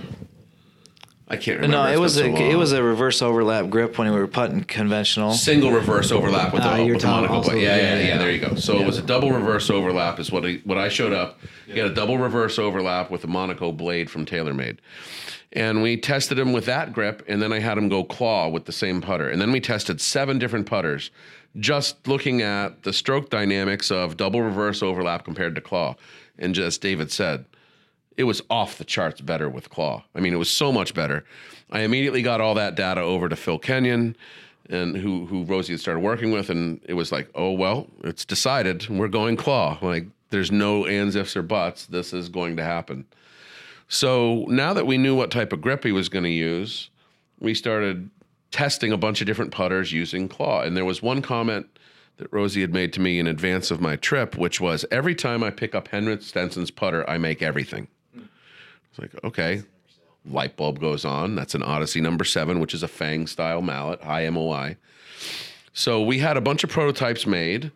I 1.28 1.38
can't 1.38 1.62
remember. 1.62 1.78
no, 1.78 1.92
it 1.92 2.00
was 2.00 2.16
so 2.16 2.26
a 2.26 2.28
long. 2.28 2.52
it 2.52 2.56
was 2.56 2.74
a 2.74 2.84
reverse 2.84 3.22
overlap 3.22 3.70
grip 3.70 3.98
when 3.98 4.12
we 4.12 4.18
were 4.20 4.28
putting 4.28 4.64
conventional. 4.66 5.32
single 5.34 5.72
reverse 5.72 6.12
overlap 6.12 6.54
with 6.54 6.62
Ah, 6.64 6.76
the, 6.78 6.84
with 6.86 6.94
the 6.96 7.00
talking 7.00 7.16
Monaco 7.22 7.34
also- 7.36 7.52
blade. 7.52 7.64
Yeah, 7.64 7.76
yeah, 7.78 7.82
yeah, 7.82 8.00
yeah, 8.00 8.08
yeah. 8.08 8.18
There 8.18 8.32
you 8.32 8.40
go. 8.40 8.56
So 8.56 8.78
it 8.80 8.86
was 8.86 8.98
a 8.98 9.02
double 9.02 9.32
reverse 9.32 9.70
overlap 9.70 10.20
is 10.20 10.32
what 10.32 10.46
I, 10.46 10.60
what 10.66 10.78
I 10.78 10.90
showed 10.90 11.14
up. 11.14 11.40
You 11.68 11.76
got 11.76 11.88
a 11.88 11.94
double 11.94 12.18
reverse 12.18 12.60
overlap 12.60 13.10
with 13.10 13.24
a 13.24 13.28
Monaco 13.28 13.72
blade 13.72 14.10
from 14.12 14.26
TaylorMade. 14.26 14.78
And 15.54 15.82
we 15.82 15.98
tested 15.98 16.38
him 16.40 16.52
with 16.52 16.66
that 16.66 16.94
grip, 16.94 17.24
and 17.28 17.42
then 17.42 17.54
I 17.54 17.60
had 17.60 17.78
him 17.78 17.88
go 17.88 18.04
claw 18.04 18.50
with 18.50 18.66
the 18.66 18.72
same 18.72 19.02
putter. 19.02 19.30
And 19.30 19.40
then 19.40 19.52
we 19.52 19.60
tested 19.62 20.02
seven 20.02 20.40
different 20.40 20.66
putters, 20.66 21.12
just 21.60 22.08
looking 22.08 22.42
at 22.42 22.82
the 22.84 22.92
stroke 22.92 23.30
dynamics 23.30 23.92
of 23.92 24.18
double 24.18 24.42
reverse 24.42 24.82
overlap 24.82 25.24
compared 25.24 25.54
to 25.56 25.62
claw. 25.62 25.96
And 26.40 26.56
just 26.56 26.82
David 26.82 27.12
said, 27.12 27.46
it 28.18 28.24
was 28.24 28.42
off 28.50 28.78
the 28.78 28.86
charts 28.86 29.22
better 29.22 29.50
with 29.50 29.70
claw. 29.70 30.04
I 30.16 30.20
mean, 30.20 30.34
it 30.34 30.38
was 30.38 30.50
so 30.50 30.72
much 30.72 30.94
better. 30.94 31.26
I 31.72 31.82
immediately 31.82 32.22
got 32.22 32.42
all 32.42 32.54
that 32.56 32.76
data 32.76 33.02
over 33.02 33.30
to 33.30 33.36
Phil 33.36 33.60
Kenyon, 33.60 34.16
and 34.70 34.96
who 34.96 35.26
who 35.26 35.44
Rosie 35.44 35.74
had 35.74 35.80
started 35.80 36.00
working 36.02 36.32
with, 36.32 36.50
and 36.50 36.80
it 36.86 36.94
was 36.94 37.12
like, 37.12 37.30
oh 37.36 37.52
well, 37.52 37.88
it's 38.04 38.26
decided. 38.26 38.88
We're 38.90 39.08
going 39.08 39.36
claw. 39.36 39.78
Like 39.82 40.08
there's 40.30 40.52
no 40.52 40.86
ands, 40.86 41.16
ifs, 41.16 41.36
or 41.36 41.44
buts. 41.44 41.86
This 41.86 42.14
is 42.14 42.30
going 42.30 42.58
to 42.58 42.64
happen. 42.64 43.06
So 43.88 44.46
now 44.48 44.74
that 44.74 44.88
we 44.88 44.98
knew 44.98 45.16
what 45.16 45.32
type 45.32 45.54
of 45.54 45.62
grip 45.62 45.84
he 45.84 45.92
was 45.92 46.10
going 46.10 46.24
to 46.24 46.30
use, 46.30 46.90
we 47.40 47.54
started 47.54 48.10
testing 48.50 48.92
a 48.92 48.98
bunch 48.98 49.20
of 49.22 49.28
different 49.28 49.52
putters 49.52 49.92
using 49.92 50.28
claw. 50.28 50.62
And 50.62 50.76
there 50.78 50.86
was 50.86 51.02
one 51.02 51.22
comment 51.22 51.68
that 52.18 52.32
Rosie 52.32 52.62
had 52.62 52.74
made 52.74 52.94
to 52.94 53.02
me 53.02 53.20
in 53.20 53.28
advance 53.28 53.72
of 53.72 53.82
my 53.82 53.96
trip, 53.96 54.38
which 54.38 54.62
was 54.62 54.86
every 54.92 55.16
time 55.16 55.44
I 55.44 55.50
pick 55.50 55.76
up 55.76 55.90
Henrik 55.90 56.22
Stenson's 56.22 56.72
putter, 56.72 57.08
I 57.10 57.18
make 57.18 57.42
everything. 57.42 57.88
It's 58.94 59.00
like, 59.00 59.24
okay. 59.24 59.64
Light 60.26 60.56
bulb 60.56 60.80
goes 60.80 61.04
on. 61.04 61.36
That's 61.36 61.56
an 61.56 61.64
Odyssey 61.64 62.00
number 62.00 62.24
seven, 62.24 62.60
which 62.60 62.74
is 62.74 62.84
a 62.84 62.88
Fang 62.88 63.28
style 63.28 63.62
mallet, 63.62 64.02
high 64.02 64.30
MOI. 64.30 64.78
So 65.74 66.02
we 66.04 66.20
had 66.20 66.38
a 66.38 66.42
bunch 66.42 66.64
of 66.64 66.70
prototypes 66.70 67.26
made 67.26 67.72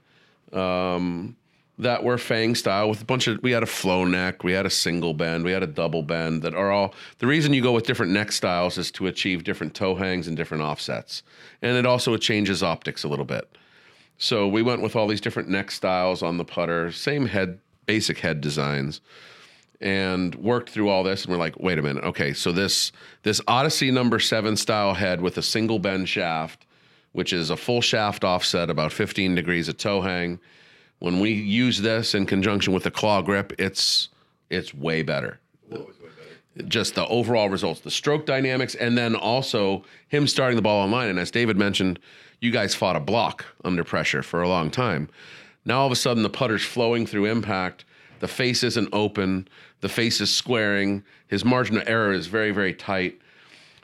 um, 0.54 1.36
that 1.80 2.04
were 2.04 2.18
Fang 2.18 2.56
style 2.56 2.88
with 2.88 3.02
a 3.02 3.06
bunch 3.06 3.28
of. 3.28 3.42
We 3.42 3.52
had 3.52 3.64
a 3.64 3.68
flow 3.68 4.06
neck, 4.06 4.44
we 4.44 4.54
had 4.54 4.66
a 4.66 4.70
single 4.70 5.14
bend, 5.14 5.44
we 5.44 5.52
had 5.52 5.64
a 5.64 5.68
double 5.68 6.04
bend. 6.04 6.44
That 6.44 6.54
are 6.54 6.72
all. 6.72 6.94
The 7.18 7.28
reason 7.28 7.54
you 7.54 7.62
go 7.62 7.74
with 7.74 7.86
different 7.86 8.12
neck 8.12 8.32
styles 8.32 8.78
is 8.78 8.92
to 8.92 9.08
achieve 9.08 9.44
different 9.44 9.74
toe 9.74 9.96
hangs 9.96 10.28
and 10.28 10.38
different 10.38 10.64
offsets, 10.64 11.24
and 11.62 11.76
it 11.76 11.86
also 11.86 12.16
changes 12.18 12.62
optics 12.64 13.04
a 13.04 13.08
little 13.08 13.26
bit. 13.26 13.58
So 14.20 14.48
we 14.48 14.62
went 14.62 14.82
with 14.82 14.96
all 14.96 15.08
these 15.08 15.22
different 15.22 15.50
neck 15.50 15.72
styles 15.72 16.24
on 16.24 16.38
the 16.38 16.46
putter, 16.46 16.92
same 16.92 17.26
head, 17.26 17.60
basic 17.88 18.20
head 18.20 18.40
designs 18.42 19.02
and 19.80 20.34
worked 20.36 20.70
through 20.70 20.90
all 20.90 21.04
this 21.04 21.24
and 21.24 21.32
we're 21.32 21.40
like 21.40 21.60
wait 21.60 21.78
a 21.78 21.82
minute 21.82 22.04
okay 22.04 22.34
so 22.34 22.52
this 22.52 22.92
this 23.24 23.40
odyssey 23.48 23.92
number 23.92 24.20
seven 24.20 24.58
style 24.58 24.96
head 24.96 25.22
with 25.22 25.38
a 25.38 25.42
single 25.42 25.78
bend 25.78 26.10
shaft 26.10 26.66
which 27.12 27.32
is 27.32 27.50
a 27.50 27.58
full 27.58 27.82
shaft 27.82 28.24
offset 28.24 28.70
about 28.70 28.92
15 28.92 29.36
degrees 29.36 29.68
of 29.68 29.78
toe 29.78 30.02
hang 30.02 30.40
when 31.00 31.20
we 31.20 31.32
use 31.32 31.82
this 31.82 32.16
in 32.16 32.26
conjunction 32.26 32.74
with 32.74 32.84
the 32.84 32.92
claw 32.92 33.22
grip 33.22 33.54
it's 33.60 34.10
it's 34.50 34.74
way 34.74 35.02
better. 35.02 35.40
Just 36.68 36.96
the 36.96 37.06
overall 37.08 37.50
results 37.50 37.82
the 37.82 37.92
stroke 37.92 38.26
dynamics 38.26 38.74
and 38.76 38.98
then 38.98 39.16
also 39.16 39.84
him 40.08 40.26
starting 40.26 40.56
the 40.56 40.62
ball 40.62 40.84
online. 40.84 41.10
And 41.10 41.20
as 41.20 41.30
david 41.30 41.58
mentioned 41.58 42.00
you 42.40 42.52
guys 42.52 42.74
fought 42.74 42.96
a 42.96 43.00
block 43.00 43.46
under 43.64 43.84
pressure 43.84 44.24
for 44.24 44.42
a 44.42 44.50
long 44.50 44.72
time. 44.72 45.10
Now 45.66 45.82
all 45.82 45.86
of 45.86 45.92
a 45.92 45.96
sudden 45.96 46.24
the 46.24 46.30
putter's 46.30 46.64
flowing 46.64 47.06
through 47.06 47.26
impact 47.26 47.86
the 48.20 48.28
face 48.28 48.64
isn't 48.64 48.90
open 48.94 49.48
the 49.82 49.90
face 49.90 50.22
is 50.22 50.34
squaring. 50.34 51.04
His 51.28 51.46
margin 51.46 51.78
of 51.78 51.88
error 51.88 52.14
is 52.14 52.28
very, 52.28 52.52
very 52.52 52.74
tight. 52.74 53.20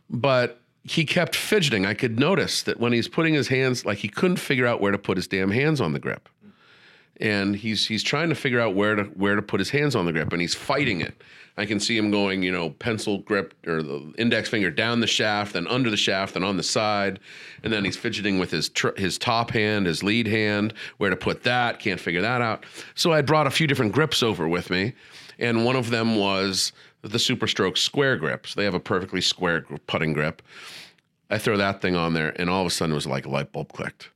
But 0.09 0.59
he 0.83 1.05
kept 1.05 1.35
fidgeting. 1.35 1.85
I 1.85 1.93
could 1.93 2.19
notice 2.19 2.61
that 2.63 2.79
when 2.79 2.93
he's 2.93 3.07
putting 3.07 3.33
his 3.33 3.47
hands, 3.47 3.85
like 3.85 3.99
he 3.99 4.09
couldn't 4.09 4.37
figure 4.37 4.67
out 4.67 4.81
where 4.81 4.91
to 4.91 4.97
put 4.97 5.17
his 5.17 5.27
damn 5.27 5.51
hands 5.51 5.79
on 5.79 5.93
the 5.93 5.99
grip. 5.99 6.27
And 7.17 7.55
he's 7.55 7.85
he's 7.85 8.03
trying 8.03 8.29
to 8.29 8.35
figure 8.35 8.59
out 8.59 8.73
where 8.73 8.95
to 8.95 9.03
where 9.03 9.35
to 9.35 9.41
put 9.41 9.59
his 9.59 9.69
hands 9.69 9.95
on 9.95 10.05
the 10.05 10.11
grip, 10.11 10.33
and 10.33 10.41
he's 10.41 10.55
fighting 10.55 10.99
it. 10.99 11.21
I 11.55 11.67
can 11.67 11.79
see 11.79 11.95
him 11.95 12.09
going, 12.09 12.41
you 12.41 12.51
know, 12.51 12.71
pencil 12.71 13.19
grip 13.19 13.53
or 13.67 13.83
the 13.83 14.11
index 14.17 14.49
finger 14.49 14.71
down 14.71 14.99
the 14.99 15.07
shaft, 15.07 15.53
then 15.53 15.67
under 15.67 15.91
the 15.91 15.97
shaft, 15.97 16.33
then 16.33 16.43
on 16.43 16.57
the 16.57 16.63
side, 16.63 17.19
and 17.63 17.71
then 17.71 17.85
he's 17.85 17.95
fidgeting 17.95 18.39
with 18.39 18.49
his 18.49 18.69
tr- 18.69 18.97
his 18.97 19.19
top 19.19 19.51
hand, 19.51 19.85
his 19.85 20.01
lead 20.01 20.25
hand, 20.25 20.73
where 20.97 21.11
to 21.11 21.15
put 21.15 21.43
that. 21.43 21.79
Can't 21.79 21.99
figure 21.99 22.21
that 22.21 22.41
out. 22.41 22.65
So 22.95 23.13
I 23.13 23.21
brought 23.21 23.45
a 23.45 23.51
few 23.51 23.67
different 23.67 23.91
grips 23.91 24.23
over 24.23 24.47
with 24.47 24.71
me, 24.71 24.93
and 25.39 25.65
one 25.65 25.75
of 25.75 25.89
them 25.89 26.15
was 26.15 26.71
the 27.01 27.19
Super 27.19 27.47
Stroke 27.47 27.77
square 27.77 28.15
grips. 28.15 28.53
They 28.55 28.63
have 28.63 28.73
a 28.73 28.79
perfectly 28.79 29.21
square 29.21 29.65
putting 29.87 30.13
grip. 30.13 30.41
I 31.29 31.37
throw 31.37 31.57
that 31.57 31.81
thing 31.81 31.95
on 31.95 32.13
there, 32.13 32.33
and 32.39 32.49
all 32.49 32.61
of 32.61 32.67
a 32.67 32.69
sudden 32.69 32.93
it 32.93 32.95
was 32.95 33.07
like 33.07 33.25
a 33.25 33.29
light 33.29 33.51
bulb 33.51 33.73
clicked. 33.73 34.09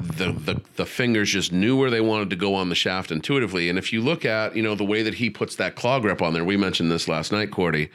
The, 0.00 0.30
the 0.30 0.60
the 0.76 0.86
fingers 0.86 1.30
just 1.30 1.52
knew 1.52 1.76
where 1.76 1.90
they 1.90 2.00
wanted 2.00 2.30
to 2.30 2.36
go 2.36 2.54
on 2.54 2.68
the 2.68 2.76
shaft 2.76 3.10
intuitively. 3.10 3.68
And 3.68 3.76
if 3.76 3.92
you 3.92 4.00
look 4.00 4.24
at 4.24 4.54
you 4.54 4.62
know 4.62 4.76
the 4.76 4.84
way 4.84 5.02
that 5.02 5.14
he 5.14 5.28
puts 5.28 5.56
that 5.56 5.74
claw 5.74 5.98
grip 5.98 6.22
on 6.22 6.34
there, 6.34 6.44
we 6.44 6.56
mentioned 6.56 6.90
this 6.90 7.08
last 7.08 7.32
night, 7.32 7.50
Cordie. 7.50 7.90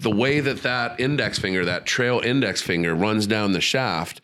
The 0.00 0.10
way 0.10 0.40
that 0.40 0.62
that 0.62 0.98
index 0.98 1.38
finger, 1.38 1.64
that 1.64 1.86
trail 1.86 2.20
index 2.20 2.62
finger, 2.62 2.96
runs 2.96 3.28
down 3.28 3.52
the 3.52 3.60
shaft, 3.60 4.20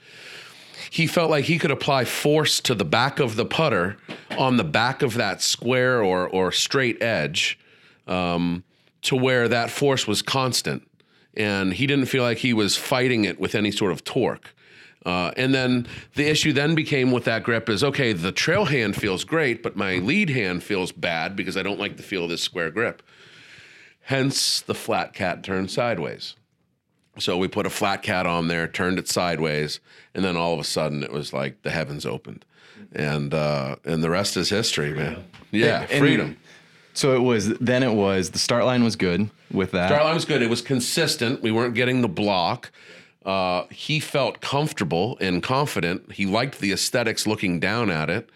he 0.92 1.07
felt 1.07 1.31
like 1.31 1.46
he 1.46 1.59
could 1.59 1.70
apply 1.70 2.05
force 2.05 2.61
to 2.61 2.74
the 2.74 2.85
back 2.85 3.18
of 3.18 3.35
the 3.37 3.46
putter 3.46 3.96
on 4.37 4.59
the 4.59 4.64
back 4.64 5.00
of 5.00 5.14
that 5.14 5.40
square 5.40 6.02
or 6.02 6.28
or 6.28 6.52
straight 6.52 7.02
edge 7.02 7.59
um, 8.07 8.62
to 9.00 9.16
where 9.16 9.48
that 9.48 9.70
force 9.70 10.07
was 10.07 10.20
constant, 10.20 10.87
and 11.35 11.72
he 11.72 11.87
didn't 11.87 12.07
feel 12.07 12.22
like 12.22 12.37
he 12.37 12.52
was 12.52 12.76
fighting 12.76 13.24
it 13.24 13.40
with 13.40 13.55
any 13.55 13.70
sort 13.70 13.90
of 13.90 14.05
torque. 14.05 14.55
Uh, 15.07 15.33
and 15.38 15.55
then 15.55 15.87
the 16.14 16.28
issue 16.28 16.52
then 16.52 16.74
became 16.74 17.11
with 17.11 17.24
that 17.24 17.42
grip 17.42 17.70
is 17.70 17.83
okay, 17.83 18.12
the 18.12 18.31
trail 18.31 18.66
hand 18.66 18.94
feels 18.94 19.24
great, 19.24 19.62
but 19.62 19.74
my 19.74 19.96
lead 19.96 20.28
hand 20.28 20.62
feels 20.62 20.92
bad 20.92 21.35
because 21.35 21.57
I 21.57 21.62
don't 21.62 21.81
like 21.81 21.96
the 21.96 22.02
feel 22.02 22.24
of 22.24 22.31
this 22.31 22.42
square 22.42 22.70
grip. 22.70 23.02
Hence, 24.02 24.61
the 24.61 24.74
flat 24.74 25.14
cat 25.14 25.42
turned 25.42 25.70
sideways. 25.70 26.37
So 27.18 27.37
we 27.37 27.46
put 27.48 27.66
a 27.66 27.70
flat 27.70 28.03
cat 28.03 28.27
on 28.27 28.48
there, 28.48 28.66
turned 28.66 28.98
it 28.98 29.07
sideways, 29.09 29.81
and 30.14 30.25
then 30.25 30.37
all 30.37 30.55
of 30.55 30.61
a 30.61 30.64
sudden 30.64 31.03
it 31.03 31.12
was 31.12 31.33
like 31.33 31.62
the 31.62 31.70
heavens 31.70 32.07
opened, 32.07 32.44
and 32.92 33.35
uh, 33.35 33.77
and 33.85 34.03
the 34.03 34.11
rest 34.11 34.37
is 34.37 34.48
history, 34.48 34.92
man. 34.94 35.25
Yeah, 35.51 35.87
And- 35.90 35.98
freedom. 36.01 36.37
So 36.94 37.14
it 37.16 37.20
was 37.20 37.48
then 37.59 37.83
it 37.83 37.94
was 37.94 38.31
the 38.31 38.38
start 38.38 38.64
line 38.66 38.85
was 38.85 38.96
good 38.96 39.31
with 39.51 39.70
that. 39.72 39.88
Start 39.88 40.05
line 40.05 40.14
was 40.14 40.27
good. 40.27 40.42
It 40.42 40.51
was 40.51 40.61
consistent. 40.61 41.40
We 41.42 41.51
weren't 41.51 41.75
getting 41.75 42.03
the 42.03 42.09
block. 42.09 42.70
Uh, 43.25 43.64
he 43.70 43.98
felt 43.98 44.40
comfortable 44.42 45.16
and 45.20 45.42
confident. 45.42 46.12
He 46.12 46.27
liked 46.27 46.59
the 46.61 46.70
aesthetics 46.72 47.27
looking 47.27 47.61
down 47.61 47.88
at 47.88 48.11
it. 48.11 48.29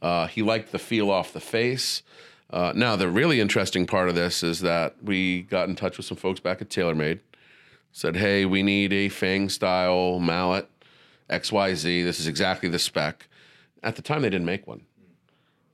Uh, 0.00 0.26
he 0.28 0.42
liked 0.42 0.70
the 0.70 0.78
feel 0.78 1.10
off 1.10 1.32
the 1.32 1.40
face. 1.40 2.02
Uh, 2.50 2.72
now, 2.76 2.94
the 2.94 3.08
really 3.08 3.40
interesting 3.40 3.84
part 3.84 4.08
of 4.08 4.14
this 4.14 4.44
is 4.44 4.60
that 4.60 4.94
we 5.02 5.42
got 5.42 5.68
in 5.68 5.74
touch 5.74 5.96
with 5.96 6.06
some 6.06 6.16
folks 6.18 6.38
back 6.38 6.60
at 6.62 6.68
TaylorMade. 6.68 7.18
Said, 7.96 8.16
hey, 8.16 8.44
we 8.44 8.64
need 8.64 8.92
a 8.92 9.08
Fang 9.08 9.48
style 9.48 10.18
mallet, 10.18 10.68
XYZ. 11.30 12.02
This 12.02 12.18
is 12.18 12.26
exactly 12.26 12.68
the 12.68 12.80
spec. 12.80 13.28
At 13.84 13.94
the 13.94 14.02
time, 14.02 14.22
they 14.22 14.30
didn't 14.30 14.46
make 14.46 14.66
one. 14.66 14.82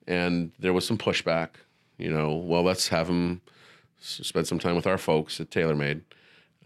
And 0.07 0.53
there 0.59 0.75
was 0.75 0.87
some 0.87 0.99
pushback. 0.99 1.49
You 1.97 2.11
know, 2.11 2.35
well, 2.35 2.63
let's 2.63 2.89
have 2.89 3.07
them 3.07 3.41
spend 3.99 4.47
some 4.47 4.59
time 4.59 4.77
with 4.77 4.87
our 4.87 4.99
folks 4.99 5.41
at 5.41 5.49
TaylorMade. 5.49 6.03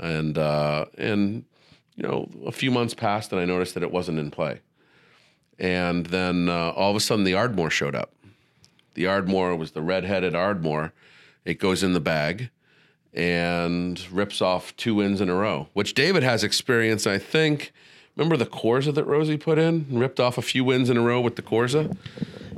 And, 0.01 0.37
uh, 0.37 0.87
and, 0.99 1.45
you 1.95 2.03
know, 2.03 2.29
a 2.45 2.53
few 2.53 2.73
months 2.73 2.93
passed 2.93 3.31
and 3.31 3.41
I 3.41 3.45
noticed 3.45 3.75
that 3.75 3.85
it 3.85 3.93
wasn't 3.93 4.19
in 4.19 4.33
play. 4.33 4.61
And 5.61 6.07
then 6.07 6.49
uh, 6.49 6.71
all 6.71 6.91
of 6.91 6.97
a 6.97 7.01
sudden 7.01 7.23
the 7.23 7.35
Ardmore 7.35 7.71
showed 7.71 7.95
up. 7.95 8.13
The 8.95 9.07
Ardmore 9.07 9.55
was 9.55 9.71
the 9.71 9.83
red-headed 9.83 10.35
Ardmore. 10.35 10.93
It 11.45 11.61
goes 11.61 11.85
in 11.85 11.93
the 11.93 12.01
bag 12.01 12.51
and 13.15 14.01
rips 14.11 14.41
off 14.43 14.77
two 14.77 14.95
wins 14.97 15.21
in 15.21 15.29
a 15.29 15.35
row, 15.35 15.69
which 15.73 15.95
David 15.95 16.23
has 16.23 16.43
experience, 16.45 17.07
I 17.07 17.19
think. 17.19 17.73
Remember 18.17 18.37
the 18.37 18.47
Corza 18.47 18.95
that 18.95 19.05
Rosie 19.05 19.37
put 19.37 19.59
in? 19.59 19.87
Ripped 19.91 20.21
off 20.21 20.39
a 20.39 20.43
few 20.43 20.63
wins 20.65 20.89
in 20.91 20.97
a 20.97 21.03
row 21.03 21.21
with 21.21 21.35
the 21.37 21.43
Corza? 21.43 21.97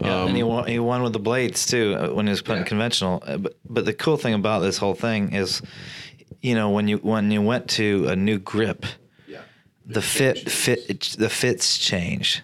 Yeah, 0.01 0.27
and 0.27 0.37
he 0.37 0.43
won, 0.43 0.67
he 0.69 0.79
won 0.79 1.03
with 1.03 1.15
the 1.15 1.19
blades 1.19 1.65
too 1.67 1.97
uh, 1.99 2.09
when 2.15 2.27
he 2.27 2.31
was 2.31 2.43
putting 2.43 2.63
Yeah. 2.63 2.69
conventional. 2.69 3.23
Uh, 3.27 3.39
But 3.39 3.57
but 3.69 3.85
the 3.87 3.95
cool 3.95 4.19
thing 4.19 4.35
about 4.35 4.61
this 4.61 4.77
whole 4.77 4.95
thing 4.95 5.33
is, 5.35 5.63
you 6.43 6.55
know, 6.55 6.69
when 6.71 6.89
you 6.89 6.99
when 6.99 7.31
you 7.31 7.41
went 7.41 7.69
to 7.71 8.07
a 8.09 8.15
new 8.17 8.39
grip, 8.39 8.85
Yeah. 9.27 9.41
the 9.87 10.03
fit 10.03 10.51
fit 10.51 11.17
the 11.19 11.31
fits 11.31 11.79
change, 11.79 12.43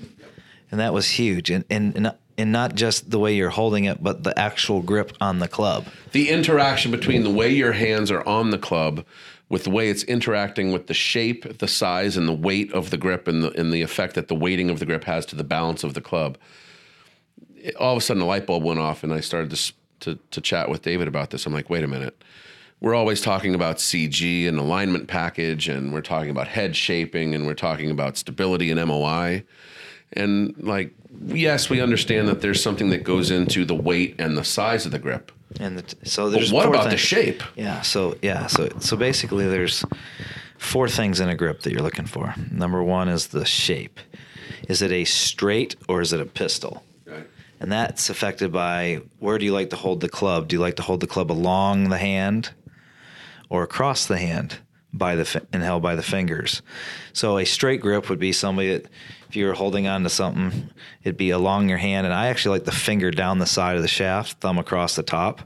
and 0.70 0.80
that 0.80 0.94
was 0.94 1.06
huge. 1.18 1.50
And 1.50 1.64
and 1.68 1.94
and 1.94 2.12
and 2.38 2.52
not 2.52 2.74
just 2.74 3.10
the 3.10 3.18
way 3.18 3.34
you're 3.34 3.50
holding 3.50 3.84
it, 3.84 4.02
but 4.02 4.24
the 4.24 4.38
actual 4.38 4.80
grip 4.82 5.12
on 5.20 5.38
the 5.38 5.48
club. 5.48 5.86
the 6.12 6.30
interaction 6.30 6.90
between 6.90 7.22
the 7.24 7.30
way 7.30 7.50
your 7.50 7.72
hands 7.72 8.10
are 8.10 8.26
on 8.26 8.50
the 8.50 8.58
club 8.58 9.04
with 9.48 9.64
the 9.64 9.70
way 9.70 9.90
it's 9.90 10.02
interacting 10.04 10.72
with 10.72 10.86
the 10.86 10.94
shape, 10.94 11.58
the 11.58 11.68
size, 11.68 12.16
and 12.16 12.26
the 12.26 12.32
weight 12.32 12.72
of 12.72 12.88
the 12.88 12.96
grip 12.96 13.28
and 13.28 13.44
the, 13.44 13.50
and 13.60 13.70
the 13.70 13.82
effect 13.82 14.14
that 14.14 14.28
the 14.28 14.34
weighting 14.34 14.70
of 14.70 14.78
the 14.78 14.86
grip 14.86 15.04
has 15.04 15.26
to 15.26 15.36
the 15.36 15.44
balance 15.44 15.84
of 15.84 15.92
the 15.92 16.00
club. 16.00 16.38
It- 17.56 17.76
all 17.76 17.92
of 17.92 17.98
a 17.98 18.00
sudden, 18.00 18.20
the 18.20 18.26
light 18.26 18.46
bulb 18.46 18.62
went 18.64 18.80
off, 18.80 19.04
and 19.04 19.12
I 19.12 19.20
started 19.20 19.50
to, 19.50 19.72
to, 20.00 20.18
to 20.30 20.40
chat 20.40 20.70
with 20.70 20.80
David 20.80 21.06
about 21.06 21.30
this. 21.30 21.44
I'm 21.44 21.52
like, 21.52 21.68
wait 21.68 21.84
a 21.84 21.88
minute. 21.88 22.22
We're 22.80 22.94
always 22.94 23.20
talking 23.20 23.54
about 23.54 23.76
CG 23.76 24.48
and 24.48 24.58
alignment 24.58 25.06
package, 25.06 25.68
and 25.68 25.92
we're 25.92 26.00
talking 26.00 26.30
about 26.30 26.48
head 26.48 26.74
shaping, 26.74 27.34
and 27.34 27.46
we're 27.46 27.52
talking 27.54 27.90
about 27.90 28.16
stability 28.16 28.70
and 28.70 28.80
MOI. 28.88 29.44
And 30.14 30.54
like, 30.58 30.94
yes, 31.26 31.70
we 31.70 31.80
understand 31.80 32.28
that 32.28 32.40
there's 32.40 32.62
something 32.62 32.90
that 32.90 33.04
goes 33.04 33.30
into 33.30 33.64
the 33.64 33.74
weight 33.74 34.16
and 34.18 34.36
the 34.36 34.44
size 34.44 34.84
of 34.86 34.92
the 34.92 34.98
grip. 34.98 35.32
And 35.60 35.78
the, 35.78 36.06
so 36.06 36.24
But 36.24 36.30
there's 36.32 36.52
what 36.52 36.64
four 36.64 36.74
about 36.74 36.90
the 36.90 36.96
shape? 36.96 37.42
Yeah. 37.56 37.82
So 37.82 38.16
yeah. 38.22 38.46
So 38.46 38.68
so 38.78 38.96
basically, 38.96 39.46
there's 39.46 39.84
four 40.58 40.88
things 40.88 41.20
in 41.20 41.28
a 41.28 41.34
grip 41.34 41.60
that 41.62 41.72
you're 41.72 41.82
looking 41.82 42.06
for. 42.06 42.34
Number 42.50 42.82
one 42.82 43.08
is 43.08 43.28
the 43.28 43.44
shape. 43.44 44.00
Is 44.68 44.80
it 44.80 44.92
a 44.92 45.04
straight 45.04 45.76
or 45.88 46.00
is 46.00 46.12
it 46.12 46.20
a 46.20 46.24
pistol? 46.26 46.82
Right. 47.04 47.26
and 47.60 47.70
that's 47.70 48.08
affected 48.10 48.52
by 48.52 49.00
where 49.18 49.38
do 49.38 49.44
you 49.44 49.52
like 49.52 49.70
to 49.70 49.76
hold 49.76 50.00
the 50.00 50.08
club? 50.08 50.48
Do 50.48 50.56
you 50.56 50.60
like 50.60 50.76
to 50.76 50.82
hold 50.82 51.00
the 51.00 51.06
club 51.06 51.30
along 51.30 51.88
the 51.90 51.98
hand 51.98 52.50
or 53.50 53.62
across 53.62 54.06
the 54.06 54.18
hand 54.18 54.58
by 54.92 55.16
the 55.16 55.42
and 55.52 55.62
held 55.62 55.82
by 55.82 55.94
the 55.96 56.02
fingers? 56.02 56.62
So 57.12 57.38
a 57.38 57.44
straight 57.44 57.80
grip 57.80 58.08
would 58.08 58.18
be 58.18 58.32
somebody 58.32 58.70
that 58.72 58.86
if 59.32 59.36
you 59.36 59.46
were 59.46 59.54
holding 59.54 59.86
on 59.86 60.02
to 60.02 60.10
something, 60.10 60.68
it'd 61.02 61.16
be 61.16 61.30
along 61.30 61.66
your 61.66 61.78
hand, 61.78 62.04
and 62.06 62.12
I 62.12 62.26
actually 62.26 62.58
like 62.58 62.66
the 62.66 62.70
finger 62.70 63.10
down 63.10 63.38
the 63.38 63.46
side 63.46 63.76
of 63.76 63.82
the 63.82 63.88
shaft, 63.88 64.42
thumb 64.42 64.58
across 64.58 64.94
the 64.94 65.02
top, 65.02 65.40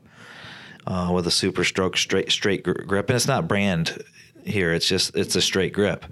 uh, 0.88 1.12
with 1.14 1.24
a 1.28 1.30
super 1.30 1.62
stroke 1.62 1.96
straight 1.96 2.32
straight 2.32 2.64
grip, 2.64 3.08
and 3.08 3.14
it's 3.14 3.28
not 3.28 3.46
brand 3.46 4.02
here. 4.44 4.72
It's 4.72 4.88
just 4.88 5.14
it's 5.14 5.36
a 5.36 5.40
straight 5.40 5.72
grip. 5.72 6.04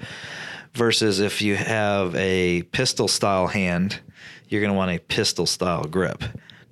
Versus 0.75 1.19
if 1.19 1.43
you 1.43 1.57
have 1.57 2.15
a 2.15 2.63
pistol 2.63 3.09
style 3.09 3.49
hand, 3.49 3.99
you're 4.49 4.61
going 4.61 4.73
to 4.73 4.77
want 4.77 4.93
a 4.93 5.01
pistol 5.01 5.45
style 5.45 5.83
grip. 5.83 6.23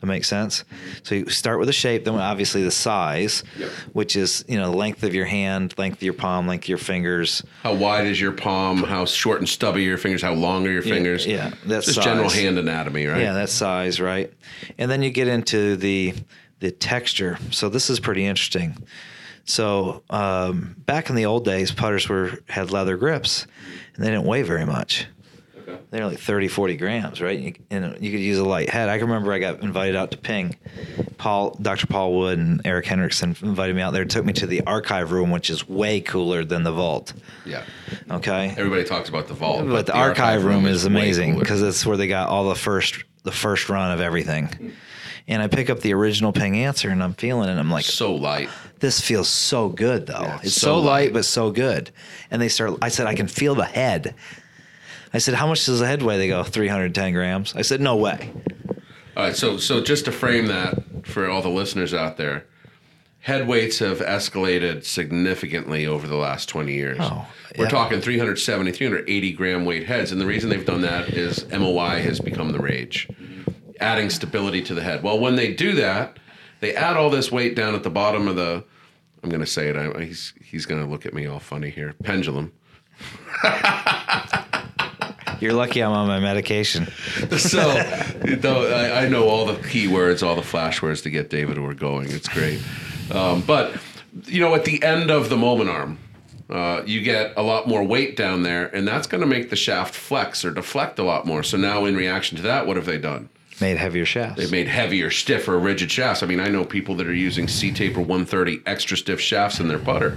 That 0.02 0.08
makes 0.08 0.26
sense. 0.26 0.64
So 1.04 1.14
you 1.14 1.28
start 1.28 1.60
with 1.60 1.68
the 1.68 1.72
shape, 1.72 2.04
then 2.04 2.16
obviously 2.16 2.64
the 2.64 2.72
size, 2.72 3.44
Yep. 3.56 3.70
which 3.92 4.16
is 4.16 4.44
you 4.48 4.58
know 4.58 4.68
the 4.72 4.76
length 4.76 5.04
of 5.04 5.14
your 5.14 5.26
hand, 5.26 5.74
length 5.78 5.98
of 5.98 6.02
your 6.02 6.12
palm, 6.12 6.48
length 6.48 6.64
of 6.64 6.70
your 6.70 6.78
fingers. 6.78 7.44
How 7.62 7.72
wide 7.74 8.08
is 8.08 8.20
your 8.20 8.32
palm? 8.32 8.82
How 8.82 9.04
short 9.04 9.38
and 9.38 9.48
stubby 9.48 9.84
are 9.86 9.90
your 9.90 9.98
fingers? 9.98 10.20
How 10.20 10.32
long 10.34 10.66
are 10.66 10.72
your 10.72 10.82
fingers? 10.82 11.24
yeah, 11.24 11.52
that's 11.64 11.86
just 11.86 12.02
general 12.02 12.28
hand 12.28 12.58
anatomy, 12.58 13.06
right? 13.06 13.20
Yeah, 13.22 13.32
that's 13.32 13.52
size, 13.52 14.00
right? 14.00 14.32
And 14.76 14.90
then 14.90 15.04
you 15.04 15.10
get 15.10 15.28
into 15.28 15.76
the 15.76 16.14
the 16.58 16.72
texture. 16.72 17.38
So 17.52 17.68
this 17.68 17.88
is 17.88 18.00
pretty 18.00 18.26
interesting. 18.26 18.76
So 19.44 20.02
um, 20.10 20.74
back 20.84 21.10
in 21.10 21.14
the 21.16 21.26
old 21.26 21.44
days, 21.44 21.70
putters 21.70 22.08
were 22.08 22.40
had 22.48 22.72
leather 22.72 22.96
grips, 22.96 23.46
and 23.94 24.04
they 24.04 24.10
didn't 24.10 24.24
weigh 24.24 24.42
very 24.42 24.66
much. 24.66 25.06
Okay. 25.62 25.78
They're 25.90 26.06
like 26.06 26.18
30, 26.18 26.48
40 26.48 26.76
grams, 26.76 27.20
right? 27.20 27.38
You, 27.38 27.54
and 27.70 27.96
you 28.00 28.10
could 28.10 28.20
use 28.20 28.38
a 28.38 28.44
light 28.44 28.68
head. 28.68 28.88
I 28.88 28.98
can 28.98 29.06
remember 29.06 29.32
I 29.32 29.38
got 29.38 29.60
invited 29.60 29.96
out 29.96 30.10
to 30.12 30.18
Ping. 30.18 30.56
Paul, 31.18 31.56
Dr. 31.62 31.86
Paul 31.86 32.14
Wood 32.14 32.38
and 32.38 32.60
Eric 32.64 32.86
Hendrickson 32.86 33.40
invited 33.42 33.76
me 33.76 33.82
out 33.82 33.92
there. 33.92 34.04
Took 34.04 34.24
me 34.24 34.32
to 34.34 34.46
the 34.46 34.62
archive 34.62 35.12
room, 35.12 35.30
which 35.30 35.50
is 35.50 35.68
way 35.68 36.00
cooler 36.00 36.44
than 36.44 36.64
the 36.64 36.72
vault. 36.72 37.12
Yeah. 37.44 37.64
Okay, 38.10 38.54
Everybody 38.56 38.84
talks 38.84 39.08
about 39.08 39.28
the 39.28 39.34
vault, 39.34 39.66
but 39.68 39.86
the, 39.86 39.94
archive, 39.94 40.44
room, 40.44 40.66
is, 40.66 40.84
way 40.84 40.90
amazing 40.90 41.38
because 41.38 41.60
that's 41.60 41.86
where 41.86 41.96
they 41.96 42.08
got 42.08 42.28
all 42.28 42.48
the 42.48 42.54
first 42.54 43.04
the 43.22 43.32
first 43.32 43.68
run 43.68 43.92
of 43.92 44.00
everything. 44.00 44.72
And 45.28 45.40
I 45.40 45.46
pick 45.46 45.70
up 45.70 45.80
the 45.80 45.94
original 45.94 46.32
Ping 46.32 46.54
Anser, 46.54 46.90
and 46.90 47.02
I'm 47.02 47.14
feeling 47.14 47.48
it. 47.48 47.56
I'm 47.56 47.70
like, 47.70 47.84
so 47.84 48.14
light. 48.14 48.48
this 48.80 49.00
feels 49.00 49.28
so 49.28 49.68
good 49.68 50.06
though. 50.06 50.22
Yeah, 50.22 50.40
it's 50.42 50.54
so 50.54 50.60
so, 50.60 50.78
light, 50.78 50.84
light. 50.84 51.12
but 51.12 51.24
so 51.24 51.50
good. 51.50 51.90
And 52.30 52.42
they 52.42 52.48
start. 52.48 52.78
I 52.82 52.88
said, 52.88 53.06
I 53.06 53.14
can 53.14 53.28
feel 53.28 53.54
the 53.54 53.64
head. 53.64 54.14
I 55.14 55.18
said, 55.18 55.34
how 55.34 55.46
much 55.46 55.66
does 55.66 55.80
the 55.80 55.86
head 55.86 56.02
weigh? 56.02 56.16
They 56.18 56.28
go 56.28 56.42
310 56.42 57.12
grams. 57.12 57.54
I 57.54 57.62
said, 57.62 57.80
no 57.80 57.96
way. 57.96 58.30
All 59.16 59.24
right, 59.24 59.36
so 59.36 59.58
so 59.58 59.82
just 59.82 60.06
to 60.06 60.12
frame 60.12 60.46
that 60.46 60.74
for 61.04 61.28
all 61.28 61.42
the 61.42 61.50
listeners 61.50 61.92
out 61.92 62.16
there, 62.16 62.46
head 63.20 63.46
weights 63.46 63.78
have 63.80 63.98
escalated 63.98 64.84
significantly 64.84 65.86
over 65.86 66.06
the 66.08 66.16
last 66.16 66.48
20 66.48 66.72
years. 66.72 66.96
Oh, 67.00 67.26
We're 67.58 67.64
yeah. 67.64 67.70
talking 67.70 68.00
370, 68.00 68.72
380 68.72 69.32
gram 69.32 69.64
weight 69.66 69.86
heads, 69.86 70.12
and 70.12 70.20
the 70.20 70.24
reason 70.26 70.48
they've 70.48 70.64
done 70.64 70.80
that 70.80 71.10
is 71.10 71.46
MOI 71.50 72.00
has 72.00 72.20
become 72.20 72.52
the 72.52 72.58
rage, 72.58 73.06
adding 73.80 74.08
stability 74.08 74.62
to 74.62 74.74
the 74.74 74.82
head. 74.82 75.02
Well, 75.02 75.18
when 75.20 75.36
they 75.36 75.52
do 75.52 75.74
that, 75.74 76.18
they 76.60 76.74
add 76.74 76.96
all 76.96 77.10
this 77.10 77.30
weight 77.30 77.54
down 77.54 77.74
at 77.74 77.82
the 77.82 77.90
bottom 77.90 78.28
of 78.28 78.36
the. 78.36 78.64
I'm 79.22 79.28
going 79.28 79.40
to 79.40 79.46
say 79.46 79.68
it. 79.68 79.76
I, 79.76 80.04
he's 80.04 80.32
he's 80.42 80.64
going 80.64 80.82
to 80.82 80.90
look 80.90 81.04
at 81.04 81.12
me 81.12 81.26
all 81.26 81.38
funny 81.38 81.68
here. 81.70 81.94
Pendulum. 82.02 82.52
You're 85.42 85.54
lucky 85.54 85.82
I'm 85.82 85.90
on 85.90 86.06
my 86.06 86.20
medication. 86.20 86.86
so 87.36 87.58
though 88.36 88.72
I, 88.72 89.04
I 89.04 89.08
know 89.08 89.28
all 89.28 89.44
the 89.44 89.54
keywords, 89.54 90.24
all 90.24 90.36
the 90.36 90.42
flash 90.42 90.80
words 90.80 91.02
to 91.02 91.10
get 91.10 91.30
David 91.30 91.58
where 91.58 91.66
we're 91.68 91.74
going. 91.74 92.10
It's 92.10 92.28
great. 92.28 92.60
Um, 93.10 93.42
but 93.42 93.76
you 94.26 94.40
know, 94.40 94.54
at 94.54 94.64
the 94.64 94.80
end 94.84 95.10
of 95.10 95.30
the 95.30 95.36
moment 95.36 95.68
arm, 95.68 95.98
uh, 96.48 96.82
you 96.86 97.00
get 97.00 97.32
a 97.36 97.42
lot 97.42 97.66
more 97.66 97.82
weight 97.82 98.14
down 98.16 98.44
there, 98.44 98.66
and 98.66 98.86
that's 98.86 99.06
going 99.06 99.20
to 99.20 99.26
make 99.26 99.50
the 99.50 99.56
shaft 99.56 99.94
flex 99.94 100.44
or 100.44 100.52
deflect 100.52 100.98
a 100.98 101.02
lot 101.02 101.26
more. 101.26 101.42
So 101.42 101.56
now, 101.56 101.86
in 101.86 101.96
reaction 101.96 102.36
to 102.36 102.42
that, 102.44 102.66
what 102.66 102.76
have 102.76 102.86
they 102.86 102.98
done? 102.98 103.28
Made 103.60 103.78
heavier 103.78 104.04
shafts. 104.04 104.38
They've 104.38 104.50
made 104.50 104.68
heavier, 104.68 105.10
stiffer, 105.10 105.58
rigid 105.58 105.90
shafts. 105.90 106.22
I 106.22 106.26
mean, 106.26 106.40
I 106.40 106.48
know 106.48 106.64
people 106.64 106.94
that 106.96 107.06
are 107.06 107.14
using 107.14 107.48
C 107.48 107.72
Taper 107.72 108.00
130 108.00 108.60
extra 108.66 108.96
stiff 108.96 109.20
shafts 109.20 109.58
in 109.58 109.66
their 109.68 109.78
putter. 109.78 110.16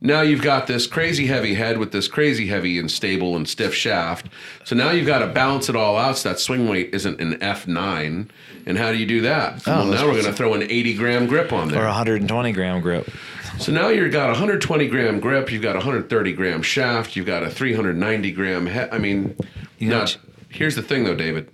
Now 0.00 0.20
you've 0.20 0.42
got 0.42 0.68
this 0.68 0.86
crazy 0.86 1.26
heavy 1.26 1.54
head 1.54 1.78
with 1.78 1.90
this 1.90 2.06
crazy 2.06 2.46
heavy 2.46 2.78
and 2.78 2.88
stable 2.88 3.34
and 3.34 3.48
stiff 3.48 3.74
shaft. 3.74 4.28
So 4.64 4.76
now 4.76 4.90
you've 4.90 5.08
got 5.08 5.18
to 5.18 5.26
balance 5.26 5.68
it 5.68 5.74
all 5.74 5.96
out 5.96 6.18
so 6.18 6.28
that 6.28 6.38
swing 6.38 6.68
weight 6.68 6.90
isn't 6.94 7.20
an 7.20 7.34
F9. 7.40 8.28
And 8.66 8.78
how 8.78 8.92
do 8.92 8.98
you 8.98 9.06
do 9.06 9.22
that? 9.22 9.66
Oh, 9.66 9.78
well, 9.78 9.86
now 9.86 10.06
we're 10.06 10.12
going 10.12 10.24
to 10.26 10.32
throw 10.32 10.54
an 10.54 10.62
80 10.62 10.94
gram 10.94 11.26
grip 11.26 11.52
on 11.52 11.68
there. 11.68 11.78
or 11.78 11.82
there. 11.82 11.88
120 11.88 12.52
gram 12.52 12.80
grip. 12.80 13.10
So 13.58 13.72
now 13.72 13.88
you've 13.88 14.12
got 14.12 14.28
120 14.28 14.86
gram 14.86 15.18
grip, 15.18 15.50
you've 15.50 15.62
got 15.62 15.74
130 15.74 16.32
gram 16.32 16.62
shaft, 16.62 17.16
you've 17.16 17.26
got 17.26 17.42
a 17.42 17.50
390 17.50 18.30
gram 18.30 18.66
head. 18.66 18.90
I 18.92 18.98
mean, 18.98 19.36
You 19.78 19.88
now, 19.88 20.06
here's 20.48 20.76
the 20.76 20.82
thing 20.82 21.04
though, 21.04 21.16
David. 21.16 21.50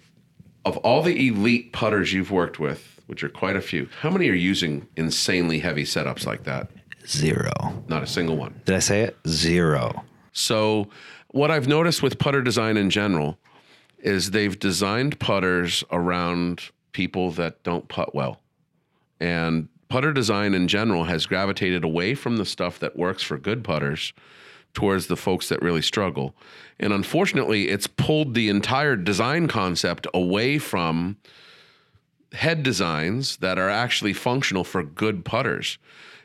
Of 0.66 0.76
all 0.78 1.02
the 1.02 1.28
elite 1.28 1.72
putters 1.72 2.12
you've 2.12 2.30
worked 2.30 2.58
with, 2.58 3.00
which 3.06 3.24
are 3.24 3.28
quite 3.30 3.56
a 3.56 3.60
few, 3.62 3.88
how 4.02 4.10
many 4.10 4.28
are 4.28 4.34
using 4.34 4.86
insanely 4.96 5.60
heavy 5.60 5.84
setups 5.84 6.26
like 6.26 6.44
that? 6.44 6.68
Zero. 7.06 7.52
Not 7.88 8.02
a 8.02 8.06
single 8.06 8.36
one. 8.36 8.60
Did 8.64 8.76
I 8.76 8.80
say 8.80 9.02
it? 9.02 9.16
Zero. 9.26 10.04
So, 10.32 10.88
what 11.28 11.50
I've 11.50 11.68
noticed 11.68 12.02
with 12.02 12.18
putter 12.18 12.42
design 12.42 12.76
in 12.76 12.90
general 12.90 13.38
is 13.98 14.30
they've 14.30 14.58
designed 14.58 15.18
putters 15.18 15.82
around 15.90 16.70
people 16.92 17.30
that 17.32 17.62
don't 17.62 17.88
putt 17.88 18.14
well. 18.14 18.40
And 19.20 19.68
putter 19.88 20.12
design 20.12 20.54
in 20.54 20.68
general 20.68 21.04
has 21.04 21.26
gravitated 21.26 21.84
away 21.84 22.14
from 22.14 22.36
the 22.36 22.44
stuff 22.44 22.78
that 22.80 22.96
works 22.96 23.22
for 23.22 23.38
good 23.38 23.64
putters 23.64 24.12
towards 24.74 25.06
the 25.06 25.16
folks 25.16 25.48
that 25.48 25.62
really 25.62 25.82
struggle. 25.82 26.34
And 26.78 26.92
unfortunately, 26.92 27.68
it's 27.68 27.86
pulled 27.86 28.34
the 28.34 28.48
entire 28.48 28.96
design 28.96 29.48
concept 29.48 30.06
away 30.12 30.58
from 30.58 31.16
head 32.32 32.62
designs 32.62 33.36
that 33.36 33.58
are 33.58 33.70
actually 33.70 34.12
functional 34.12 34.64
for 34.64 34.82
good 34.82 35.24
putters. 35.24 35.78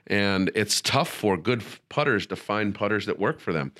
And 0.09 0.49
it's 0.55 0.81
tough 0.81 1.09
for 1.09 1.37
good 1.37 1.63
putters 1.89 2.25
to 2.27 2.35
find 2.35 2.73
putters 2.73 3.05
that 3.05 3.19
work 3.19 3.39
for 3.39 3.53
them. 3.53 3.71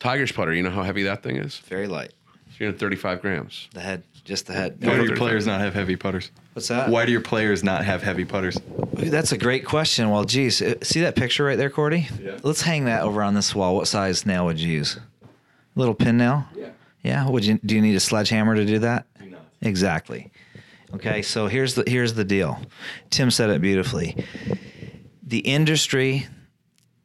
Tiger's 0.00 0.32
putter, 0.32 0.52
you 0.52 0.62
know 0.62 0.70
how 0.70 0.82
heavy 0.82 1.04
that 1.04 1.22
thing 1.22 1.36
is? 1.36 1.58
Very 1.58 1.86
light. 1.86 2.12
335 2.52 3.22
grams. 3.22 3.68
The 3.72 3.80
head. 3.80 4.02
Just 4.24 4.46
the 4.46 4.52
head. 4.52 4.78
Why 4.84 4.96
do 4.96 5.04
your 5.04 5.16
players 5.16 5.46
not 5.46 5.60
have 5.60 5.74
heavy 5.74 5.96
putters? 5.96 6.30
What's 6.52 6.68
that? 6.68 6.90
Why 6.90 7.06
do 7.06 7.12
your 7.12 7.20
players 7.20 7.62
not 7.62 7.84
have 7.84 8.02
heavy 8.02 8.24
putters? 8.24 8.58
That's 8.94 9.32
a 9.32 9.38
great 9.38 9.64
question. 9.64 10.10
Well, 10.10 10.24
geez, 10.24 10.60
uh, 10.60 10.74
see 10.82 11.00
that 11.00 11.14
picture 11.14 11.44
right 11.44 11.56
there, 11.56 11.70
Cordie? 11.70 12.08
Yeah. 12.20 12.36
Let's 12.42 12.60
hang 12.60 12.84
that 12.86 13.02
over 13.02 13.22
on 13.22 13.34
this 13.34 13.54
wall. 13.54 13.76
What 13.76 13.86
size 13.86 14.26
nail 14.26 14.44
would 14.46 14.58
you 14.60 14.72
use? 14.72 14.98
Little 15.76 15.94
pin 15.94 16.18
nail? 16.18 16.46
Yeah. 16.56 16.70
Yeah. 17.02 17.28
Would 17.28 17.44
you? 17.46 17.58
Do 17.64 17.76
you 17.76 17.80
need 17.80 17.94
a 17.94 18.00
sledgehammer 18.00 18.56
to 18.56 18.66
do 18.66 18.80
that? 18.80 19.06
Do 19.20 19.30
not. 19.30 19.40
Exactly. 19.62 20.30
Okay. 20.94 21.22
So 21.22 21.46
here's 21.46 21.74
the 21.74 21.84
here's 21.86 22.14
the 22.14 22.24
deal. 22.24 22.58
Tim 23.10 23.30
said 23.30 23.50
it 23.50 23.60
beautifully. 23.62 24.16
The 25.28 25.40
industry 25.40 26.26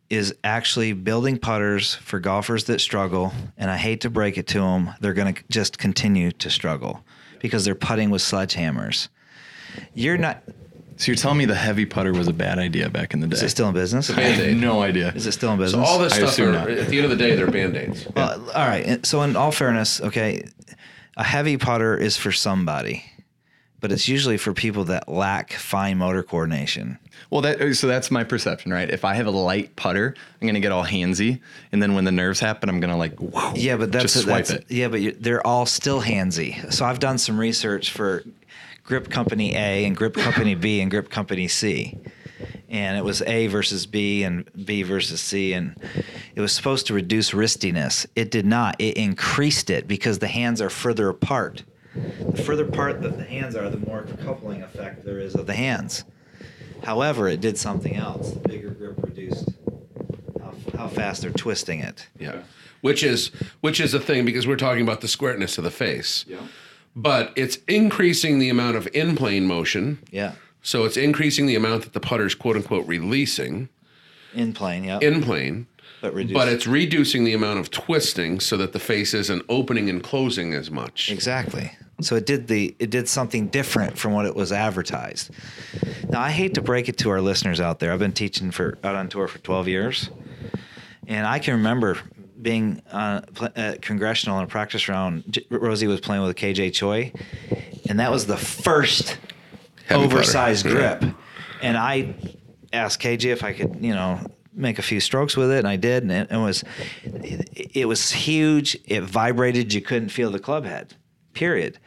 is 0.10 0.34
actually 0.46 0.94
building 0.94 1.38
putters 1.38 1.96
for 1.96 2.22
golfers 2.22 2.64
that 2.66 2.80
struggle, 2.80 3.34
and 3.58 3.70
I 3.70 3.76
hate 3.76 4.00
to 4.02 4.10
break 4.10 4.38
it 4.38 4.48
to 4.48 4.60
them, 4.62 4.92
they're 5.02 5.14
going 5.14 5.34
to 5.34 5.44
just 5.50 5.78
continue 5.78 6.32
to 6.32 6.50
struggle 6.50 7.04
because 7.40 7.66
they're 7.66 7.76
putting 7.76 8.12
with 8.12 8.22
sledgehammers. 8.22 9.10
You're 9.94 10.18
not. 10.18 10.42
So 10.96 11.08
you're 11.12 11.18
telling 11.18 11.38
me 11.40 11.44
the 11.44 11.54
heavy 11.56 11.86
putter 11.86 12.14
was 12.14 12.30
a 12.30 12.34
bad 12.34 12.60
idea 12.60 12.90
back 12.90 13.14
in 13.14 13.20
the 13.20 13.28
day? 13.28 13.36
Is 13.36 13.44
it 13.44 13.50
still 13.50 13.68
in 13.68 13.74
business? 13.74 14.10
I 14.10 14.22
have 14.22 14.56
no 14.56 14.82
idea. 14.82 15.12
Is 15.14 15.28
it 15.28 15.34
still 15.34 15.52
in 15.52 15.58
So 15.58 15.64
business? 15.64 15.90
all 15.90 16.00
this 16.00 16.14
I 16.14 16.18
stuff, 16.18 16.30
assume 16.30 16.50
are, 16.50 16.52
not. 16.54 16.70
at 16.70 16.88
the 16.88 16.96
end 16.96 17.04
of 17.04 17.10
the 17.12 17.18
day, 17.18 17.36
they're 17.36 17.52
band-aids. 17.52 18.08
Well, 18.16 18.40
all 18.52 18.68
right. 18.68 19.06
So, 19.06 19.22
in 19.24 19.36
all 19.36 19.52
fairness, 19.52 20.00
okay, 20.00 20.48
a 21.18 21.24
heavy 21.26 21.58
putter 21.58 21.98
is 21.98 22.16
for 22.16 22.32
somebody, 22.32 23.04
but 23.84 23.92
it's 23.92 24.08
usually 24.08 24.38
for 24.38 24.54
people 24.54 24.86
that 24.86 25.10
lack 25.10 25.52
fine 25.52 25.98
motor 25.98 26.24
coordination. 26.24 26.98
Well, 27.30 27.42
that 27.42 27.76
so 27.76 27.86
that's 27.86 28.10
my 28.10 28.24
perception, 28.24 28.72
right? 28.72 28.90
If 28.90 29.04
I 29.04 29.16
have 29.16 29.28
a 29.28 29.32
light 29.32 29.76
putter, 29.76 30.16
I'm 30.40 30.48
gonna 30.48 30.62
get 30.62 30.72
all 30.72 30.86
handsy, 30.86 31.42
and 31.74 31.84
then 31.84 31.94
when 31.94 32.06
the 32.06 32.12
nerves 32.14 32.40
happen, 32.40 32.70
I'm 32.70 32.80
gonna 32.80 32.96
like, 32.96 33.20
whoa, 33.20 33.52
Yeah, 33.56 33.76
but 33.76 33.92
that's 33.92 34.14
just 34.14 34.24
swipe 34.24 34.46
that's, 34.46 34.52
it. 34.52 34.66
Yeah, 34.70 34.88
but 34.88 35.22
they're 35.22 35.46
all 35.46 35.66
still 35.66 36.02
handsy. 36.02 36.72
So 36.72 36.86
I've 36.86 37.00
done 37.00 37.18
some 37.18 37.38
research 37.38 37.92
for 37.92 38.24
grip 38.86 39.10
company 39.10 39.54
A 39.54 39.84
and 39.84 39.98
grip 39.98 40.14
company 40.14 40.56
B 40.56 40.80
and 40.80 40.90
grip 40.90 41.10
company 41.10 41.50
C. 41.50 41.98
And 42.70 42.98
it 42.98 43.04
was 43.04 43.22
A 43.24 43.48
versus 43.48 43.86
B 43.86 44.24
and 44.24 44.50
B 44.66 44.84
versus 44.84 45.20
C 45.20 45.52
and 45.52 45.76
it 46.36 46.40
was 46.40 46.54
supposed 46.54 46.88
to 46.88 46.94
reduce 46.94 47.32
wristiness. 47.32 48.06
It 48.16 48.32
did 48.32 48.46
not. 48.46 48.80
It 48.80 48.96
increased 48.96 49.70
it 49.70 49.90
because 49.90 50.20
the 50.20 50.28
hands 50.28 50.62
are 50.62 50.70
further 50.70 51.10
apart. 51.10 51.64
The 51.96 52.44
further 52.44 52.66
apart 52.66 53.02
that 53.02 53.18
the 53.18 53.24
hands 53.24 53.56
are, 53.56 53.70
the 53.70 53.78
more 53.78 54.04
coupling 54.24 54.62
effect 54.64 55.06
there 55.06 55.20
is 55.20 55.36
of 55.36 55.46
the 55.46 55.54
hands. 55.54 56.04
However, 56.84 57.28
it 57.28 57.40
did 57.40 57.58
something 57.58 57.96
else. 57.96 58.32
The 58.32 58.40
bigger 58.50 58.70
grip 58.72 59.02
reduced 59.04 59.50
how, 60.42 60.54
how 60.78 60.88
fast 60.88 61.22
they're 61.22 61.32
twisting 61.32 61.80
it. 61.80 62.08
Yeah. 62.20 62.42
Which 62.82 63.04
is 63.04 63.28
which 63.62 63.80
is 63.80 63.94
a 63.94 64.00
thing 64.00 64.26
because 64.26 64.46
we're 64.48 64.58
talking 64.58 64.82
about 64.82 65.02
the 65.02 65.08
squareness 65.08 65.58
of 65.58 65.64
the 65.64 65.72
face. 65.72 66.26
Yeah. 66.28 66.40
but 66.96 67.32
it's 67.36 67.58
increasing 67.68 68.40
the 68.40 68.50
amount 68.50 68.76
of 68.76 68.88
in 68.94 69.16
plane 69.16 69.46
motion. 69.46 70.00
Yeah. 70.12 70.34
So 70.62 70.84
it's 70.86 70.98
increasing 70.98 71.46
the 71.46 71.56
amount 71.56 71.84
that 71.84 71.94
the 71.94 72.00
putter's 72.00 72.36
quote 72.36 72.56
unquote 72.58 72.86
releasing 72.88 73.70
In 74.34 74.54
plane, 74.54 74.84
yeah. 74.84 75.00
in 75.02 75.22
plane, 75.24 75.68
but 76.04 76.14
reduce. 76.14 76.34
but 76.36 76.48
it's 76.48 76.68
reducing 76.68 77.24
the 77.24 77.34
amount 77.34 77.58
of 77.60 77.72
twisting 77.72 78.40
so 78.40 78.58
that 78.58 78.74
the 78.74 78.80
face 78.80 79.14
isn't 79.16 79.44
opening 79.50 79.90
and 79.90 80.04
closing 80.04 80.54
as 80.54 80.70
much. 80.70 81.10
Exactly. 81.10 81.72
So 82.02 82.16
it 82.16 82.26
did 82.26 82.48
the 82.48 82.76
it 82.80 82.90
did 82.90 83.08
something 83.08 83.48
different 83.48 83.98
from 83.98 84.12
what 84.14 84.26
it 84.26 84.36
was 84.36 84.52
advertised. 84.52 85.32
Now 86.10 86.20
I 86.22 86.30
hate 86.32 86.54
to 86.56 86.62
break 86.62 86.90
it 86.90 86.98
to 87.00 87.10
our 87.10 87.22
listeners 87.22 87.60
out 87.60 87.80
there. 87.80 87.92
I've 87.94 88.00
been 88.00 88.12
teaching 88.12 88.52
for 88.52 88.78
out 88.84 88.96
on 88.96 89.08
tour 89.10 89.28
for 89.28 89.40
12 89.40 89.68
years, 89.68 90.10
and 91.08 91.26
I 91.26 91.40
can 91.40 91.54
remember 91.56 91.98
being 92.42 92.82
uh, 92.92 93.22
pl- 93.34 93.50
at 93.56 93.82
congressional 93.82 94.38
in 94.40 94.44
a 94.44 94.48
practice 94.48 94.90
round. 94.90 95.24
J- 95.30 95.46
Rosie 95.50 95.88
was 95.88 96.02
playing 96.02 96.24
with 96.24 96.36
KJ 96.36 96.74
Choi, 96.74 97.14
and 97.88 98.00
that 98.02 98.12
was 98.12 98.26
the 98.28 98.36
first 98.38 99.18
Heavy 99.86 100.04
putter. 100.04 100.04
oversized 100.18 100.66
Yeah. 100.66 100.72
grip. 101.00 101.16
And 101.62 101.78
I 101.78 102.14
asked 102.74 103.00
KJ 103.02 103.32
if 103.32 103.44
I 103.46 103.54
could, 103.54 103.78
you 103.80 103.94
know, 103.94 104.20
make 104.56 104.80
a 104.80 104.82
few 104.82 105.00
strokes 105.00 105.36
with 105.36 105.52
it, 105.52 105.60
and 105.60 105.68
I 105.68 105.76
did, 105.76 106.04
and 106.04 106.12
it, 106.12 106.32
it 106.32 106.38
was 106.38 106.64
it, 107.04 107.72
it 107.74 107.86
was 107.86 108.12
huge. 108.12 108.78
It 108.86 109.04
vibrated. 109.04 109.74
You 109.74 109.82
couldn't 109.82 110.10
feel 110.10 110.32
the 110.32 110.40
club 110.40 110.66
head. 110.66 110.96
Period. 111.34 111.80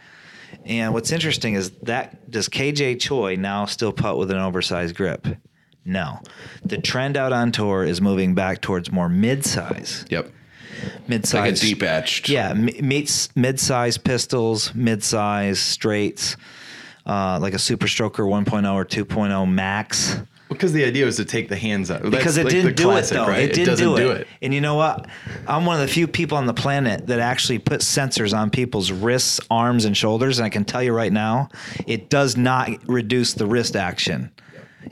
And 0.64 0.94
what's 0.94 1.12
interesting 1.12 1.54
is 1.54 1.70
that 1.82 2.30
does 2.30 2.48
KJ 2.48 3.00
Choi 3.00 3.36
now 3.36 3.66
still 3.66 3.92
putt 3.92 4.18
with 4.18 4.30
an 4.30 4.38
oversized 4.38 4.96
grip? 4.96 5.26
No. 5.84 6.20
The 6.64 6.78
trend 6.78 7.16
out 7.16 7.32
on 7.32 7.52
tour 7.52 7.84
is 7.84 8.00
moving 8.00 8.34
back 8.34 8.60
towards 8.60 8.90
more 8.90 9.08
mid-size. 9.08 10.04
Yep. 10.10 10.32
Mid-size. 11.06 11.40
Like 11.40 11.52
a 11.52 11.56
deep 11.56 11.82
etched. 11.82 12.28
Yeah, 12.28 12.52
meets 12.54 13.34
mid-size 13.36 13.96
pistols, 13.96 14.74
mid-size 14.74 15.60
straights, 15.60 16.36
uh, 17.06 17.38
like 17.40 17.54
a 17.54 17.58
Super 17.58 17.86
Stroker 17.86 18.26
1.0 18.26 18.74
or 18.74 18.84
2.0 18.84 19.50
max. 19.50 20.18
Because 20.56 20.72
the 20.72 20.84
idea 20.84 21.04
was 21.04 21.16
to 21.16 21.24
take 21.24 21.48
the 21.48 21.56
hands 21.56 21.90
out. 21.90 22.02
That's 22.02 22.16
Because 22.16 22.36
it 22.36 22.44
like 22.44 22.52
didn't 22.52 22.66
the 22.66 22.74
do 22.74 22.84
classic, 22.84 23.12
it 23.12 23.14
though. 23.20 23.26
Right? 23.28 23.42
It 23.44 23.54
didn't 23.54 23.66
doesn't 23.66 23.96
do, 23.96 24.10
it. 24.10 24.26
And 24.42 24.54
you 24.54 24.60
know 24.60 24.74
what? 24.74 25.06
I'm 25.46 25.66
one 25.66 25.80
of 25.80 25.86
the 25.86 25.92
few 25.92 26.06
people 26.06 26.38
on 26.38 26.46
the 26.46 26.54
planet 26.54 27.06
that 27.06 27.20
actually 27.20 27.58
put 27.58 27.80
sensors 27.80 28.36
on 28.36 28.50
people's 28.50 28.90
wrists, 28.90 29.40
arms, 29.50 29.84
and 29.84 29.96
shoulders. 29.96 30.38
And 30.38 30.46
I 30.46 30.50
can 30.50 30.64
tell 30.64 30.82
you 30.82 30.92
right 30.92 31.12
now, 31.12 31.48
it 31.86 32.10
does 32.10 32.36
not 32.36 32.70
reduce 32.88 33.34
the 33.34 33.46
wrist 33.46 33.76
action. 33.76 34.32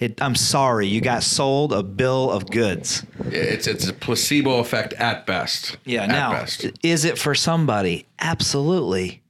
It, 0.01 0.21
I'm 0.21 0.35
sorry, 0.35 0.89
you 0.89 1.01
got 1.01 1.23
sold 1.23 1.73
a 1.73 1.83
bill 1.83 2.31
of 2.31 2.51
goods. 2.51 3.07
It's 3.27 3.69
it's 3.69 3.89
a 3.89 3.93
placebo 3.93 4.59
effect 4.59 4.93
at 4.95 5.25
best. 5.25 5.77
Yeah. 5.85 6.03
At 6.03 6.09
now, 6.09 6.33
best. 6.33 6.67
is 6.83 7.05
it 7.05 7.17
for 7.17 7.35
somebody? 7.35 8.07
Absolutely. 8.19 9.23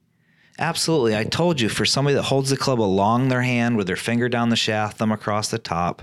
Absolutely. 0.57 1.15
I 1.15 1.25
told 1.25 1.59
you, 1.59 1.69
for 1.69 1.85
somebody 1.85 2.15
that 2.15 2.23
holds 2.23 2.49
the 2.49 2.57
club 2.57 2.79
along 2.79 3.27
their 3.27 3.41
hand 3.41 3.75
with 3.77 3.87
their 3.87 3.95
finger 3.95 4.29
down 4.29 4.49
the 4.49 4.55
shaft, 4.55 4.97
thumb 4.97 5.11
across 5.11 5.49
the 5.49 5.59
top, 5.59 6.01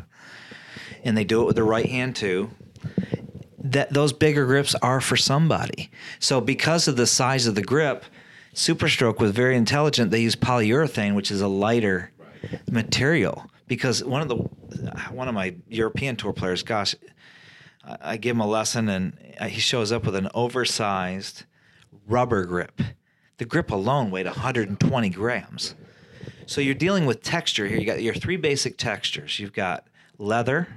and 1.03 1.16
they 1.16 1.24
do 1.24 1.42
it 1.42 1.46
with 1.46 1.57
their 1.57 1.64
right 1.64 1.86
hand 1.86 2.16
too, 2.16 2.50
that 3.59 3.92
those 3.92 4.12
bigger 4.12 4.46
grips 4.46 4.74
are 4.76 5.00
for 5.00 5.16
somebody. 5.16 5.90
So 6.18 6.40
because 6.40 6.88
of 6.88 6.96
the 6.96 7.07
size 7.07 7.46
of 7.46 7.55
the 7.55 7.62
grip, 7.62 8.05
Superstroke 8.55 9.18
was 9.18 9.30
very 9.30 9.57
intelligent. 9.57 10.11
They 10.11 10.20
use 10.20 10.36
polyurethane, 10.36 11.14
which 11.14 11.30
is 11.30 11.40
a 11.40 11.48
lighter 11.48 12.12
material. 12.70 13.46
Because 13.66 14.05
one 14.05 14.20
of 14.20 14.28
the 14.28 14.36
one 15.11 15.28
of 15.28 15.34
my 15.34 15.55
European 15.68 16.16
tour 16.16 16.32
players, 16.32 16.62
gosh, 16.62 16.94
I 17.84 18.16
give 18.16 18.36
him 18.36 18.40
a 18.40 18.46
lesson 18.46 18.88
and 18.88 19.16
he 19.48 19.61
shows 19.61 19.92
up 19.92 20.05
with 20.05 20.14
an 20.14 20.28
oversized 20.34 21.44
rubber 22.07 22.44
grip. 22.44 22.82
The 23.38 23.44
grip 23.44 23.70
alone 23.70 24.11
weighed 24.11 24.26
120 24.26 25.09
grams. 25.11 25.74
So 26.46 26.61
you're 26.61 26.74
dealing 26.74 27.07
with 27.07 27.22
texture 27.22 27.66
here. 27.66 27.78
You 27.78 27.86
got 27.86 28.03
your 28.03 28.14
three 28.14 28.36
basic 28.36 28.76
textures. 28.76 29.38
You've 29.38 29.53
got 29.53 29.86
leather, 30.18 30.68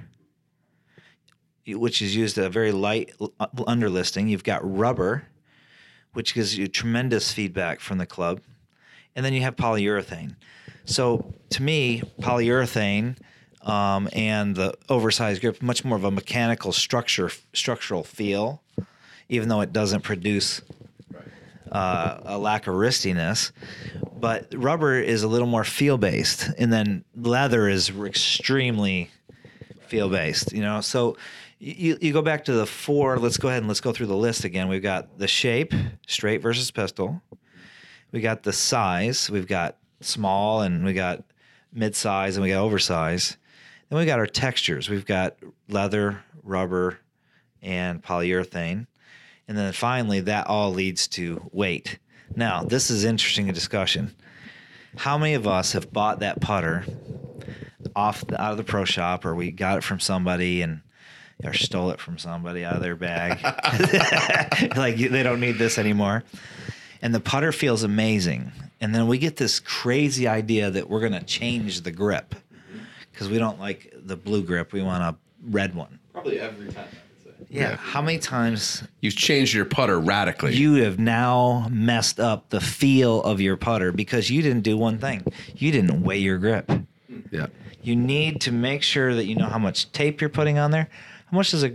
which 1.66 2.00
is 2.00 2.14
used 2.14 2.38
a 2.38 2.48
very 2.48 2.72
light 2.72 3.12
uh, 3.40 3.46
underlisting. 3.58 4.28
You've 4.28 4.44
got 4.44 4.60
rubber, 4.62 5.26
which 6.12 6.34
gives 6.34 6.56
you 6.56 6.68
tremendous 6.68 7.32
feedback 7.32 7.80
from 7.80 7.98
the 7.98 8.06
club, 8.06 8.40
and 9.14 9.24
then 9.24 9.32
you 9.32 9.40
have 9.42 9.56
polyurethane. 9.56 10.36
So 10.84 11.34
to 11.50 11.62
me, 11.62 12.02
polyurethane 12.20 13.16
um, 13.62 14.08
and 14.12 14.54
the 14.54 14.74
oversized 14.88 15.40
grip 15.40 15.60
much 15.60 15.84
more 15.84 15.96
of 15.96 16.04
a 16.04 16.10
mechanical 16.10 16.72
structure 16.72 17.30
structural 17.52 18.04
feel, 18.04 18.62
even 19.28 19.48
though 19.48 19.60
it 19.60 19.72
doesn't 19.72 20.02
produce 20.02 20.62
uh, 21.72 22.20
a 22.24 22.38
lack 22.38 22.68
of 22.68 22.74
wristiness. 22.74 23.50
But 24.18 24.54
rubber 24.54 24.98
is 25.00 25.24
a 25.24 25.28
little 25.28 25.48
more 25.48 25.64
feel 25.64 25.98
based, 25.98 26.48
and 26.58 26.72
then 26.72 27.04
leather 27.16 27.68
is 27.68 27.90
extremely 27.90 29.10
feel 29.86 30.08
based. 30.08 30.52
You 30.52 30.62
know, 30.62 30.80
so 30.80 31.16
you 31.66 31.98
you 32.00 32.12
go 32.12 32.22
back 32.22 32.44
to 32.44 32.52
the 32.52 32.66
four. 32.66 33.18
Let's 33.18 33.38
go 33.38 33.48
ahead 33.48 33.58
and 33.58 33.68
let's 33.68 33.80
go 33.80 33.92
through 33.92 34.06
the 34.06 34.16
list 34.16 34.44
again. 34.44 34.68
We've 34.68 34.82
got 34.82 35.18
the 35.18 35.26
shape, 35.26 35.74
straight 36.06 36.40
versus 36.40 36.70
pistol. 36.70 37.20
We 38.12 38.20
got 38.20 38.44
the 38.44 38.52
size. 38.52 39.28
We've 39.28 39.48
got 39.48 39.76
small, 40.00 40.60
and 40.60 40.84
we 40.84 40.92
got 40.92 41.24
mid 41.72 41.96
size, 41.96 42.36
and 42.36 42.44
we 42.44 42.50
got 42.50 42.62
oversize. 42.62 43.36
Then 43.88 43.98
we 43.98 44.06
got 44.06 44.20
our 44.20 44.28
textures. 44.28 44.88
We've 44.88 45.04
got 45.04 45.36
leather, 45.68 46.22
rubber, 46.44 46.98
and 47.62 48.00
polyurethane. 48.00 48.86
And 49.48 49.58
then 49.58 49.72
finally, 49.72 50.20
that 50.20 50.46
all 50.46 50.72
leads 50.72 51.08
to 51.08 51.48
weight. 51.52 51.98
Now, 52.34 52.62
this 52.62 52.90
is 52.90 53.04
interesting 53.04 53.46
discussion. 53.48 54.14
How 54.96 55.18
many 55.18 55.34
of 55.34 55.48
us 55.48 55.72
have 55.72 55.92
bought 55.92 56.20
that 56.20 56.40
putter 56.40 56.84
off 57.94 58.24
the, 58.26 58.40
out 58.40 58.52
of 58.52 58.56
the 58.56 58.64
pro 58.64 58.84
shop, 58.84 59.24
or 59.24 59.34
we 59.34 59.50
got 59.50 59.78
it 59.78 59.84
from 59.84 59.98
somebody 60.00 60.62
and 60.62 60.80
or 61.44 61.52
stole 61.52 61.90
it 61.90 62.00
from 62.00 62.18
somebody 62.18 62.64
out 62.64 62.76
of 62.76 62.82
their 62.82 62.96
bag? 62.96 63.42
like 64.76 64.96
they 64.96 65.22
don't 65.22 65.40
need 65.40 65.58
this 65.58 65.78
anymore. 65.78 66.24
And 67.02 67.14
the 67.14 67.20
putter 67.20 67.52
feels 67.52 67.82
amazing. 67.82 68.52
And 68.80 68.94
then 68.94 69.06
we 69.06 69.18
get 69.18 69.36
this 69.36 69.60
crazy 69.60 70.26
idea 70.28 70.70
that 70.70 70.88
we're 70.88 71.00
going 71.00 71.12
to 71.12 71.24
change 71.24 71.82
the 71.82 71.90
grip 71.92 72.34
because 73.12 73.28
we 73.28 73.38
don't 73.38 73.58
like 73.60 73.92
the 73.96 74.16
blue 74.16 74.42
grip. 74.42 74.72
We 74.72 74.82
want 74.82 75.02
a 75.02 75.16
red 75.50 75.74
one. 75.74 75.98
Probably 76.12 76.38
every 76.40 76.72
time. 76.72 76.84
I 76.88 77.22
could 77.34 77.38
say. 77.38 77.46
Yeah. 77.50 77.76
How 77.76 78.02
many 78.02 78.18
times 78.18 78.82
You've 79.00 79.16
changed 79.16 79.54
your 79.54 79.64
putter 79.66 79.98
radically. 80.00 80.54
you 80.56 80.74
have 80.84 80.98
now 80.98 81.68
messed 81.70 82.18
up 82.20 82.48
the 82.50 82.60
feel 82.60 83.22
of 83.22 83.40
your 83.40 83.56
putter 83.56 83.92
because 83.92 84.30
you 84.30 84.42
didn't 84.42 84.62
do 84.62 84.76
one 84.76 84.98
thing. 84.98 85.24
You 85.56 85.72
didn't 85.72 86.02
weigh 86.02 86.18
your 86.18 86.38
grip. 86.38 86.70
yeah. 87.30 87.46
You 87.82 87.94
need 87.94 88.40
to 88.42 88.52
make 88.52 88.82
sure 88.82 89.14
that 89.14 89.26
you 89.26 89.36
know 89.36 89.46
how 89.46 89.58
much 89.58 89.92
tape 89.92 90.20
you're 90.20 90.28
putting 90.30 90.58
on 90.58 90.70
there. 90.70 90.88
How 91.30 91.36
much 91.36 91.50
does 91.50 91.64
a 91.64 91.72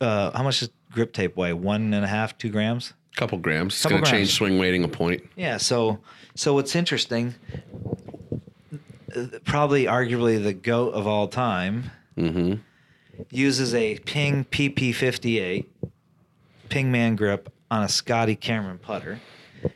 uh, 0.00 0.36
how 0.36 0.42
much 0.44 0.60
does 0.60 0.70
grip 0.92 1.12
tape 1.12 1.36
weigh? 1.36 1.52
One 1.52 1.92
and 1.94 2.04
a 2.04 2.08
half, 2.08 2.36
two 2.38 2.48
grams. 2.50 2.92
A 3.14 3.16
couple 3.18 3.38
grams. 3.38 3.74
It's 3.74 3.82
Couple 3.82 3.98
going 3.98 4.04
to 4.04 4.10
change 4.10 4.32
swing 4.34 4.58
weighting 4.58 4.84
a 4.84 4.88
point. 4.88 5.22
Yeah. 5.36 5.56
So 5.58 5.98
so 6.34 6.54
what's 6.54 6.74
interesting? 6.76 7.34
Probably, 9.44 9.84
arguably, 9.84 10.42
the 10.42 10.54
goat 10.54 10.94
of 10.94 11.06
all 11.06 11.28
time 11.28 11.90
Mm-hmm. 12.16 12.54
uses 13.30 13.74
a 13.74 13.98
Ping 14.00 14.44
PP58 14.44 15.64
Pingman 16.68 17.16
grip 17.16 17.50
on 17.70 17.82
a 17.82 17.88
Scotty 17.88 18.36
Cameron 18.36 18.76
putter. 18.78 19.18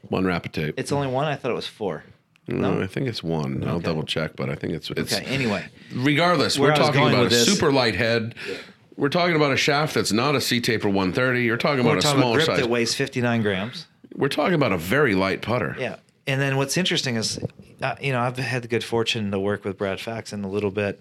One 0.09 0.25
rapid 0.27 0.53
tape. 0.53 0.75
It's 0.79 0.93
only 0.93 1.09
one. 1.09 1.27
I 1.27 1.35
thought 1.37 1.51
it 1.51 1.55
was 1.55 1.67
four. 1.67 2.05
no, 2.47 2.81
I 2.83 2.87
think 2.87 3.09
it's 3.09 3.23
one. 3.23 3.65
I'll 3.67 3.77
Okay. 3.77 3.87
double 3.87 4.03
check, 4.05 4.37
but 4.37 4.49
I 4.51 4.55
think 4.55 4.73
it's 4.75 4.91
it's. 4.91 5.15
Okay. 5.15 5.25
Anyway, 5.27 5.65
Regardless, 5.95 6.59
Where 6.59 6.71
we're 6.71 6.77
talking 6.77 7.07
about 7.09 7.27
a 7.27 7.29
this- 7.31 7.47
super 7.47 7.73
light 7.73 7.95
head. 7.95 8.35
We're 8.97 9.09
talking 9.11 9.37
about 9.37 9.53
a 9.53 9.57
shaft 9.57 9.95
that's 9.95 10.13
not 10.13 10.35
a 10.35 10.41
C 10.41 10.61
taper 10.61 10.89
130. 10.89 11.43
You're 11.45 11.57
talking 11.57 11.81
about 11.81 11.93
we're 11.93 11.99
a 11.99 12.01
talking 12.03 12.19
about 12.19 12.23
smaller 12.23 12.37
grip 12.39 12.47
size. 12.47 12.59
that 12.61 12.71
weighs 12.71 12.95
59 12.95 13.43
grams. 13.43 13.87
We're 14.15 14.29
talking 14.29 14.55
about 14.55 14.73
a 14.73 14.79
very 14.79 15.15
light 15.15 15.43
putter. 15.43 15.77
Yeah. 15.79 15.97
And 16.27 16.41
then 16.41 16.57
what's 16.57 16.77
interesting 16.77 17.17
is, 17.17 17.39
uh, 17.83 17.97
you 18.01 18.13
know, 18.13 18.21
I've 18.21 18.37
had 18.39 18.63
the 18.63 18.69
good 18.69 18.83
fortune 18.83 19.31
to 19.31 19.39
work 19.39 19.65
with 19.65 19.77
Brad 19.77 20.01
Faxon 20.01 20.45
a 20.45 20.49
little 20.49 20.71
bit, 20.71 21.01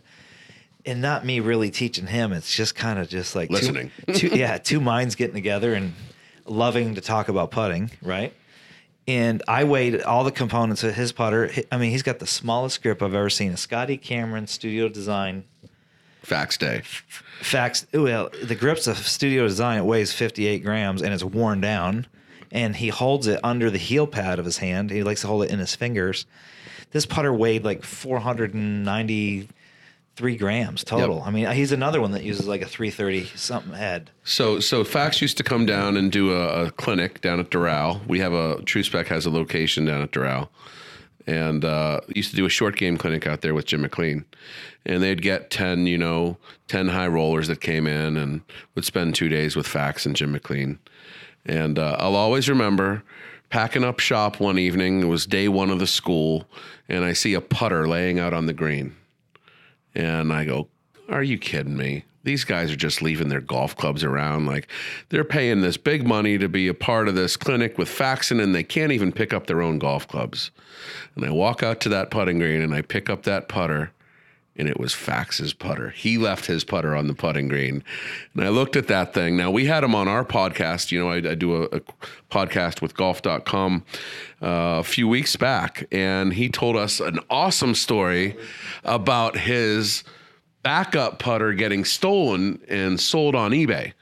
and 0.86 1.02
not 1.02 1.26
me 1.26 1.39
really 1.39 1.72
teaching 1.72 2.08
him. 2.08 2.32
It's 2.34 2.54
just 2.54 2.76
kind 2.76 3.00
of 3.00 3.08
just 3.08 3.36
like 3.36 3.48
two- 3.50 3.56
Listening. 3.56 3.91
two, 4.14 4.28
yeah, 4.34 4.58
two 4.58 4.80
minds 4.82 5.16
getting 5.16 5.34
together 5.34 5.74
and 5.74 5.93
loving 6.46 6.96
to 6.96 7.02
talk 7.02 7.30
about 7.30 7.50
putting, 7.50 7.89
right? 8.02 8.34
And 9.08 9.41
I 9.48 9.64
weighed 9.64 10.02
all 10.02 10.24
the 10.24 10.32
components 10.32 10.84
of 10.84 10.96
his 10.96 11.12
putter. 11.12 11.50
I 11.72 11.78
mean, 11.78 11.91
he's 11.91 12.04
got 12.04 12.20
the 12.20 12.28
smallest 12.28 12.82
grip 12.84 13.02
I've 13.02 13.14
ever 13.14 13.30
seen. 13.30 13.52
A 13.52 13.58
Scotty 13.58 13.98
Cameron 13.98 14.48
Studio 14.48 14.89
Design 14.89 15.43
Fax 16.26 16.57
day. 16.57 16.82
Facts. 17.41 17.86
Well, 17.93 18.32
the 18.43 18.55
grip's 18.55 18.88
of 18.88 18.97
studio 18.97 19.43
design. 19.43 19.78
It 19.78 19.86
weighs 19.86 20.11
58 20.11 20.63
grams 20.63 21.03
and 21.03 21.13
it's 21.13 21.23
worn 21.23 21.61
down. 21.61 22.07
And 22.51 22.76
he 22.76 22.88
holds 22.88 23.28
it 23.28 23.39
under 23.43 23.69
the 23.69 23.78
heel 23.78 24.07
pad 24.07 24.39
of 24.39 24.45
his 24.45 24.57
hand. 24.57 24.89
He 24.89 25.03
likes 25.03 25.21
to 25.21 25.28
hold 25.28 25.43
it 25.43 25.51
in 25.51 25.59
his 25.59 25.76
fingers. 25.76 26.26
This 26.91 27.05
putter 27.05 27.32
weighed 27.32 27.63
like 27.63 27.84
493 27.84 30.38
grams 30.38 30.84
total. 30.84 31.17
Yep. 31.17 31.28
I 31.28 31.32
mean, 31.32 31.51
he's 31.51 31.71
another 31.71 32.01
one 32.01 32.09
that 32.11 32.23
uses 32.23 32.47
like 32.47 32.63
a 32.63 32.65
330 32.65 33.26
something 33.38 33.73
head. 33.73 34.09
So, 34.23 34.59
so 34.59 34.84
Fax 34.84 35.21
used 35.21 35.38
to 35.38 35.43
come 35.43 35.67
down 35.67 35.95
and 35.97 36.11
do 36.11 36.34
a, 36.34 36.65
a 36.65 36.71
clinic 36.71 37.21
down 37.21 37.39
at 37.39 37.51
Doral. 37.51 38.03
We 38.07 38.17
have 38.19 38.34
a 38.34 38.63
True 38.63 38.82
Spec 38.82 39.05
has 39.07 39.28
a 39.28 39.30
location 39.30 39.86
down 39.86 40.01
at 40.01 40.11
Doral, 40.11 40.49
and 41.28 41.65
uh, 41.65 42.01
used 42.07 42.30
to 42.30 42.36
do 42.36 42.45
a 42.45 42.49
short 42.49 42.76
game 42.76 42.97
clinic 42.97 43.26
out 43.26 43.41
there 43.41 43.53
with 43.53 43.65
Jim 43.65 43.82
McLean. 43.82 44.26
And 44.86 45.01
they'd 45.01 45.21
get 45.21 45.49
10, 45.49 45.88
you 45.88 45.97
know, 45.97 46.38
10 46.67 46.89
high 46.89 47.07
rollers 47.07 47.47
that 47.47 47.61
came 47.61 47.88
in 47.88 48.17
and 48.17 48.41
would 48.76 48.86
spend 48.86 49.15
two 49.15 49.30
days 49.30 49.55
with 49.55 49.67
Fax 49.67 50.05
and 50.05 50.15
Jim 50.15 50.32
McLean. 50.32 50.80
And 51.45 51.80
uh, 51.80 51.95
I'll 51.99 52.15
always 52.15 52.49
remember 52.49 53.03
packing 53.49 53.84
up 53.84 53.99
shop 53.99 54.39
one 54.39 54.59
evening. 54.59 55.01
It 55.01 55.05
was 55.05 55.26
day 55.26 55.47
one 55.47 55.69
of 55.69 55.80
the 55.80 55.88
school, 55.88 56.45
and 56.89 57.03
I 57.03 57.13
see 57.13 57.34
a 57.34 57.41
putter 57.41 57.88
laying 57.88 58.19
out 58.19 58.34
on 58.34 58.45
the 58.45 58.53
green. 58.53 58.95
And 59.93 60.34
I 60.34 60.45
go, 60.45 60.67
Are 61.09 61.23
you 61.23 61.38
kidding 61.38 61.78
me? 61.78 62.05
These 62.26 62.43
guys 62.43 62.71
are 62.71 62.76
just 62.76 63.01
leaving 63.01 63.30
their 63.30 63.39
golf 63.39 63.78
clubs 63.78 64.03
around. 64.03 64.47
Like 64.47 64.67
they're 65.09 65.23
paying 65.23 65.61
this 65.61 65.78
big 65.78 66.05
money 66.05 66.38
to 66.38 66.49
be 66.49 66.67
a 66.67 66.73
part 66.73 67.07
of 67.07 67.15
this 67.15 67.38
clinic 67.38 67.78
with 67.78 67.88
Faxon, 67.88 68.39
and 68.39 68.53
they 68.53 68.63
can't 68.63 68.91
even 68.91 69.11
pick 69.11 69.32
up 69.32 69.47
their 69.47 69.61
own 69.61 69.80
golf 69.80 70.07
clubs. 70.07 70.51
And 71.15 71.23
I 71.23 71.32
walk 71.32 71.63
out 71.63 71.80
to 71.82 71.89
that 71.89 72.11
putting 72.11 72.39
green 72.39 72.61
and 72.61 72.73
I 72.73 72.82
pick 72.82 73.09
up 73.09 73.23
that 73.23 73.47
putter, 73.47 73.91
and 74.55 74.67
it 74.67 74.80
was 74.80 74.93
Fax's 74.93 75.53
putter. 75.53 75.89
He 75.89 76.17
left 76.17 76.45
his 76.45 76.63
putter 76.63 76.95
on 76.95 77.07
the 77.07 77.13
putting 77.13 77.47
green. 77.47 77.84
And 78.34 78.43
I 78.43 78.49
looked 78.49 78.76
at 78.76 78.88
that 78.88 79.13
thing. 79.13 79.36
Now, 79.36 79.51
we 79.51 79.65
had 79.65 79.84
him 79.84 79.93
on 79.93 80.07
our 80.07 80.23
podcast. 80.23 80.91
You 80.91 81.01
know, 81.01 81.09
I, 81.09 81.17
I 81.17 81.36
do 81.36 81.63
a, 81.63 81.65
a, 81.65 81.82
podcast 82.32 82.82
with 82.82 82.95
golf.com 82.95 83.84
uh, 84.41 84.47
a 84.80 84.84
few 84.84 85.07
weeks 85.07 85.36
back, 85.36 85.88
and 85.91 86.34
he 86.34 86.49
told 86.49 86.76
us 86.76 86.99
an 86.99 87.19
awesome 87.30 87.76
story 87.76 88.36
about 88.84 89.38
his 89.38 90.03
backup 90.66 91.20
putter 91.20 91.53
getting 91.53 91.86
stolen 91.86 92.59
and 92.68 92.99
sold 92.99 93.36
on 93.36 93.51
eBay 93.51 93.93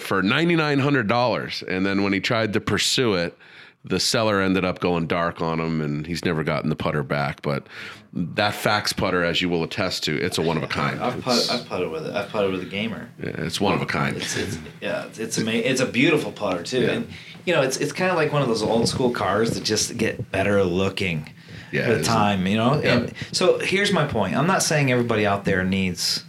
for 0.00 0.22
$9,900. 0.22 1.68
And 1.68 1.84
then 1.84 2.02
when 2.02 2.14
he 2.14 2.20
tried 2.20 2.54
to 2.54 2.62
pursue 2.62 3.12
it, 3.12 3.36
the 3.84 4.00
seller 4.00 4.40
ended 4.40 4.64
up 4.64 4.80
going 4.80 5.06
dark 5.06 5.42
on 5.42 5.60
him 5.60 5.82
and 5.82 6.06
he's 6.06 6.24
never 6.24 6.42
gotten 6.42 6.70
the 6.70 6.76
putter 6.76 7.02
back. 7.02 7.42
But 7.42 7.66
that 8.14 8.54
fax 8.54 8.94
putter, 8.94 9.22
as 9.22 9.42
you 9.42 9.50
will 9.50 9.62
attest 9.62 10.02
to, 10.04 10.16
it's 10.16 10.38
a 10.38 10.42
one 10.42 10.56
of 10.56 10.62
a 10.62 10.66
kind. 10.66 10.98
I've, 10.98 11.20
put, 11.20 11.50
I've 11.50 11.66
putted 11.66 11.90
with 11.90 12.06
it. 12.06 12.16
I've 12.16 12.30
putted 12.30 12.52
with 12.52 12.62
a 12.62 12.66
gamer. 12.66 13.10
Yeah, 13.22 13.32
it's 13.40 13.60
one 13.60 13.74
of 13.74 13.82
a 13.82 13.86
kind. 13.86 14.16
It's, 14.16 14.34
it's 14.34 14.58
yeah, 14.80 15.06
it's 15.14 15.38
it's, 15.38 15.80
a 15.80 15.86
beautiful 15.86 16.32
putter 16.32 16.62
too, 16.62 16.80
yeah. 16.80 16.90
and 16.92 17.08
you 17.44 17.54
know 17.54 17.60
it's 17.60 17.76
it's 17.76 17.92
kind 17.92 18.10
of 18.10 18.16
like 18.16 18.32
one 18.32 18.40
of 18.40 18.48
those 18.48 18.62
old 18.62 18.88
school 18.88 19.10
cars 19.10 19.50
that 19.52 19.62
just 19.62 19.96
get 19.98 20.32
better 20.32 20.64
looking 20.64 21.28
yeah, 21.72 21.88
with 21.88 22.04
time. 22.04 22.46
You 22.46 22.56
know, 22.56 22.80
yeah. 22.80 22.92
and 22.94 23.14
so 23.32 23.58
here's 23.58 23.92
my 23.92 24.06
point. 24.06 24.36
I'm 24.36 24.46
not 24.46 24.62
saying 24.62 24.90
everybody 24.90 25.26
out 25.26 25.44
there 25.44 25.64
needs 25.64 26.24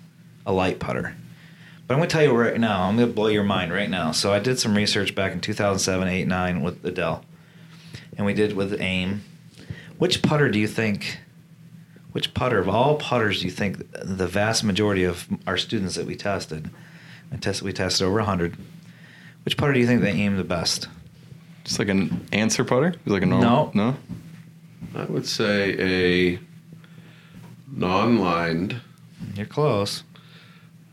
a 0.45 0.53
light 0.53 0.79
putter. 0.79 1.15
But 1.89 1.95
I'm 1.95 2.01
going 2.01 2.09
to 2.09 2.13
tell 2.13 2.23
you 2.23 2.37
right 2.37 2.59
now, 2.59 2.83
I'm 2.83 2.97
going 2.97 3.07
to 3.07 3.13
blow 3.13 3.29
your 3.29 3.43
mind 3.43 3.73
right 3.73 3.89
now. 3.89 4.11
So 4.11 4.31
I 4.31 4.37
did 4.37 4.59
some 4.59 4.75
research 4.75 5.15
back 5.15 5.31
in 5.31 5.41
2007, 5.41 6.07
8, 6.07 6.27
9 6.27 6.61
with 6.61 6.83
the 6.83 6.91
Dell. 6.91 7.25
And 8.15 8.27
we 8.27 8.35
did 8.35 8.53
with 8.53 8.79
AIM. 8.79 9.23
Which 9.97 10.21
putter 10.21 10.51
do 10.51 10.59
you 10.59 10.67
think, 10.67 11.17
which 12.11 12.35
putter 12.35 12.59
of 12.59 12.69
all 12.69 12.97
putters 12.97 13.39
do 13.39 13.45
you 13.45 13.51
think 13.51 13.91
the 13.91 14.27
vast 14.27 14.63
majority 14.63 15.03
of 15.03 15.27
our 15.47 15.57
students 15.57 15.95
that 15.95 16.05
we 16.05 16.15
tested, 16.15 16.69
I 17.31 17.37
tested 17.37 17.65
we 17.65 17.73
tested 17.73 18.05
over 18.05 18.17
100, 18.17 18.55
which 19.43 19.57
putter 19.57 19.73
do 19.73 19.79
you 19.79 19.87
think 19.87 20.01
they 20.01 20.11
aim 20.11 20.37
the 20.37 20.43
best? 20.43 20.87
Just 21.63 21.79
like 21.79 21.89
an 21.89 22.27
Anser 22.31 22.67
putter? 22.67 22.93
Like 23.07 23.23
a 23.23 23.25
normal? 23.25 23.71
No. 23.73 23.91
No? 23.91 23.97
I 24.95 25.05
would 25.05 25.25
say 25.27 26.33
a 26.35 26.39
non-lined. 27.71 28.81
You're 29.35 29.45
close. 29.45 30.03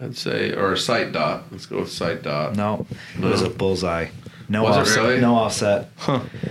I'd 0.01 0.17
say, 0.17 0.53
or 0.53 0.73
a 0.73 0.79
sight 0.79 1.13
dot. 1.13 1.45
Let's 1.51 1.67
go 1.67 1.81
with 1.81 1.91
sight 1.91 2.23
dot. 2.23 2.55
No, 2.57 2.87
it 3.17 3.23
was 3.25 3.43
a 3.43 3.49
bullseye. 3.49 4.09
No 4.49 4.63
Was 4.63 4.77
it 4.77 4.81
offset. 4.81 5.03
really? 5.05 5.21
No 5.21 5.35
offset. 5.35 5.91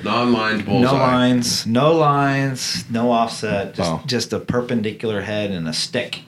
Non-lined 0.03 0.65
bullseye. 0.65 0.91
No 0.91 0.97
lines. 0.97 1.65
No 1.67 1.93
lines. 1.93 2.89
No 2.89 3.11
offset. 3.11 3.75
Just 3.75 3.89
Wow. 3.91 4.03
just 4.05 4.33
a 4.33 4.39
perpendicular 4.39 5.21
head 5.21 5.51
and 5.51 5.67
a 5.67 5.73
stick. 5.73 6.21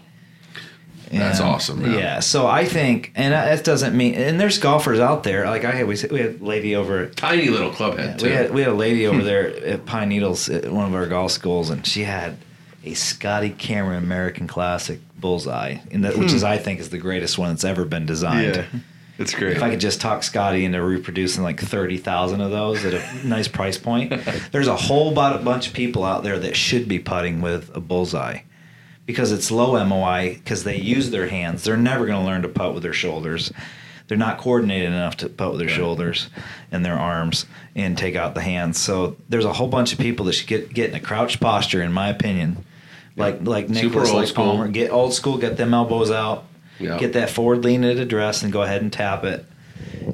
That's 1.12 1.39
awesome, 1.39 1.82
man. 1.82 1.93
Yeah. 1.93 2.20
So 2.20 2.47
I 2.47 2.66
think, 2.66 3.12
and 3.16 3.34
that 3.34 3.64
doesn't 3.64 3.95
mean, 3.95 4.16
and 4.16 4.39
there's 4.39 4.58
golfers 4.58 4.99
out 4.99 5.24
there. 5.24 5.45
Like 5.45 5.64
I 5.64 5.72
had, 5.72 5.88
we 5.88 5.95
we 6.12 6.20
had 6.20 6.41
a 6.41 6.45
lady 6.45 6.76
over. 6.76 7.03
At, 7.03 7.16
Tiny 7.16 7.49
little 7.49 7.72
club 7.72 7.97
head 7.97 8.20
too. 8.20 8.28
we 8.28 8.32
had 8.32 8.53
we 8.53 8.62
had 8.62 8.72
a 8.72 8.76
lady 8.76 9.08
over 9.08 9.24
there 9.24 9.55
at 9.66 9.86
Pine 9.86 10.10
Needles 10.10 10.49
at 10.49 10.72
one 10.72 10.86
of 10.86 10.93
our 10.93 11.08
golf 11.08 11.32
schools, 11.32 11.70
and 11.70 11.86
she 11.86 12.03
had 12.03 12.38
a 12.84 12.93
Scotty 12.93 13.49
Cameron 13.49 14.03
American 14.03 14.47
Classic 14.47 14.99
bullseye, 15.18 15.78
that, 15.91 16.18
which 16.18 16.32
is 16.32 16.41
hmm. 16.41 16.47
I 16.47 16.58
think 16.58 16.80
is 16.80 16.89
the 16.89 16.97
greatest 16.97 17.38
one 17.38 17.49
that's 17.49 17.64
ever 17.64 17.86
been 17.86 18.05
designed. 18.05 18.55
Yeah. 18.55 18.66
It's 19.20 19.34
great. 19.34 19.58
If 19.58 19.64
I 19.64 19.72
could 19.72 19.80
just 19.80 19.99
talk 19.99 20.22
Scotty 20.22 20.64
into 20.64 20.82
reproducing 20.84 21.43
like 21.43 21.60
thirty 21.60 21.97
thousand 21.97 22.41
of 22.41 22.51
those 22.51 22.86
at 22.86 22.93
a 22.93 23.28
nice 23.28 23.47
price 23.47 23.78
point, 23.78 24.14
there's 24.51 24.68
a 24.68 24.76
whole 24.76 25.12
bunch 25.14 25.68
of 25.68 25.74
people 25.74 26.03
out 26.03 26.24
there 26.24 26.38
that 26.38 26.55
should 26.55 26.88
be 26.88 26.99
putting 26.99 27.41
with 27.41 27.76
a 27.76 27.80
bullseye 27.80 28.41
because 29.08 29.32
it's 29.32 29.49
low 29.49 29.84
MOI 29.84 30.36
because 30.36 30.64
they 30.64 30.78
use 30.78 31.10
their 31.10 31.28
hands. 31.28 31.64
They're 31.64 31.76
never 31.78 32.05
going 32.05 32.20
to 32.22 32.26
learn 32.26 32.43
to 32.43 32.47
putt 32.49 32.76
with 32.76 32.84
their 32.84 32.93
shoulders. 32.93 33.51
They're 34.08 34.18
not 34.18 34.38
coordinated 34.38 34.89
enough 34.89 35.18
to 35.18 35.30
putt 35.30 35.51
with 35.51 35.60
their 35.60 35.70
shoulders 35.70 36.30
and 36.72 36.86
their 36.86 36.97
arms 36.97 37.45
and 37.76 37.97
take 37.97 38.16
out 38.16 38.36
the 38.36 38.41
hands. 38.41 38.78
So 38.80 39.18
there's 39.28 39.43
a 39.45 39.53
whole 39.53 39.68
bunch 39.68 39.91
of 39.91 39.99
people 39.99 40.28
that 40.28 40.34
should 40.34 40.47
get 40.47 40.72
get 40.74 40.89
in 40.91 40.95
a 40.95 40.99
crouched 40.99 41.39
posture, 41.39 41.82
in 41.82 41.91
my 41.91 42.10
opinion. 42.10 42.64
Like 43.16 43.39
like 43.41 43.68
Super 43.68 43.82
Nicklaus, 44.01 44.10
old 44.10 44.18
like 44.20 44.28
school. 44.28 44.45
Palmer, 44.45 44.68
get 44.68 44.91
old 44.91 45.14
school, 45.14 45.38
get 45.39 45.58
them 45.58 45.74
elbows 45.74 46.12
out, 46.12 46.45
Yeah. 46.80 46.99
get 46.99 47.14
that 47.14 47.30
forward 47.32 47.64
lean 47.66 47.84
at 47.84 47.97
address, 47.97 48.43
and 48.43 48.53
go 48.53 48.62
ahead 48.62 48.82
and 48.84 48.93
tap 48.93 49.24
it. 49.24 49.43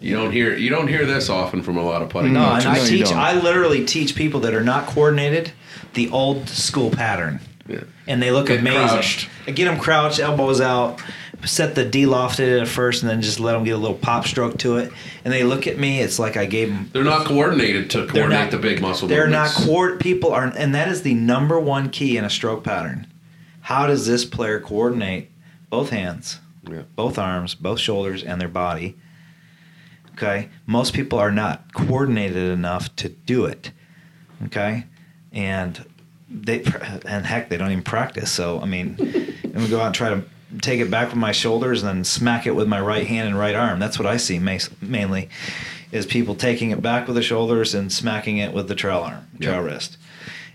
You 0.01 0.15
don't 0.15 0.31
hear 0.31 0.55
you 0.55 0.69
don't 0.69 0.87
hear 0.87 1.05
this 1.05 1.29
often 1.29 1.61
from 1.61 1.77
a 1.77 1.83
lot 1.83 2.01
of 2.01 2.09
putting. 2.09 2.33
No, 2.33 2.39
and. 2.53 2.65
I 2.65 2.77
no, 2.77 2.85
teach. 2.85 3.11
I 3.11 3.39
literally 3.39 3.85
teach 3.85 4.15
people 4.15 4.39
that 4.41 4.53
are 4.53 4.63
not 4.63 4.87
coordinated 4.87 5.51
the 5.93 6.09
old 6.09 6.49
school 6.49 6.89
pattern, 6.89 7.39
Yeah. 7.67 7.83
and 8.07 8.21
they 8.21 8.31
look 8.31 8.47
Get 8.47 8.59
amazing. 8.59 8.87
crouched. 8.89 9.29
I 9.47 9.51
get 9.51 9.65
them 9.65 9.79
crouched, 9.79 10.19
elbows 10.19 10.59
out, 10.59 11.01
set 11.45 11.75
the 11.75 11.85
D 11.85 12.03
lofted 12.03 12.61
at 12.61 12.67
first, 12.67 13.03
and 13.03 13.09
then 13.09 13.21
just 13.21 13.39
let 13.39 13.53
them 13.53 13.63
get 13.63 13.71
a 13.71 13.77
little 13.77 13.95
pop 13.97 14.25
stroke 14.27 14.57
to 14.59 14.77
it. 14.77 14.91
And 15.23 15.33
they 15.33 15.43
look 15.43 15.65
at 15.67 15.77
me. 15.79 16.01
It's 16.01 16.19
like 16.19 16.35
I 16.35 16.45
gave 16.45 16.69
them. 16.69 16.89
They're 16.91 17.03
not 17.05 17.25
coordinated 17.25 17.89
to 17.91 18.05
coordinate 18.05 18.29
not 18.29 18.51
the 18.51 18.57
big 18.57 18.81
muscle. 18.81 19.07
They're 19.07 19.27
not 19.27 19.47
movements. 19.47 19.65
coord. 19.65 19.99
People 20.01 20.33
are, 20.33 20.45
and 20.57 20.75
that 20.75 20.89
is 20.89 21.03
the 21.03 21.13
number 21.13 21.57
one 21.59 21.89
key 21.89 22.17
in 22.17 22.25
a 22.25 22.29
stroke 22.29 22.63
pattern. 22.65 23.07
How 23.61 23.87
does 23.87 24.05
this 24.05 24.25
player 24.25 24.59
coordinate 24.59 25.31
both 25.69 25.89
hands? 25.89 26.39
Yeah. 26.69 26.83
both 26.95 27.17
arms, 27.17 27.55
both 27.55 27.79
shoulders, 27.79 28.23
and 28.23 28.39
their 28.39 28.47
body. 28.47 28.95
Okay, 30.13 30.49
most 30.65 30.93
people 30.93 31.17
are 31.19 31.31
not 31.31 31.73
coordinated 31.73 32.37
enough 32.51 32.95
to 32.97 33.09
do 33.09 33.45
it. 33.45 33.71
Okay, 34.45 34.85
and 35.31 35.85
they 36.33 36.63
and 37.05 37.25
heck, 37.25 37.49
they 37.49 37.57
don't 37.57 37.71
even 37.71 37.83
practice. 37.83 38.31
So 38.31 38.59
I 38.61 38.65
mean, 38.65 38.95
I'm 39.43 39.51
gonna 39.53 39.67
go 39.67 39.79
out 39.79 39.87
and 39.87 39.95
try 39.95 40.09
to 40.09 40.23
take 40.61 40.79
it 40.79 40.89
back 40.91 41.07
with 41.09 41.17
my 41.17 41.31
shoulders 41.31 41.81
and 41.83 41.89
then 41.97 42.03
smack 42.03 42.45
it 42.47 42.55
with 42.55 42.67
my 42.67 42.79
right 42.81 43.07
hand 43.07 43.27
and 43.27 43.37
right 43.37 43.55
arm. 43.55 43.79
That's 43.79 43.97
what 43.97 44.05
I 44.07 44.17
see 44.17 44.39
mainly, 44.39 45.29
is 45.91 46.05
people 46.05 46.35
taking 46.35 46.71
it 46.71 46.81
back 46.81 47.07
with 47.07 47.15
the 47.15 47.21
shoulders 47.23 47.73
and 47.73 47.91
smacking 47.91 48.37
it 48.37 48.53
with 48.53 48.67
the 48.67 48.75
trail 48.75 48.99
arm, 48.99 49.27
trail 49.39 49.53
Yeah. 49.55 49.59
wrist. 49.61 49.97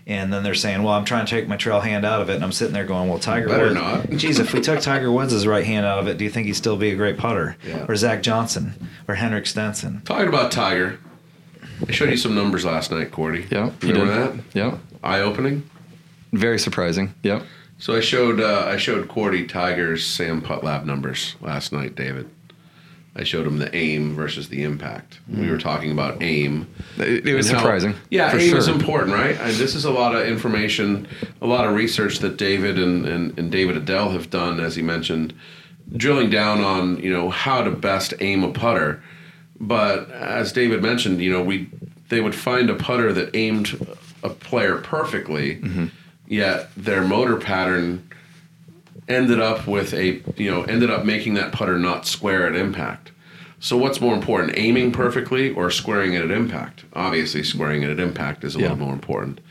And 0.07 0.33
then 0.33 0.41
they're 0.43 0.55
saying, 0.55 0.81
"Well, 0.81 0.93
I'm 0.95 1.05
trying 1.05 1.25
to 1.27 1.29
take 1.29 1.47
my 1.47 1.55
trail 1.55 1.81
hand 1.81 2.03
out 2.03 2.19
of 2.21 2.29
it," 2.31 2.35
and 2.35 2.43
I'm 2.43 2.51
sitting 2.51 2.73
there 2.73 2.83
going, 2.85 3.09
"Well, 3.09 3.19
Tiger 3.19 3.47
Better 3.47 3.65
Woods, 3.65 3.75
not. 3.75 4.09
geez, 4.17 4.39
if 4.39 4.53
we 4.53 4.59
took 4.61 4.79
Tiger 4.81 5.11
Woods' 5.11 5.45
right 5.45 5.63
hand 5.65 5.85
out 5.85 5.99
of 5.99 6.07
it, 6.07 6.17
do 6.17 6.23
you 6.23 6.31
think 6.31 6.47
he'd 6.47 6.55
still 6.55 6.77
be 6.77 6.89
a 6.89 6.95
great 6.95 7.17
putter? 7.17 7.57
Yeah. 7.67 7.85
Or 7.87 7.95
Zach 7.95 8.23
Johnson 8.23 8.73
or 9.07 9.15
Henrik 9.15 9.45
Stenson? 9.45 10.01
Talking 10.05 10.27
about 10.29 10.51
Tiger, 10.51 10.97
I 11.87 11.91
showed 11.91 12.09
you 12.09 12.17
some 12.17 12.33
numbers 12.33 12.65
last 12.65 12.89
night, 12.91 13.11
Cordie. 13.11 13.45
yeah. 13.51 13.69
you 13.83 13.89
you 13.89 13.93
remember 13.93 14.31
did. 14.31 14.37
that? 14.37 14.43
Yeah. 14.57 14.77
Eye 15.03 15.19
opening. 15.21 15.69
Very 16.33 16.59
surprising. 16.59 17.13
Yep. 17.23 17.43
So 17.77 17.95
I 17.95 18.01
showed 18.01 18.39
uh, 18.41 18.65
I 18.67 18.77
showed 18.77 19.07
Cordie 19.07 19.47
Tiger's 19.47 20.05
SAM 20.05 20.41
PuttLab 20.41 20.85
numbers 20.85 21.35
last 21.41 21.71
night, 21.71 21.95
David. 21.95 22.29
I 23.15 23.23
showed 23.23 23.47
him 23.47 23.57
the 23.57 23.73
aim 23.75 24.15
versus 24.15 24.49
the 24.49 24.63
impact. 24.63 25.19
We 25.27 25.49
were 25.49 25.57
talking 25.57 25.91
about 25.91 26.21
aim. 26.21 26.67
It, 26.97 27.27
it 27.27 27.33
was 27.35 27.47
and 27.49 27.57
how- 27.57 27.63
surprising. 27.63 27.95
yeah, 28.09 28.33
aim 28.33 28.49
sure. 28.49 28.57
is 28.57 28.67
important, 28.67 29.13
right? 29.13 29.37
And 29.39 29.51
this 29.55 29.75
is 29.75 29.83
a 29.83 29.91
lot 29.91 30.15
of 30.15 30.27
information, 30.27 31.07
a 31.41 31.47
lot 31.47 31.65
of 31.65 31.73
research 31.73 32.19
that 32.19 32.37
David 32.37 32.77
and, 32.77 33.05
and, 33.05 33.37
and 33.37 33.51
David 33.51 33.75
Edel 33.77 34.11
have 34.11 34.29
done, 34.29 34.59
as 34.59 34.75
he 34.75 34.81
mentioned, 34.83 35.33
drilling 35.97 36.29
down 36.29 36.61
on 36.61 36.97
you 36.97 37.11
know 37.11 37.29
how 37.29 37.61
to 37.63 37.71
best 37.71 38.13
aim 38.19 38.43
a 38.43 38.51
putter. 38.51 39.01
But 39.59 40.09
as 40.11 40.53
David 40.53 40.81
mentioned, 40.83 41.19
you 41.21 41.31
know 41.31 41.41
we 41.41 41.69
they 42.09 42.21
would 42.21 42.35
find 42.35 42.69
a 42.69 42.75
putter 42.75 43.11
that 43.13 43.35
aimed 43.35 43.67
a 44.23 44.29
player 44.29 44.77
perfectly, 44.77 45.55
Mm-hmm. 45.57 45.85
yet 46.27 46.69
their 46.75 47.01
motor 47.03 47.37
pattern 47.37 48.07
ended 49.07 49.39
up 49.39 49.65
with 49.67 49.93
a 49.93 50.21
you 50.37 50.49
know 50.51 50.63
ended 50.63 50.89
up 50.91 51.05
making 51.05 51.33
that 51.35 51.51
putter 51.51 51.79
not 51.79 52.05
square 52.05 52.45
at 52.47 52.55
impact. 52.55 53.11
So 53.61 53.75
what's 53.75 53.99
more 53.99 54.13
important, 54.13 54.53
aiming 54.57 54.93
perfectly 54.93 55.49
or 55.53 55.69
squaring 55.69 56.13
it 56.13 56.21
at 56.23 56.31
impact? 56.31 56.85
Obviously, 56.93 57.43
squaring 57.43 57.83
it 57.83 57.89
at 57.89 57.99
impact 57.99 58.43
is 58.45 58.55
a 58.55 58.59
Yeah. 58.59 58.69
little 58.71 58.85
more 58.85 58.93
important. 58.93 59.41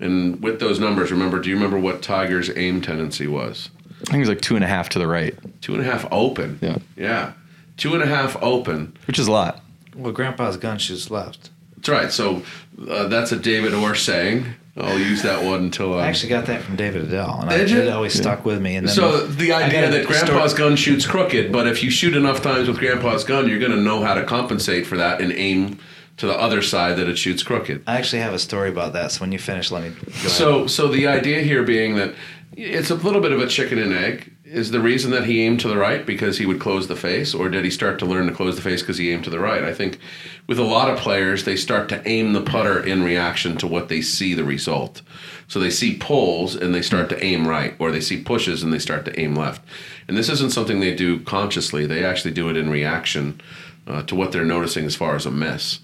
And 0.00 0.42
with 0.42 0.58
those 0.58 0.80
numbers, 0.80 1.10
remember, 1.12 1.38
do 1.38 1.50
you 1.50 1.54
remember 1.56 1.78
what 1.78 2.00
Tiger's 2.00 2.50
aim 2.56 2.80
tendency 2.80 3.26
was? 3.26 3.68
I 3.90 4.04
think 4.04 4.14
it 4.16 4.18
was 4.20 4.28
like 4.30 4.40
two 4.40 4.56
and 4.56 4.64
a 4.64 4.68
half 4.68 4.88
to 4.90 4.98
the 4.98 5.06
right, 5.06 5.34
Two 5.60 5.74
and 5.74 5.82
a 5.82 5.84
half 5.84 6.06
open. 6.10 6.58
Yeah. 6.62 6.78
Yeah. 6.96 7.32
Two 7.76 7.92
and 7.94 8.02
a 8.02 8.06
half 8.06 8.36
open. 8.42 8.96
which 9.06 9.18
is 9.18 9.28
a 9.28 9.32
lot. 9.32 9.62
Well, 9.94 10.12
Grandpa's 10.12 10.56
gun 10.56 10.78
shoots 10.78 11.10
left. 11.10 11.50
That's 11.82 11.88
right. 11.88 12.12
So 12.12 12.42
uh, 12.88 13.08
that's 13.08 13.32
a 13.32 13.36
David 13.36 13.74
Orr 13.74 13.94
saying. 13.96 14.46
I'll 14.76 14.98
use 14.98 15.22
that 15.22 15.44
one 15.44 15.64
until 15.64 15.98
I 15.98 16.04
I. 16.04 16.06
actually 16.06 16.30
got 16.30 16.46
that 16.46 16.62
from 16.62 16.76
David 16.76 17.02
Edel, 17.04 17.40
and 17.42 17.50
I, 17.50 17.58
Did 17.58 17.70
you? 17.70 17.80
it 17.82 17.88
always 17.90 18.14
stuck 18.14 18.46
with 18.46 18.62
me. 18.62 18.76
And 18.76 18.88
then 18.88 18.94
So 18.94 19.26
the 19.26 19.52
idea 19.52 19.90
that 19.90 20.06
Grandpa's 20.06 20.54
gun 20.54 20.76
shoots 20.76 21.06
crooked, 21.06 21.52
but 21.52 21.66
if 21.66 21.82
you 21.82 21.90
shoot 21.90 22.16
enough 22.16 22.40
times 22.40 22.68
with 22.68 22.78
Grandpa's 22.78 23.22
gun, 23.24 23.48
you're 23.50 23.58
going 23.58 23.72
to 23.72 23.80
know 23.80 24.02
how 24.02 24.14
to 24.14 24.24
compensate 24.24 24.86
for 24.86 24.96
that 24.96 25.20
and 25.20 25.30
aim 25.32 25.78
to 26.16 26.26
the 26.26 26.32
other 26.32 26.62
side 26.62 26.96
that 26.96 27.06
it 27.08 27.18
shoots 27.18 27.42
crooked. 27.42 27.82
I 27.86 27.98
actually 27.98 28.22
have 28.22 28.32
a 28.32 28.38
story 28.38 28.70
about 28.70 28.94
that. 28.94 29.12
So 29.12 29.20
when 29.20 29.32
you 29.32 29.38
finish, 29.38 29.70
let 29.70 29.82
me. 29.82 29.92
So, 30.12 30.66
so 30.66 30.88
the 30.88 31.06
idea 31.06 31.42
here 31.42 31.64
being 31.64 31.96
that 31.96 32.14
it's 32.56 32.90
a 32.90 32.94
little 32.94 33.20
bit 33.20 33.32
of 33.32 33.40
a 33.40 33.46
chicken 33.48 33.78
and 33.78 33.92
egg. 33.92 34.31
Is 34.52 34.70
the 34.70 34.80
reason 34.80 35.12
that 35.12 35.24
he 35.24 35.40
aimed 35.40 35.60
to 35.60 35.68
the 35.68 35.78
right 35.78 36.04
because 36.04 36.36
he 36.36 36.44
would 36.44 36.60
close 36.60 36.86
the 36.86 36.94
face, 36.94 37.32
or 37.32 37.48
did 37.48 37.64
he 37.64 37.70
start 37.70 37.98
to 38.00 38.04
learn 38.04 38.26
to 38.26 38.34
close 38.34 38.54
the 38.54 38.60
face 38.60 38.82
because 38.82 38.98
he 38.98 39.10
aimed 39.10 39.24
to 39.24 39.30
the 39.30 39.38
right? 39.38 39.64
I 39.64 39.72
think 39.72 39.98
with 40.46 40.58
a 40.58 40.62
lot 40.62 40.90
of 40.90 40.98
players, 40.98 41.44
they 41.44 41.56
start 41.56 41.88
to 41.88 42.06
aim 42.06 42.34
the 42.34 42.42
putter 42.42 42.78
in 42.78 43.02
reaction 43.02 43.56
to 43.56 43.66
what 43.66 43.88
they 43.88 44.02
see 44.02 44.34
the 44.34 44.44
result. 44.44 45.00
So 45.48 45.58
they 45.58 45.70
see 45.70 45.96
pulls 45.96 46.54
and 46.54 46.74
they 46.74 46.82
start 46.82 47.08
to 47.08 47.24
aim 47.24 47.48
right, 47.48 47.74
or 47.78 47.90
they 47.90 48.02
see 48.02 48.22
pushes 48.22 48.62
and 48.62 48.70
they 48.74 48.78
start 48.78 49.06
to 49.06 49.18
aim 49.18 49.34
left. 49.34 49.62
And 50.06 50.18
this 50.18 50.28
isn't 50.28 50.52
something 50.52 50.80
they 50.80 50.94
do 50.94 51.20
consciously; 51.20 51.86
they 51.86 52.04
actually 52.04 52.34
do 52.34 52.50
it 52.50 52.56
in 52.58 52.68
reaction 52.68 53.40
uh, 53.86 54.02
to 54.02 54.14
what 54.14 54.32
they're 54.32 54.44
noticing 54.44 54.84
as 54.84 54.94
far 54.94 55.16
as 55.16 55.24
a 55.24 55.30
miss. 55.30 55.78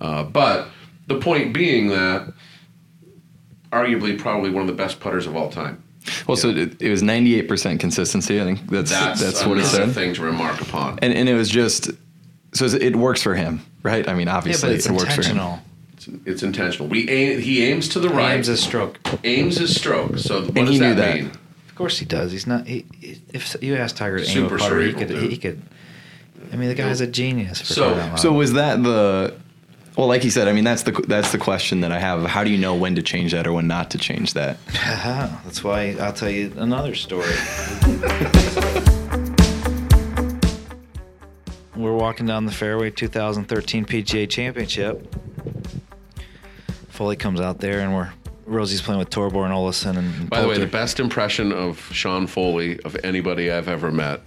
Uh, 0.00 0.22
but 0.22 0.68
the 1.08 1.18
point 1.18 1.52
being 1.52 1.88
that 1.88 2.32
arguably 3.72 4.16
probably 4.16 4.50
one 4.50 4.60
of 4.60 4.68
the 4.68 4.80
best 4.80 5.00
putters 5.00 5.26
of 5.26 5.34
all 5.34 5.50
time. 5.50 5.81
Well, 6.26 6.36
so 6.36 6.48
it, 6.50 6.80
it 6.82 6.90
was 6.90 7.02
98% 7.02 7.78
consistency. 7.80 8.40
I 8.40 8.44
think 8.44 8.68
that's 8.68 8.90
That's, 8.90 9.20
that's, 9.20 9.46
what 9.46 9.58
it 9.58 9.64
said. 9.66 9.92
thing 9.92 10.14
to 10.14 10.22
remark 10.22 10.60
upon. 10.60 10.98
And 11.00 11.12
and 11.12 11.28
it 11.28 11.34
was 11.34 11.48
just 11.48 11.90
so 12.52 12.66
it 12.66 12.96
works 12.96 13.22
for 13.22 13.34
him, 13.34 13.60
right? 13.82 14.08
I 14.08 14.14
mean, 14.14 14.28
obviously 14.28 14.70
but 14.70 14.76
it's 14.76 14.86
it 14.86 14.92
works 14.92 15.14
for 15.14 15.22
him. 15.22 15.60
It's, 15.94 16.08
it's 16.26 16.42
intentional. 16.42 16.88
We 16.88 17.08
aim, 17.08 17.40
he 17.40 17.64
aims 17.64 17.88
to 17.90 18.00
the 18.00 18.08
He 18.08 18.14
right. 18.14 18.34
aims 18.36 18.48
his 18.48 18.60
stroke. 18.62 18.98
aims 19.24 19.56
his 19.58 19.74
stroke. 19.76 20.18
So 20.18 20.40
what 20.40 20.56
And 20.56 20.66
does 20.66 20.68
he 20.70 20.80
knew 20.80 20.94
that, 20.94 20.96
that. 20.96 21.16
mean? 21.16 21.26
Of 21.68 21.74
course 21.76 21.98
he 21.98 22.04
does. 22.04 22.32
He's 22.32 22.46
not. 22.46 22.66
He, 22.66 22.84
he- 23.00 23.20
if 23.32 23.56
you 23.62 23.76
ask 23.76 23.94
Tiger 23.96 24.18
to 24.18 24.24
aim 24.24 24.28
Super 24.28 24.56
a 24.56 24.58
putter, 24.58 24.80
he 24.80 24.90
cerebral, 24.92 25.06
could. 25.06 25.20
dude. 25.20 25.30
He 25.32 25.38
could. 25.38 25.62
I 26.52 26.56
mean, 26.56 26.68
the 26.68 26.74
guy's 26.74 27.00
a 27.00 27.06
genius. 27.06 27.60
For 27.60 27.66
So- 27.74 27.82
crying 27.92 28.00
out 28.00 28.08
loud. 28.10 28.20
So 28.20 28.32
was 28.32 28.52
that 28.54 28.82
the 28.82 29.34
well, 29.96 30.06
like 30.06 30.24
you 30.24 30.30
said, 30.30 30.48
I 30.48 30.52
mean 30.52 30.64
that's 30.64 30.82
the 30.84 30.92
that's 31.06 31.32
the 31.32 31.38
question 31.38 31.80
that 31.80 31.92
I 31.92 31.98
have. 31.98 32.24
How 32.24 32.44
do 32.44 32.50
you 32.50 32.58
know 32.58 32.74
when 32.74 32.94
to 32.94 33.02
change 33.02 33.32
that 33.32 33.46
or 33.46 33.52
when 33.52 33.66
not 33.66 33.90
to 33.90 33.98
change 33.98 34.32
that? 34.34 34.58
That's 35.44 35.62
why 35.62 35.96
I'll 36.00 36.12
tell 36.12 36.30
you 36.30 36.52
another 36.56 36.94
story. 36.94 37.34
We're 41.76 41.96
walking 41.96 42.26
down 42.26 42.46
the 42.46 42.52
fairway, 42.52 42.90
2013 42.90 43.84
PGA 43.84 44.28
Championship. 44.28 45.14
Foley 46.88 47.16
comes 47.16 47.40
out 47.40 47.58
there, 47.58 47.80
and 47.80 47.94
we're 47.94 48.12
Rosie's 48.46 48.82
playing 48.82 48.98
with 48.98 49.10
Thorbjorn 49.10 49.50
Olesen 49.50 49.96
and 49.96 50.30
By 50.30 50.40
the 50.40 50.48
way, 50.48 50.58
the 50.58 50.66
best 50.66 51.00
impression 51.00 51.52
of 51.52 51.80
Sean 51.92 52.26
Foley 52.26 52.80
of 52.80 52.96
anybody 53.04 53.50
I've 53.50 53.68
ever 53.68 53.90
met 53.90 54.20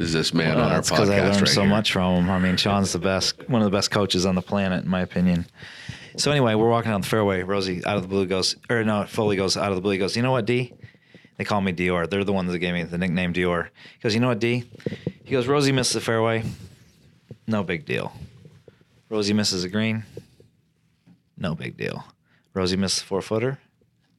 is 0.00 0.12
this 0.12 0.32
man 0.34 0.56
Well, 0.56 0.66
on 0.66 0.72
our 0.72 0.80
podcast 0.80 0.90
because 0.90 1.10
I 1.10 1.20
learned 1.20 1.40
right 1.42 1.48
so 1.48 1.60
here. 1.62 1.70
much 1.70 1.92
from 1.92 2.24
him. 2.24 2.30
I 2.30 2.38
mean, 2.38 2.56
Sean's 2.56 2.92
the 2.92 2.98
best, 2.98 3.48
one 3.48 3.62
of 3.62 3.66
the 3.70 3.76
best 3.76 3.90
coaches 3.90 4.24
on 4.26 4.34
the 4.34 4.42
planet, 4.42 4.84
in 4.84 4.90
my 4.90 5.00
opinion. 5.00 5.46
So 6.16 6.30
anyway, 6.30 6.54
we're 6.54 6.68
walking 6.70 6.90
down 6.90 7.02
the 7.02 7.06
fairway. 7.06 7.42
Rosie 7.42 7.84
out 7.84 7.96
of 7.96 8.02
the 8.02 8.08
blue 8.08 8.26
goes, 8.26 8.56
or 8.70 8.82
no, 8.84 9.04
Foley 9.06 9.36
goes 9.36 9.56
out 9.56 9.70
of 9.70 9.74
the 9.76 9.82
blue. 9.82 9.92
He 9.92 9.98
goes, 9.98 10.16
you 10.16 10.22
know 10.22 10.32
what, 10.32 10.46
D? 10.46 10.72
They 11.36 11.44
call 11.44 11.60
me 11.60 11.72
Dior. 11.72 12.08
They're 12.08 12.24
the 12.24 12.32
ones 12.32 12.50
that 12.52 12.58
gave 12.60 12.72
me 12.72 12.82
the 12.84 12.96
nickname 12.96 13.34
Dior. 13.34 13.66
He 13.94 14.02
goes, 14.02 14.14
you 14.14 14.20
know 14.20 14.28
what, 14.28 14.38
D? 14.38 14.64
He 15.24 15.32
goes, 15.32 15.46
Rosie 15.46 15.72
missed 15.72 15.92
the 15.92 16.00
fairway. 16.00 16.44
No 17.46 17.62
big 17.62 17.84
deal. 17.84 18.12
Rosie 19.10 19.34
misses 19.34 19.62
a 19.62 19.68
green. 19.68 20.04
No 21.36 21.54
big 21.54 21.76
deal. 21.76 22.04
Rosie 22.54 22.76
misses 22.76 23.00
the 23.00 23.04
four 23.06 23.20
footer. 23.20 23.58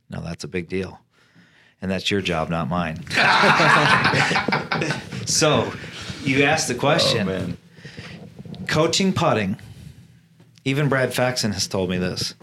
No, 0.09 0.21
that's 0.21 0.43
a 0.43 0.47
big 0.47 0.69
deal. 0.69 0.99
And 1.81 1.89
that's 1.91 2.09
your 2.11 2.21
job, 2.21 2.49
not 2.49 2.69
mine. 2.69 3.03
so 5.25 5.71
you 6.23 6.43
asked 6.43 6.67
the 6.67 6.75
question 6.75 7.57
coaching 8.67 9.13
putting. 9.13 9.57
Even 10.65 10.89
Brad 10.89 11.13
Faxon 11.13 11.53
has 11.53 11.67
told 11.67 11.89
me 11.89 11.97
this 11.97 12.35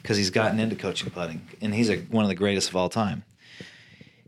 because 0.00 0.16
he's 0.16 0.30
gotten 0.30 0.60
into 0.60 0.76
coaching 0.76 1.10
putting, 1.10 1.46
and 1.60 1.74
he's 1.74 1.90
a, 1.90 1.96
one 1.96 2.24
of 2.24 2.28
the 2.28 2.34
greatest 2.34 2.68
of 2.68 2.76
all 2.76 2.88
time. 2.88 3.24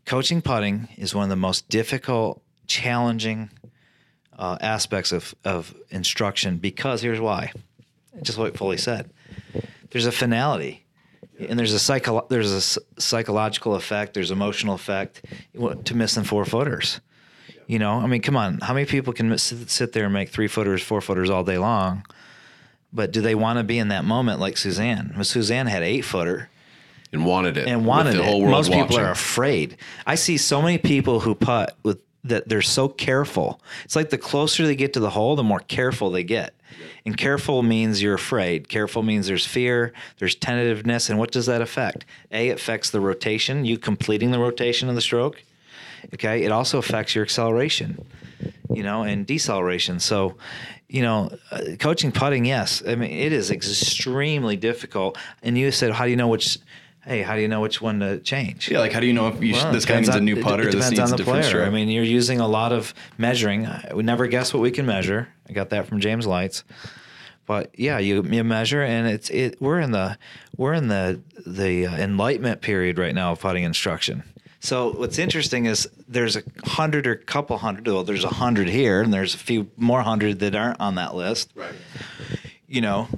Coaching 0.04 0.42
putting 0.42 0.88
is 0.96 1.14
one 1.14 1.24
of 1.24 1.30
the 1.30 1.36
most 1.36 1.68
difficult, 1.68 2.42
challenging 2.66 3.50
uh, 4.38 4.58
aspects 4.60 5.12
of, 5.12 5.34
of 5.44 5.74
instruction 5.90 6.58
because 6.58 7.02
here's 7.02 7.20
why. 7.20 7.52
Just 8.22 8.38
what 8.38 8.56
Foley 8.56 8.78
said. 8.78 9.10
There's 9.90 10.06
a 10.06 10.12
finality, 10.12 10.84
and 11.38 11.58
there's 11.58 11.72
a 11.72 11.78
psycho- 11.78 12.26
there's 12.28 12.52
a 12.52 13.00
psychological 13.00 13.74
effect. 13.74 14.14
There's 14.14 14.30
emotional 14.30 14.74
effect 14.74 15.24
to 15.84 15.94
missing 15.94 16.24
four 16.24 16.44
footers. 16.44 17.00
You 17.66 17.78
know, 17.78 17.98
I 17.98 18.06
mean, 18.06 18.22
come 18.22 18.36
on. 18.36 18.58
How 18.60 18.74
many 18.74 18.86
people 18.86 19.12
can 19.12 19.36
sit, 19.38 19.92
there 19.92 20.04
and 20.04 20.14
make 20.14 20.28
three 20.28 20.46
footers, 20.46 20.82
four 20.82 21.00
footers 21.00 21.30
all 21.30 21.42
day 21.42 21.58
long? 21.58 22.04
But 22.92 23.12
do 23.12 23.20
they 23.20 23.34
want 23.34 23.58
to 23.58 23.64
be 23.64 23.78
in 23.78 23.88
that 23.88 24.04
moment 24.04 24.40
like 24.40 24.54
Suzann? 24.54 25.14
Well, 25.14 25.24
Suzann 25.24 25.68
had 25.68 25.82
eight 25.82 26.02
footer 26.02 26.48
and 27.12 27.26
wanted 27.26 27.56
it. 27.56 27.66
and 27.66 27.84
wanted 27.84 28.14
the 28.14 28.20
it. 28.20 28.24
whole 28.24 28.40
world 28.40 28.52
Most 28.52 28.72
people 28.72 28.98
are 28.98 29.10
afraid. 29.10 29.76
I 30.06 30.14
see 30.14 30.36
so 30.36 30.62
many 30.62 30.78
people 30.78 31.20
who 31.20 31.34
putt 31.34 31.76
with 31.82 32.00
that 32.28 32.48
they're 32.48 32.62
so 32.62 32.88
careful. 32.88 33.60
It's 33.84 33.96
like 33.96 34.10
the 34.10 34.18
closer 34.18 34.66
they 34.66 34.76
get 34.76 34.92
to 34.94 35.00
the 35.00 35.10
hole, 35.10 35.36
the 35.36 35.44
more 35.44 35.60
careful 35.60 36.10
they 36.10 36.24
get. 36.24 36.54
And 37.04 37.16
careful 37.16 37.62
means 37.62 38.02
you're 38.02 38.14
afraid. 38.14 38.68
Careful 38.68 39.02
means 39.02 39.28
there's 39.28 39.46
fear, 39.46 39.92
there's 40.18 40.34
tentativeness, 40.34 41.08
and 41.08 41.18
what 41.18 41.30
does 41.30 41.46
that 41.46 41.62
affect? 41.62 42.04
A, 42.32 42.48
it 42.48 42.58
affects 42.58 42.90
the 42.90 43.00
rotation, 43.00 43.64
you 43.64 43.78
completing 43.78 44.32
the 44.32 44.38
rotation 44.38 44.88
of 44.88 44.94
the 44.94 45.00
stroke. 45.00 45.42
Okay, 46.14 46.44
it 46.44 46.52
also 46.52 46.78
affects 46.78 47.14
your 47.14 47.24
acceleration, 47.24 48.04
you 48.72 48.82
know, 48.82 49.02
and 49.02 49.26
deceleration. 49.26 50.00
So, 50.00 50.36
you 50.88 51.02
know, 51.02 51.30
uh, 51.50 51.60
coaching 51.78 52.12
putting, 52.12 52.44
yes, 52.44 52.82
I 52.86 52.94
mean 52.94 53.10
it 53.10 53.32
is 53.32 53.50
extremely 53.50 54.56
difficult. 54.56 55.18
And 55.42 55.58
you 55.58 55.70
said, 55.70 55.92
how 55.92 56.04
do 56.04 56.10
you 56.10 56.16
know 56.16 56.28
which? 56.28 56.58
Hey, 57.04 57.22
how 57.22 57.36
do 57.36 57.40
you 57.40 57.46
know 57.46 57.60
which 57.60 57.80
one 57.80 58.00
to 58.00 58.18
change? 58.18 58.68
Yeah, 58.68 58.80
like 58.80 58.92
how 58.92 58.98
do 58.98 59.06
you 59.06 59.12
know 59.12 59.28
if 59.28 59.40
you 59.40 59.54
sh- 59.54 59.62
Well, 59.62 59.72
this 59.72 59.84
guy 59.84 59.96
needs 60.00 60.08
a 60.08 60.20
new 60.20 60.42
putter? 60.42 60.64
It, 60.64 60.74
or 60.74 60.78
this 60.78 60.90
depends 60.90 60.98
on 60.98 61.06
a 61.08 61.10
the 61.12 61.16
different 61.18 61.40
player. 61.42 61.50
stroke? 61.50 61.66
I 61.68 61.70
mean, 61.70 61.88
you're 61.88 62.02
using 62.02 62.40
a 62.40 62.48
lot 62.48 62.72
of 62.72 62.94
measuring. 63.16 63.68
We 63.94 64.02
never 64.02 64.26
guess 64.26 64.52
what 64.52 64.60
we 64.60 64.72
can 64.72 64.86
measure. 64.86 65.28
I 65.48 65.52
got 65.52 65.70
that 65.70 65.86
from 65.86 66.00
James 66.00 66.26
Leitz. 66.26 66.64
But 67.46 67.78
yeah, 67.78 67.98
you, 67.98 68.24
you 68.24 68.42
measure, 68.42 68.82
and 68.82 69.06
it's 69.06 69.30
it. 69.30 69.60
We're 69.62 69.78
in 69.78 69.92
the 69.92 70.18
we're 70.56 70.72
in 70.74 70.88
the 70.88 71.20
the 71.46 71.86
uh, 71.86 71.96
enlightenment 71.96 72.60
period 72.60 72.98
right 72.98 73.14
now 73.14 73.30
of 73.32 73.40
putting 73.40 73.62
instruction. 73.62 74.24
So 74.66 74.90
what's 74.90 75.20
interesting 75.20 75.66
is 75.66 75.88
there's 76.08 76.34
a 76.34 76.42
hundred 76.64 77.06
or 77.06 77.14
couple 77.14 77.56
hundred. 77.56 77.86
Well, 77.86 78.02
there's 78.02 78.24
a 78.24 78.28
hundred 78.28 78.68
here, 78.68 79.00
and 79.00 79.14
there's 79.14 79.32
a 79.32 79.38
few 79.38 79.70
more 79.76 80.02
hundred 80.02 80.40
that 80.40 80.56
aren't 80.56 80.80
on 80.80 80.96
that 80.96 81.14
list 81.14 81.52
Right. 81.54 81.72
you 82.66 82.80
know, 82.80 83.08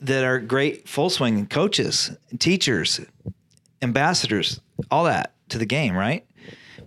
that 0.00 0.24
are 0.24 0.38
great 0.38 0.88
full 0.88 1.10
swing 1.10 1.46
coaches, 1.46 2.16
teachers, 2.38 3.02
ambassadors, 3.82 4.60
all 4.90 5.04
that 5.04 5.34
to 5.50 5.58
the 5.58 5.66
game, 5.66 5.94
right? 5.94 6.24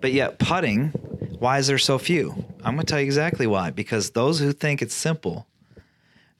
But 0.01 0.13
yet, 0.13 0.39
putting, 0.39 0.87
why 1.37 1.59
is 1.59 1.67
there 1.67 1.77
so 1.77 1.99
few? 1.99 2.43
I'm 2.63 2.73
going 2.73 2.87
to 2.87 2.91
tell 2.91 2.99
you 2.99 3.05
exactly 3.05 3.45
why. 3.45 3.69
Because 3.69 4.09
those 4.09 4.39
who 4.39 4.51
think 4.51 4.81
it's 4.81 4.95
simple, 4.95 5.45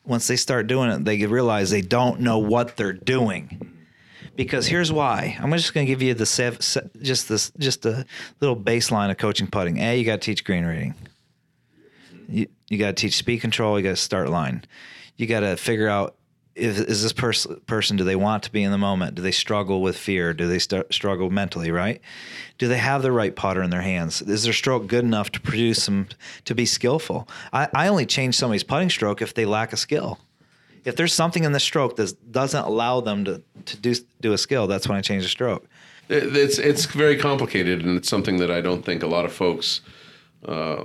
once 0.03 0.25
they 0.25 0.35
start 0.35 0.65
doing 0.65 0.89
it, 0.89 1.05
they 1.05 1.23
realize 1.27 1.69
they 1.69 1.81
don't 1.81 2.21
know 2.21 2.39
what 2.39 2.75
they're 2.75 2.91
doing. 2.91 3.77
Because 4.35 4.67
here's 4.67 4.91
why. 4.91 5.37
I'm 5.39 5.51
just 5.51 5.73
going 5.73 5.85
to 5.85 5.91
give 5.91 6.01
you 6.01 6.13
the 6.13 6.25
sev- 6.25 6.61
se- 6.61 6.89
just 7.01 7.27
this 7.29 7.51
just 7.57 7.85
a 7.85 8.05
little 8.39 8.55
baseline 8.55 9.11
of 9.11 9.17
coaching 9.17 9.47
putting. 9.47 9.77
A, 9.77 9.97
you 9.97 10.05
got 10.05 10.21
to 10.21 10.25
teach 10.25 10.43
green 10.43 10.65
reading. 10.65 10.95
You 12.27 12.47
you 12.69 12.77
got 12.77 12.87
to 12.87 12.93
teach 12.93 13.17
speed 13.17 13.41
control. 13.41 13.77
You 13.77 13.83
got 13.83 13.89
to 13.91 13.95
start 13.97 14.29
line. 14.29 14.63
You 15.17 15.27
got 15.27 15.41
to 15.41 15.57
figure 15.57 15.89
out 15.89 16.15
if 16.55 16.79
is 16.79 17.03
this 17.03 17.13
pers- 17.13 17.47
person 17.65 17.97
do 17.97 18.03
they 18.03 18.15
want 18.15 18.43
to 18.43 18.51
be 18.51 18.63
in 18.63 18.71
the 18.71 18.77
moment? 18.77 19.15
Do 19.15 19.21
they 19.21 19.31
struggle 19.31 19.81
with 19.81 19.97
fear? 19.97 20.33
Do 20.33 20.47
they 20.47 20.59
st- 20.59 20.93
struggle 20.93 21.29
mentally? 21.29 21.71
Right? 21.71 22.01
Do 22.57 22.67
they 22.67 22.77
have 22.77 23.01
the 23.01 23.11
right 23.11 23.35
putter 23.35 23.61
in 23.61 23.69
their 23.69 23.81
hands? 23.81 24.21
Is 24.21 24.43
their 24.43 24.53
stroke 24.53 24.87
good 24.87 25.03
enough 25.03 25.31
to 25.31 25.41
produce 25.41 25.85
them 25.85 26.07
to 26.45 26.55
be 26.55 26.65
skillful? 26.65 27.27
I, 27.51 27.69
I 27.73 27.87
only 27.87 28.05
change 28.05 28.35
somebody's 28.35 28.63
putting 28.63 28.89
stroke 28.89 29.21
if 29.21 29.33
they 29.33 29.45
lack 29.45 29.73
a 29.73 29.77
skill. 29.77 30.19
If 30.83 30.95
there's 30.95 31.13
something 31.13 31.43
in 31.43 31.51
the 31.51 31.59
stroke 31.59 31.95
that 31.97 32.31
doesn't 32.31 32.63
allow 32.65 33.01
them 33.01 33.23
to, 33.25 33.41
to 33.65 33.77
do 33.77 33.93
do 34.19 34.33
a 34.33 34.37
skill, 34.37 34.67
that's 34.67 34.87
when 34.87 34.97
I 34.97 35.01
change 35.01 35.23
the 35.23 35.29
stroke. 35.29 35.67
It- 36.09 36.35
It's 36.35 36.57
it's 36.59 36.85
very 36.85 37.17
complicated, 37.17 37.83
and 37.85 37.97
it's 37.97 38.09
something 38.09 38.37
that 38.37 38.49
I 38.51 38.61
don't 38.61 38.83
think 38.83 39.03
a 39.03 39.07
lot 39.07 39.25
of 39.25 39.31
folks. 39.33 39.81
Uh, 40.45 40.83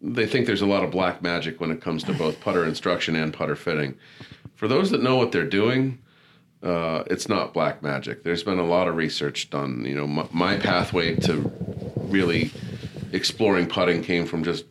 they 0.00 0.26
think 0.26 0.46
there's 0.46 0.62
a 0.62 0.66
lot 0.66 0.84
of 0.84 0.90
black 0.90 1.22
magic 1.22 1.60
when 1.60 1.70
it 1.72 1.80
comes 1.80 2.04
to 2.04 2.12
both 2.12 2.38
putter 2.40 2.64
instruction 2.64 3.16
and 3.16 3.32
putter 3.32 3.56
fitting. 3.56 3.96
For 4.54 4.68
those 4.68 4.90
that 4.90 5.02
know 5.02 5.16
what 5.16 5.32
they're 5.32 5.48
doing, 5.48 5.98
uh, 6.62 7.02
it's 7.10 7.28
not 7.28 7.52
black 7.52 7.82
magic. 7.82 8.22
There's 8.22 8.44
been 8.44 8.58
a 8.60 8.64
lot 8.66 8.86
of 8.86 8.94
research 8.96 9.50
done. 9.50 9.84
You 9.84 9.96
know, 9.96 10.06
my, 10.06 10.26
my 10.32 10.56
pathway 10.58 11.16
to 11.16 11.50
really 11.96 12.52
exploring 13.12 13.66
putting 13.66 14.02
came 14.02 14.26
from 14.26 14.44
just 14.44 14.64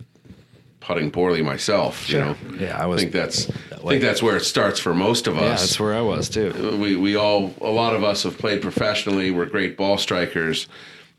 putting 0.85 1.09
poorly 1.09 1.41
myself. 1.41 2.07
You 2.09 2.19
know, 2.19 2.35
Yeah, 2.59 2.77
I 2.81 2.85
was- 2.85 3.01
think 3.01 3.11
that's 3.11 3.49
I 3.71 3.89
think 3.89 4.01
that's 4.01 4.21
where 4.23 4.37
it 4.37 4.45
starts 4.45 4.79
for 4.79 4.93
most 4.93 5.27
of 5.27 5.35
us. 5.37 5.41
yeah, 5.41 5.49
that's 5.49 5.79
where 5.79 5.93
I 5.95 6.01
was 6.01 6.29
too. 6.29 6.77
we 6.79 6.95
we 6.95 7.15
all 7.15 7.53
a 7.61 7.69
lot 7.69 7.95
of 7.95 8.03
us 8.03 8.23
have 8.23 8.37
played 8.37 8.61
professionally. 8.61 9.31
We're 9.31 9.45
great 9.47 9.77
ball 9.77 9.97
strikers. 9.97 10.67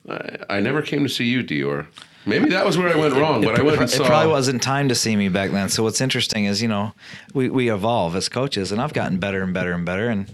I, 0.08 0.36
I 0.50 0.60
never 0.60 0.82
came 0.82 1.02
to 1.02 1.08
see 1.08 1.24
you, 1.26 1.42
Dior. 1.42 1.86
Maybe 2.28 2.48
that 2.50 2.64
was 2.66 2.76
where 2.76 2.88
I 2.92 2.96
went 2.96 3.14
wrong, 3.14 3.40
but 3.42 3.56
I 3.58 3.62
went 3.62 3.76
and 3.78 3.84
it 3.88 3.90
saw. 3.90 4.04
probably 4.04 4.32
wasn't 4.32 4.60
time 4.60 4.88
to 4.88 4.96
see 4.96 5.14
me 5.14 5.28
back 5.28 5.52
then. 5.52 5.68
So 5.68 5.84
what's 5.84 6.00
interesting 6.00 6.46
is, 6.46 6.60
you 6.60 6.66
know, 6.66 6.92
we, 7.34 7.48
we 7.48 7.70
evolve 7.70 8.16
as 8.16 8.28
coaches, 8.28 8.72
and 8.72 8.80
I've 8.82 8.92
gotten 8.92 9.18
better 9.18 9.42
and 9.44 9.54
better 9.54 9.72
and 9.72 9.84
better. 9.86 10.08
And 10.08 10.26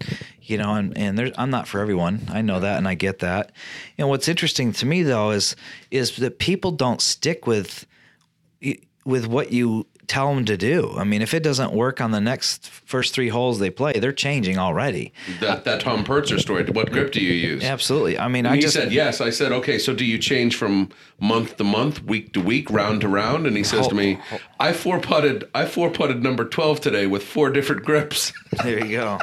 you 0.42 0.56
know, 0.56 0.74
and 0.74 0.96
and 0.96 1.18
there's, 1.18 1.32
I'm 1.36 1.50
not 1.50 1.68
for 1.68 1.80
everyone. 1.80 2.22
I 2.32 2.40
know 2.40 2.60
that, 2.60 2.78
and 2.78 2.88
I 2.88 2.94
get 2.94 3.18
that. 3.18 3.52
And 3.98 4.08
what's 4.08 4.26
interesting 4.26 4.72
to 4.72 4.86
me 4.86 5.02
though 5.02 5.32
is 5.32 5.54
is 5.90 6.16
that 6.16 6.38
people 6.38 6.70
don't 6.70 7.00
stick 7.02 7.46
with 7.46 7.84
with 9.04 9.26
what 9.26 9.52
you 9.52 9.86
tell 10.12 10.34
them 10.34 10.44
to 10.44 10.56
do. 10.56 10.94
I 10.98 11.04
mean, 11.04 11.22
if 11.22 11.32
it 11.32 11.42
doesn't 11.42 11.72
work 11.72 12.00
on 12.00 12.10
the 12.10 12.20
next 12.20 12.68
first 12.68 13.14
three 13.14 13.28
holes 13.28 13.58
they 13.58 13.70
play, 13.70 13.94
they're 13.94 14.12
changing 14.12 14.58
already. 14.58 15.12
that 15.40 15.64
that 15.64 15.80
Tom 15.80 16.04
Pertzer 16.04 16.38
story. 16.38 16.64
What 16.64 16.92
grip 16.92 17.12
do 17.12 17.20
you 17.20 17.32
use? 17.32 17.64
Absolutely. 17.64 18.18
I 18.18 18.28
mean, 18.28 18.44
And 18.44 18.52
I 18.52 18.56
he 18.56 18.62
just 18.62 18.74
said 18.74 18.92
yes. 18.92 19.20
I 19.20 19.30
said 19.30 19.52
okay. 19.52 19.78
So 19.78 19.94
do 19.94 20.04
you 20.04 20.18
change 20.18 20.56
from 20.56 20.90
month 21.18 21.56
to 21.56 21.64
month, 21.64 22.02
week 22.04 22.32
to 22.34 22.40
week, 22.40 22.70
round 22.70 23.00
to 23.02 23.08
round? 23.08 23.46
And 23.46 23.56
he 23.56 23.64
says 23.64 23.88
to 23.88 23.94
me, 23.94 24.18
"I 24.60 24.72
four 24.72 25.00
putted. 25.00 25.44
I 25.54 25.64
four 25.66 25.90
putted 25.90 26.22
number 26.22 26.44
twelve 26.44 26.80
today 26.80 27.06
with 27.06 27.22
four 27.22 27.50
different 27.50 27.84
grips." 27.84 28.32
There 28.62 28.84
you 28.84 28.98
go. 28.98 29.18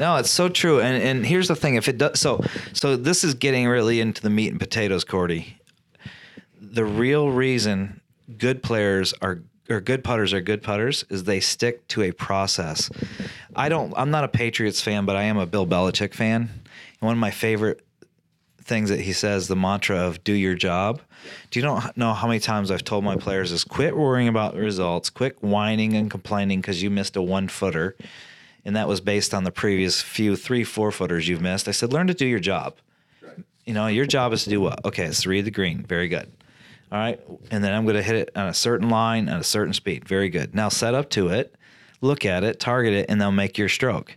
No, 0.00 0.16
it's 0.16 0.30
so 0.30 0.48
true. 0.48 0.80
And 0.80 1.02
and 1.02 1.26
here's 1.26 1.48
the 1.48 1.56
thing: 1.56 1.74
if 1.74 1.86
it 1.86 1.98
does, 1.98 2.18
so 2.18 2.40
so 2.72 2.96
this 2.96 3.24
is 3.24 3.34
getting 3.34 3.68
really 3.68 4.00
into 4.00 4.22
the 4.22 4.30
meat 4.30 4.48
and 4.48 4.58
potatoes, 4.58 5.04
Cordie. 5.04 5.58
The 6.58 6.84
real 6.84 7.30
reason 7.30 8.00
good 8.38 8.62
players 8.62 9.14
are 9.20 9.40
or 9.70 9.80
good 9.80 10.04
putters 10.04 10.34
are 10.34 10.42
good 10.42 10.62
putters 10.62 11.04
is 11.08 11.24
they 11.24 11.40
stick 11.40 11.88
to 11.88 12.02
a 12.02 12.12
process. 12.12 12.90
I 13.56 13.68
don't. 13.68 13.92
I'm 13.96 14.10
not 14.10 14.24
a 14.24 14.28
Patriots 14.28 14.80
fan, 14.80 15.06
but 15.06 15.16
I 15.16 15.22
am 15.22 15.38
a 15.38 15.46
Bill 15.46 15.66
Belichick 15.66 16.14
fan. 16.14 16.42
And 16.42 17.00
one 17.00 17.14
of 17.14 17.18
my 17.18 17.30
favorite 17.30 17.84
things 18.62 18.88
that 18.90 19.00
he 19.00 19.12
says, 19.12 19.48
the 19.48 19.56
mantra 19.56 19.96
of 19.96 20.22
"do 20.24 20.32
your 20.32 20.54
job." 20.54 21.00
Do 21.50 21.58
you 21.58 21.64
don't 21.64 21.96
know 21.96 22.12
how 22.12 22.26
many 22.26 22.40
times 22.40 22.70
I've 22.70 22.84
told 22.84 23.02
my 23.02 23.16
players 23.16 23.50
is 23.50 23.64
quit 23.64 23.96
worrying 23.96 24.28
about 24.28 24.52
the 24.52 24.60
results, 24.60 25.08
quit 25.08 25.42
whining 25.42 25.94
and 25.94 26.10
complaining 26.10 26.60
because 26.60 26.82
you 26.82 26.90
missed 26.90 27.16
a 27.16 27.22
one 27.22 27.48
footer 27.48 27.96
and 28.64 28.76
that 28.76 28.88
was 28.88 29.00
based 29.00 29.34
on 29.34 29.44
the 29.44 29.50
previous 29.50 30.00
few 30.00 30.36
three 30.36 30.64
four 30.64 30.90
footers 30.90 31.28
you've 31.28 31.42
missed. 31.42 31.68
I 31.68 31.72
said, 31.72 31.92
learn 31.92 32.06
to 32.06 32.14
do 32.14 32.26
your 32.26 32.40
job. 32.40 32.76
You 33.64 33.74
know, 33.74 33.86
your 33.86 34.06
job 34.06 34.32
is 34.32 34.44
to 34.44 34.50
do 34.50 34.60
what? 34.60 34.84
Okay, 34.84 35.04
it's 35.04 35.22
to 35.22 35.28
read 35.28 35.44
the 35.44 35.50
green. 35.50 35.82
Very 35.82 36.08
good. 36.08 36.30
All 36.92 36.98
right, 36.98 37.20
and 37.50 37.64
then 37.64 37.72
I'm 37.72 37.84
going 37.84 37.96
to 37.96 38.02
hit 38.02 38.14
it 38.14 38.30
on 38.36 38.46
a 38.48 38.54
certain 38.54 38.88
line 38.88 39.28
at 39.28 39.40
a 39.40 39.44
certain 39.44 39.72
speed. 39.72 40.06
Very 40.08 40.28
good. 40.28 40.54
Now 40.54 40.68
set 40.68 40.94
up 40.94 41.10
to 41.10 41.28
it, 41.28 41.54
look 42.00 42.24
at 42.24 42.44
it, 42.44 42.60
target 42.60 42.92
it, 42.92 43.06
and 43.08 43.20
they'll 43.20 43.32
make 43.32 43.58
your 43.58 43.68
stroke. 43.68 44.16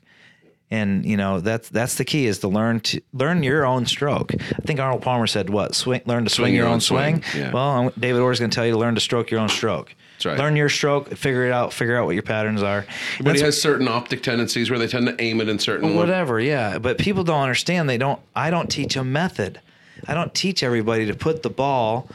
And 0.69 1.05
you 1.05 1.15
know 1.15 1.39
that's 1.39 1.69
that's 1.69 1.95
the 1.95 2.03
key 2.03 2.25
is 2.27 2.39
to 2.39 2.49
learn 2.49 2.81
to 2.81 3.01
learn 3.13 3.41
your 3.41 3.65
own 3.65 3.85
stroke. 3.85 4.33
I 4.35 4.61
think 4.65 4.81
Arnold 4.81 5.01
Palmer 5.01 5.25
said 5.25 5.49
what 5.49 5.73
swing 5.73 6.01
learn 6.05 6.25
to 6.25 6.29
swing, 6.29 6.53
your, 6.53 6.67
own 6.67 6.81
swing. 6.81 7.23
yeah. 7.33 7.51
Well, 7.51 7.93
David 7.97 8.19
Orr's 8.19 8.39
going 8.39 8.51
to 8.51 8.55
tell 8.55 8.65
you 8.65 8.73
to 8.73 8.77
learn 8.77 8.95
to 8.95 9.01
stroke 9.01 9.31
your 9.31 9.39
own 9.39 9.47
stroke. 9.47 9.95
That's 10.17 10.25
right. 10.25 10.37
Learn 10.37 10.57
your 10.57 10.67
stroke, 10.67 11.15
figure 11.15 11.45
it 11.45 11.53
out, 11.53 11.71
figure 11.71 11.95
out 11.95 12.05
what 12.05 12.15
your 12.15 12.23
patterns 12.23 12.61
are. 12.63 12.85
He 13.17 13.39
has 13.39 13.61
certain 13.61 13.87
optic 13.87 14.21
tendencies 14.23 14.69
where 14.69 14.77
they 14.77 14.87
tend 14.87 15.07
to 15.07 15.15
aim 15.21 15.39
it 15.39 15.47
in 15.47 15.57
certain. 15.57 15.95
whatever 15.95 16.39
yeah 16.39 16.79
but 16.79 16.97
people 16.97 17.23
don't 17.23 17.41
understand 17.41 17.87
they 17.87 17.97
don't 17.97 18.19
i 18.35 18.49
don't 18.49 18.69
teach 18.69 18.95
a 18.97 19.03
method 19.03 19.61
i 20.07 20.13
don't 20.13 20.33
teach 20.33 20.63
everybody 20.63 21.05
to 21.05 21.13
put 21.13 21.43
the 21.43 21.49
ball 21.49 22.09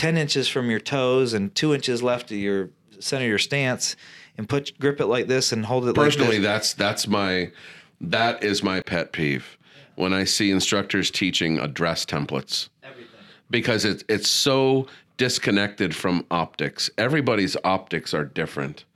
10 0.00 0.16
inches 0.16 0.48
from 0.48 0.70
your 0.70 0.80
toes 0.80 1.34
and 1.34 1.54
two 1.54 1.74
inches 1.74 2.02
left 2.02 2.30
of 2.30 2.38
your 2.38 2.70
center 3.00 3.24
of 3.24 3.28
your 3.28 3.38
stance 3.38 3.96
and 4.38 4.48
put 4.48 4.78
grip 4.78 4.98
it 4.98 5.04
like 5.06 5.26
this 5.26 5.52
and 5.52 5.66
hold 5.66 5.86
it 5.86 5.94
Personally, 5.94 6.38
like 6.38 6.42
this. 6.42 6.72
that's 6.72 6.72
that's 6.72 7.06
my 7.06 7.50
that 8.00 8.42
is 8.42 8.62
my 8.62 8.80
pet 8.80 9.12
peeve 9.12 9.58
when 9.96 10.14
I 10.14 10.24
see 10.24 10.50
instructors 10.50 11.10
teaching 11.10 11.58
address 11.58 12.06
templates. 12.06 12.70
Everything. 12.82 13.10
because 13.50 13.84
it's 13.84 14.02
it's 14.08 14.30
so 14.30 14.86
disconnected 15.18 15.94
from 15.94 16.24
optics. 16.30 16.88
Everybody's 16.96 17.54
optics 17.62 18.14
are 18.14 18.24
different, 18.24 18.86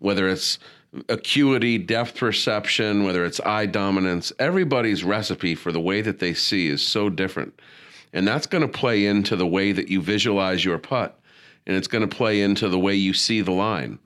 whether 0.00 0.28
it's 0.28 0.58
acuity, 1.08 1.78
depth 1.78 2.16
perception, 2.16 3.04
whether 3.04 3.24
it's 3.24 3.38
eye 3.46 3.66
dominance. 3.66 4.32
Everybody's 4.40 5.04
recipe 5.04 5.54
for 5.54 5.70
the 5.70 5.80
way 5.80 6.00
that 6.00 6.18
they 6.18 6.34
see 6.34 6.66
is 6.66 6.82
so 6.82 7.08
different, 7.08 7.60
and 8.12 8.26
that's 8.26 8.46
going 8.46 8.62
to 8.62 8.68
play 8.68 9.06
into 9.06 9.36
the 9.36 9.46
way 9.46 9.72
that 9.72 9.88
you 9.88 10.00
visualize 10.00 10.64
your 10.64 10.78
putt, 10.78 11.18
and 11.66 11.76
it's 11.76 11.88
going 11.88 12.08
to 12.08 12.16
play 12.16 12.40
into 12.40 12.68
the 12.68 12.78
way 12.78 12.94
you 12.94 13.12
see 13.12 13.40
the 13.40 13.52
line, 13.52 13.98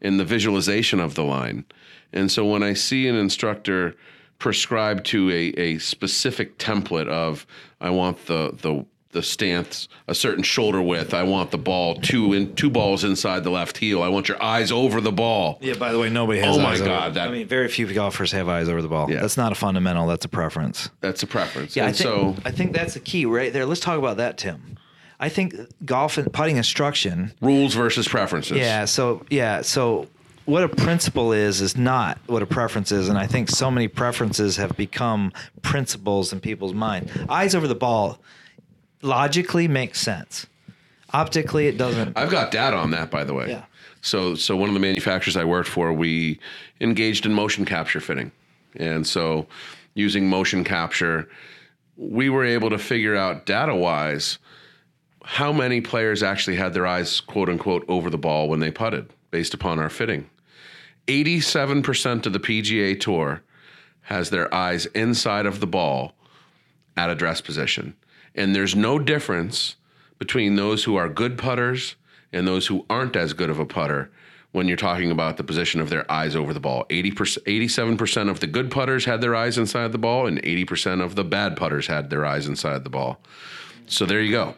and 0.00 0.18
the 0.18 0.24
visualization 0.24 1.00
of 1.00 1.14
the 1.14 1.24
line. 1.24 1.64
And 2.12 2.30
so 2.30 2.44
when 2.44 2.62
I 2.62 2.74
see 2.74 3.08
an 3.08 3.16
instructor 3.16 3.94
prescribe 4.38 5.04
to 5.04 5.30
a, 5.30 5.60
a 5.60 5.78
specific 5.78 6.58
template 6.58 7.08
of 7.08 7.46
I 7.80 7.90
want 7.90 8.26
the 8.26 8.50
the 8.60 8.84
the 9.12 9.22
stance 9.22 9.88
a 10.08 10.14
certain 10.14 10.42
shoulder 10.42 10.82
width. 10.82 11.14
I 11.14 11.22
want 11.22 11.50
the 11.50 11.58
ball 11.58 11.94
two 11.96 12.32
in 12.32 12.54
two 12.54 12.70
balls 12.70 13.04
inside 13.04 13.44
the 13.44 13.50
left 13.50 13.78
heel. 13.78 14.02
I 14.02 14.08
want 14.08 14.26
your 14.28 14.42
eyes 14.42 14.72
over 14.72 15.00
the 15.00 15.12
ball. 15.12 15.58
yeah 15.60 15.74
by 15.74 15.92
the 15.92 15.98
way 15.98 16.08
nobody 16.10 16.40
has 16.40 16.56
Oh 16.56 16.60
my 16.60 16.74
over- 16.74 16.84
God, 16.84 17.14
that- 17.14 17.28
i 17.28 17.30
mean 17.30 17.46
very 17.46 17.68
few 17.68 17.86
golfers 17.92 18.32
have 18.32 18.48
eyes 18.48 18.68
over 18.68 18.80
the 18.82 18.88
ball 18.88 19.10
Yeah. 19.10 19.20
that's 19.20 19.36
not 19.36 19.52
a 19.52 19.54
fundamental 19.54 20.06
that's 20.06 20.24
a 20.24 20.28
preference 20.28 20.88
That's 21.00 21.22
a 21.22 21.26
preference. 21.26 21.76
Yeah, 21.76 21.84
and 21.84 21.90
I 21.90 21.92
think 21.92 22.02
so 22.02 22.36
I 22.44 22.50
think 22.50 22.72
that's 22.72 22.94
the 22.94 23.00
key 23.00 23.26
right 23.26 23.52
there. 23.52 23.66
Let's 23.66 23.80
talk 23.80 23.98
about 23.98 24.16
that, 24.16 24.38
Tim. 24.38 24.78
I 25.20 25.28
think 25.28 25.54
golf 25.84 26.18
and 26.18 26.32
putting 26.32 26.56
instruction. 26.56 27.32
rules 27.40 27.74
versus 27.74 28.08
preferences. 28.08 28.56
Yeah, 28.56 28.86
so 28.86 29.24
yeah, 29.30 29.60
so 29.62 30.08
what 30.46 30.64
a 30.64 30.68
principle 30.68 31.32
is 31.32 31.60
is 31.60 31.76
not 31.76 32.18
what 32.26 32.42
a 32.42 32.46
preference 32.46 32.90
is, 32.90 33.08
and 33.08 33.16
I 33.18 33.26
think 33.28 33.48
so 33.50 33.70
many 33.70 33.86
preferences 33.86 34.56
have 34.56 34.76
become 34.76 35.32
principles 35.60 36.32
in 36.32 36.40
people's 36.40 36.74
mind. 36.74 37.08
Eyes 37.28 37.54
over 37.54 37.68
the 37.68 37.76
ball 37.76 38.18
logically 39.02 39.68
makes 39.68 40.00
sense. 40.00 40.46
Optically, 41.12 41.66
it 41.66 41.76
doesn't. 41.76 42.16
I've 42.16 42.30
got 42.30 42.50
data 42.50 42.76
on 42.76 42.90
that, 42.92 43.10
by 43.10 43.24
the 43.24 43.34
way. 43.34 43.50
Yeah. 43.50 43.64
So, 44.00 44.34
so 44.34 44.56
one 44.56 44.68
of 44.68 44.74
the 44.74 44.80
manufacturers 44.80 45.36
I 45.36 45.44
worked 45.44 45.68
for, 45.68 45.92
we 45.92 46.40
engaged 46.80 47.26
in 47.26 47.34
motion 47.34 47.64
capture 47.64 48.00
fitting, 48.00 48.32
and 48.76 49.06
so 49.06 49.46
using 49.94 50.28
motion 50.28 50.64
capture, 50.64 51.28
we 51.96 52.30
were 52.30 52.44
able 52.44 52.70
to 52.70 52.78
figure 52.78 53.14
out 53.14 53.46
data-wise 53.46 54.38
how 55.24 55.52
many 55.52 55.80
players 55.80 56.22
actually 56.22 56.56
had 56.56 56.74
their 56.74 56.86
eyes 56.86 57.20
quote 57.20 57.48
unquote 57.48 57.84
over 57.86 58.10
the 58.10 58.18
ball 58.18 58.48
when 58.48 58.58
they 58.58 58.70
putted, 58.70 59.08
based 59.30 59.54
upon 59.54 59.78
our 59.78 59.90
fitting. 59.90 60.28
Eighty-seven 61.06 61.82
percent 61.82 62.26
of 62.26 62.32
the 62.32 62.40
PGA 62.40 62.98
Tour 62.98 63.42
has 64.02 64.30
their 64.30 64.52
eyes 64.52 64.86
inside 64.86 65.46
of 65.46 65.60
the 65.60 65.66
ball 65.66 66.14
at 66.96 67.10
address 67.10 67.40
position. 67.40 67.94
And 68.34 68.54
there's 68.54 68.74
no 68.74 68.98
difference 68.98 69.76
between 70.18 70.56
those 70.56 70.84
who 70.84 70.96
are 70.96 71.08
good 71.08 71.36
putters 71.36 71.96
and 72.32 72.46
those 72.46 72.66
who 72.66 72.86
aren't 72.88 73.16
as 73.16 73.32
good 73.32 73.50
of 73.50 73.58
a 73.58 73.66
putter 73.66 74.10
when 74.52 74.68
you're 74.68 74.76
talking 74.76 75.10
about 75.10 75.36
the 75.36 75.44
position 75.44 75.80
of 75.80 75.90
their 75.90 76.10
eyes 76.10 76.36
over 76.36 76.52
the 76.52 76.60
ball. 76.60 76.84
80%, 76.90 77.42
87% 77.44 78.30
of 78.30 78.40
the 78.40 78.46
good 78.46 78.70
putters 78.70 79.04
had 79.04 79.20
their 79.20 79.34
eyes 79.34 79.58
inside 79.58 79.92
the 79.92 79.98
ball, 79.98 80.26
and 80.26 80.42
80% 80.42 81.02
of 81.02 81.14
the 81.14 81.24
bad 81.24 81.56
putters 81.56 81.86
had 81.86 82.10
their 82.10 82.24
eyes 82.24 82.46
inside 82.46 82.84
the 82.84 82.90
ball. 82.90 83.20
So 83.86 84.06
there 84.06 84.20
you 84.20 84.30
go. 84.30 84.54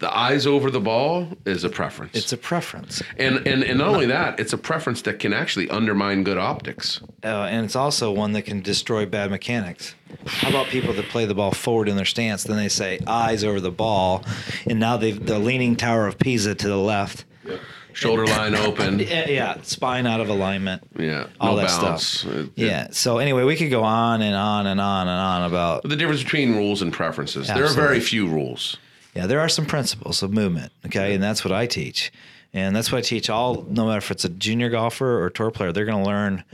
The 0.00 0.16
eyes 0.16 0.46
over 0.46 0.70
the 0.70 0.78
ball 0.80 1.26
is 1.44 1.64
a 1.64 1.68
preference. 1.68 2.16
It's 2.16 2.32
a 2.32 2.36
preference, 2.36 3.02
and, 3.16 3.44
and, 3.48 3.64
and 3.64 3.78
not 3.78 3.88
only 3.88 4.06
that, 4.06 4.38
it's 4.38 4.52
a 4.52 4.58
preference 4.58 5.02
that 5.02 5.18
can 5.18 5.32
actually 5.32 5.68
undermine 5.70 6.22
good 6.22 6.38
optics. 6.38 7.00
uh, 7.24 7.26
and 7.50 7.64
it's 7.64 7.74
also 7.74 8.12
one 8.12 8.32
that 8.34 8.42
can 8.42 8.60
destroy 8.62 9.06
bad 9.06 9.30
mechanics. 9.32 9.96
How 10.26 10.50
about 10.50 10.66
people 10.66 10.92
that 10.92 11.06
play 11.08 11.24
the 11.26 11.34
ball 11.34 11.50
forward 11.50 11.88
in 11.88 11.96
their 11.96 12.04
stance? 12.04 12.44
Then 12.44 12.56
they 12.58 12.68
say 12.68 13.00
eyes 13.08 13.42
over 13.42 13.58
the 13.58 13.72
ball, 13.72 14.24
and 14.66 14.78
now 14.78 14.96
they've 14.98 15.24
the 15.24 15.40
leaning 15.40 15.74
tower 15.74 16.06
of 16.06 16.16
Pisa 16.18 16.54
to 16.54 16.68
the 16.68 16.76
left. 16.78 17.24
Yep. 17.44 17.60
Shoulder 17.92 18.26
line 18.26 18.54
open. 18.54 19.00
Yeah, 19.08 19.60
spine 19.62 20.06
out 20.06 20.20
of 20.20 20.28
alignment. 20.28 20.84
Yeah. 20.96 21.26
all 21.40 21.56
no 21.56 21.62
that 21.62 21.70
stuff. 21.70 22.24
It- 22.32 22.38
it- 22.44 22.50
yeah. 22.54 22.88
So 22.92 23.18
anyway, 23.18 23.42
we 23.42 23.56
could 23.56 23.70
go 23.70 23.82
on 23.82 24.22
and 24.22 24.36
on 24.36 24.68
and 24.68 24.80
on 24.80 25.08
and 25.08 25.18
on 25.20 25.42
about. 25.50 25.82
the 25.82 25.96
difference 25.96 26.22
between 26.22 26.54
rules 26.54 26.82
and 26.82 26.92
preferences. 26.92 27.48
There 27.48 27.64
are 27.64 27.72
very 27.74 27.98
few 27.98 28.28
rules. 28.28 28.76
Yeah, 29.14 29.26
there 29.26 29.40
are 29.40 29.48
some 29.48 29.66
principles 29.66 30.22
of 30.22 30.32
movement. 30.32 30.72
Okay, 30.86 31.14
and 31.14 31.22
that's 31.22 31.44
what 31.44 31.52
I 31.52 31.66
teach, 31.66 32.12
and 32.52 32.74
that's 32.74 32.92
what 32.92 32.98
I 32.98 33.02
teach 33.02 33.30
all. 33.30 33.62
No 33.68 33.86
matter 33.86 33.98
if 33.98 34.10
it's 34.10 34.24
a 34.24 34.28
junior 34.28 34.70
golfer 34.70 35.22
or 35.22 35.30
tour 35.30 35.50
player, 35.50 35.72
they're 35.72 35.84
going 35.84 36.02
to 36.02 36.08
learn 36.08 36.44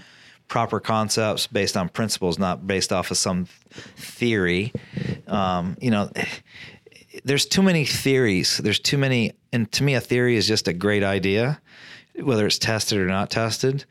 proper 0.49 0.81
concepts 0.81 1.47
based 1.47 1.77
on 1.77 1.89
principles, 1.89 2.39
not 2.39 2.67
based 2.67 2.93
off 2.93 3.11
of 3.11 3.17
some 3.17 3.47
theory. 3.97 4.73
Um, 5.27 5.77
you 5.81 5.91
know, 5.91 6.11
there's 7.25 7.47
too 7.47 7.63
many 7.63 7.85
theories. 7.85 8.59
There's 8.59 8.79
too 8.79 8.99
many, 8.99 9.33
and 9.53 9.71
to 9.73 9.83
me, 9.83 9.95
a 9.95 10.01
theory 10.01 10.37
is 10.37 10.47
just 10.47 10.69
a 10.69 10.73
great 10.73 11.03
idea, 11.03 11.61
whether 12.21 12.47
it's 12.47 12.59
tested 12.59 12.99
or 12.99 13.07
not 13.07 13.31
tested. 13.31 13.85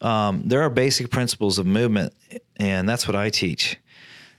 Um, 0.00 0.42
there 0.44 0.62
are 0.62 0.70
basic 0.70 1.10
principles 1.10 1.58
of 1.58 1.66
movement, 1.66 2.14
and 2.56 2.88
that's 2.88 3.06
what 3.06 3.16
I 3.16 3.30
teach. 3.30 3.78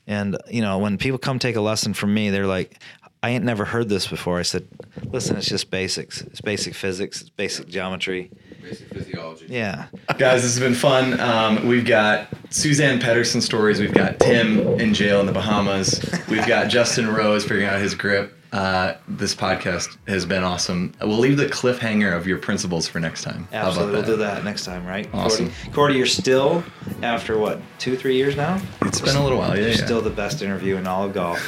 And 0.08 0.38
you 0.50 0.62
know, 0.62 0.80
when 0.80 0.98
people 0.98 1.20
come 1.20 1.38
take 1.38 1.56
a 1.56 1.62
lesson 1.62 1.94
from 1.94 2.14
me, 2.14 2.30
they're 2.30 2.48
like, 2.48 2.82
"I 3.22 3.32
ain't 3.32 3.44
never 3.44 3.66
heard 3.66 3.90
this 3.90 4.08
before." 4.08 4.40
I 4.40 4.44
said, 4.44 4.68
"Listen, 5.12 5.38
it's 5.38 5.48
just 5.48 5.70
basics. 5.72 6.22
It's 6.22 6.42
basic 6.42 6.74
physics. 6.74 7.22
It's 7.22 7.30
basic 7.30 7.68
geometry. 7.68 8.32
Basic 8.62 8.88
physiology. 8.90 9.46
Yeah. 9.50 9.88
Guys, 10.18 10.44
this 10.44 10.56
has 10.56 10.60
been 10.60 10.74
fun. 10.76 11.20
Um, 11.20 11.68
we've 11.68 11.86
got 11.86 12.30
Suzann 12.50 13.00
Pettersen 13.00 13.42
stories. 13.42 13.80
We've 13.80 13.94
got 13.94 14.20
Tim 14.20 14.60
in 14.80 14.94
jail 14.94 15.20
in 15.22 15.26
the 15.26 15.32
Bahamas. 15.32 16.02
We've 16.30 16.46
got 16.48 16.68
Justin 16.70 17.08
Rose 17.14 17.44
figuring 17.44 17.66
out 17.68 17.80
his 17.80 17.96
grip. 17.96 18.36
Uh, 18.52 18.96
this 19.08 19.36
podcast 19.36 19.96
has 20.08 20.26
been 20.26 20.44
awesome. 20.44 20.92
We'll 21.02 21.20
leave 21.20 21.38
the 21.38 21.46
cliffhanger 21.46 22.18
of 22.18 22.26
your 22.26 22.40
principles 22.40 22.88
for 22.88 23.00
next 23.00 23.22
time. 23.24 23.48
How 23.52 23.60
about 23.60 23.68
Absolutely. 23.68 23.94
We'll 23.94 24.06
do 24.06 24.16
that 24.18 24.44
next 24.44 24.66
time, 24.66 24.86
right? 24.88 25.08
Awesome. 25.14 25.50
Cordie, 25.50 25.72
Cordie, 25.74 25.98
you're 25.98 26.06
still, 26.08 26.64
after 27.04 27.38
what, 27.38 27.62
two, 27.78 27.96
three 27.96 28.16
years 28.16 28.36
now? 28.36 28.60
It's 28.82 29.02
been 29.02 29.16
a 29.16 29.22
little 29.24 29.38
while. 29.38 29.56
Yeah, 29.56 29.62
You're 29.68 29.70
yeah. 29.72 29.86
still 29.86 30.02
the 30.02 30.10
best 30.10 30.42
interview 30.42 30.78
in 30.78 30.88
all 30.88 31.04
of 31.04 31.14
golf. 31.14 31.40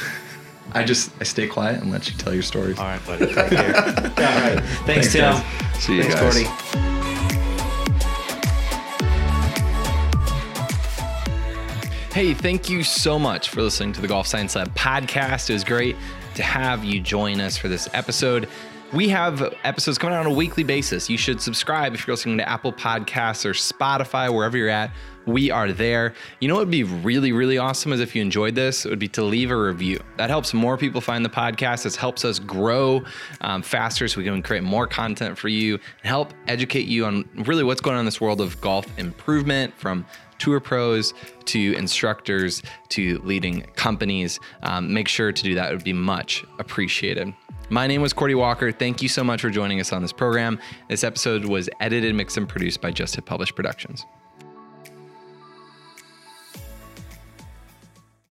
I 0.74 0.84
just 0.84 1.10
I 1.20 1.24
stay 1.24 1.46
quiet 1.46 1.82
and 1.82 1.90
let 1.90 2.10
you 2.10 2.16
tell 2.16 2.32
your 2.32 2.42
stories. 2.42 2.78
All 2.78 2.86
right, 2.86 3.04
buddy. 3.06 3.26
Take 3.26 3.50
care. 3.50 3.76
all 3.76 3.82
right. 3.82 4.60
Thanks, 4.84 5.12
Thanks, 5.12 5.12
Tim. 5.12 5.32
guys. 5.32 5.82
See 5.82 5.96
you 5.96 6.02
Thanks, 6.04 6.14
guys. 6.20 6.34
Cordie. 6.34 6.82
Hey, 12.12 12.34
thank 12.34 12.68
you 12.68 12.82
so 12.82 13.18
much 13.18 13.48
for 13.48 13.62
listening 13.62 13.94
to 13.94 14.02
the 14.02 14.06
Golf 14.06 14.26
Science 14.26 14.54
Lab 14.54 14.74
podcast. 14.74 15.48
It 15.48 15.54
was 15.54 15.64
great 15.64 15.96
to 16.34 16.42
have 16.42 16.84
you 16.84 17.00
join 17.00 17.40
us 17.40 17.56
for 17.56 17.68
this 17.68 17.88
episode. 17.94 18.48
We 18.92 19.08
have 19.08 19.54
episodes 19.64 19.96
coming 19.96 20.14
out 20.16 20.26
on 20.26 20.30
a 20.30 20.34
weekly 20.34 20.62
basis. 20.62 21.08
You 21.08 21.16
should 21.16 21.40
subscribe 21.40 21.94
if 21.94 22.06
you're 22.06 22.12
listening 22.12 22.36
to 22.36 22.46
Apple 22.46 22.74
Podcasts 22.74 23.46
or 23.46 23.54
Spotify, 23.54 24.30
wherever 24.32 24.58
you're 24.58 24.68
at. 24.68 24.90
We 25.26 25.50
are 25.50 25.72
there. 25.72 26.14
You 26.40 26.48
know 26.48 26.54
what 26.54 26.62
would 26.62 26.70
be 26.70 26.84
really, 26.84 27.32
really 27.32 27.58
awesome 27.58 27.92
is 27.92 28.00
if 28.00 28.16
you 28.16 28.22
enjoyed 28.22 28.54
this, 28.54 28.84
it 28.84 28.90
would 28.90 28.98
be 28.98 29.08
to 29.08 29.22
leave 29.22 29.50
a 29.50 29.56
review. 29.56 30.00
That 30.16 30.30
helps 30.30 30.52
more 30.52 30.76
people 30.76 31.00
find 31.00 31.24
the 31.24 31.28
podcast. 31.30 31.84
This 31.84 31.96
helps 31.96 32.24
us 32.24 32.38
grow 32.38 33.02
um, 33.40 33.62
faster 33.62 34.08
so 34.08 34.18
we 34.18 34.24
can 34.24 34.42
create 34.42 34.64
more 34.64 34.86
content 34.86 35.38
for 35.38 35.48
you 35.48 35.74
and 35.74 36.08
help 36.08 36.32
educate 36.48 36.86
you 36.86 37.06
on 37.06 37.28
really 37.46 37.62
what's 37.62 37.80
going 37.80 37.94
on 37.94 38.00
in 38.00 38.04
this 38.04 38.20
world 38.20 38.40
of 38.40 38.60
golf 38.60 38.86
improvement 38.98 39.74
from 39.76 40.04
tour 40.38 40.58
pros 40.58 41.14
to 41.44 41.72
instructors 41.74 42.62
to 42.88 43.18
leading 43.18 43.62
companies. 43.76 44.40
Um, 44.64 44.92
make 44.92 45.06
sure 45.06 45.30
to 45.30 45.42
do 45.42 45.54
that. 45.54 45.70
It 45.70 45.74
would 45.76 45.84
be 45.84 45.92
much 45.92 46.44
appreciated. 46.58 47.32
My 47.70 47.86
name 47.86 48.02
was 48.02 48.12
Cordie 48.12 48.34
Walker. 48.34 48.72
Thank 48.72 49.00
you 49.00 49.08
so 49.08 49.22
much 49.22 49.40
for 49.40 49.50
joining 49.50 49.80
us 49.80 49.92
on 49.92 50.02
this 50.02 50.12
program. 50.12 50.58
This 50.88 51.04
episode 51.04 51.44
was 51.44 51.70
edited, 51.80 52.14
mixed, 52.14 52.36
and 52.36 52.48
produced 52.48 52.80
by 52.80 52.90
Just 52.90 53.14
Hit 53.14 53.24
Published 53.24 53.54
Productions. 53.54 54.04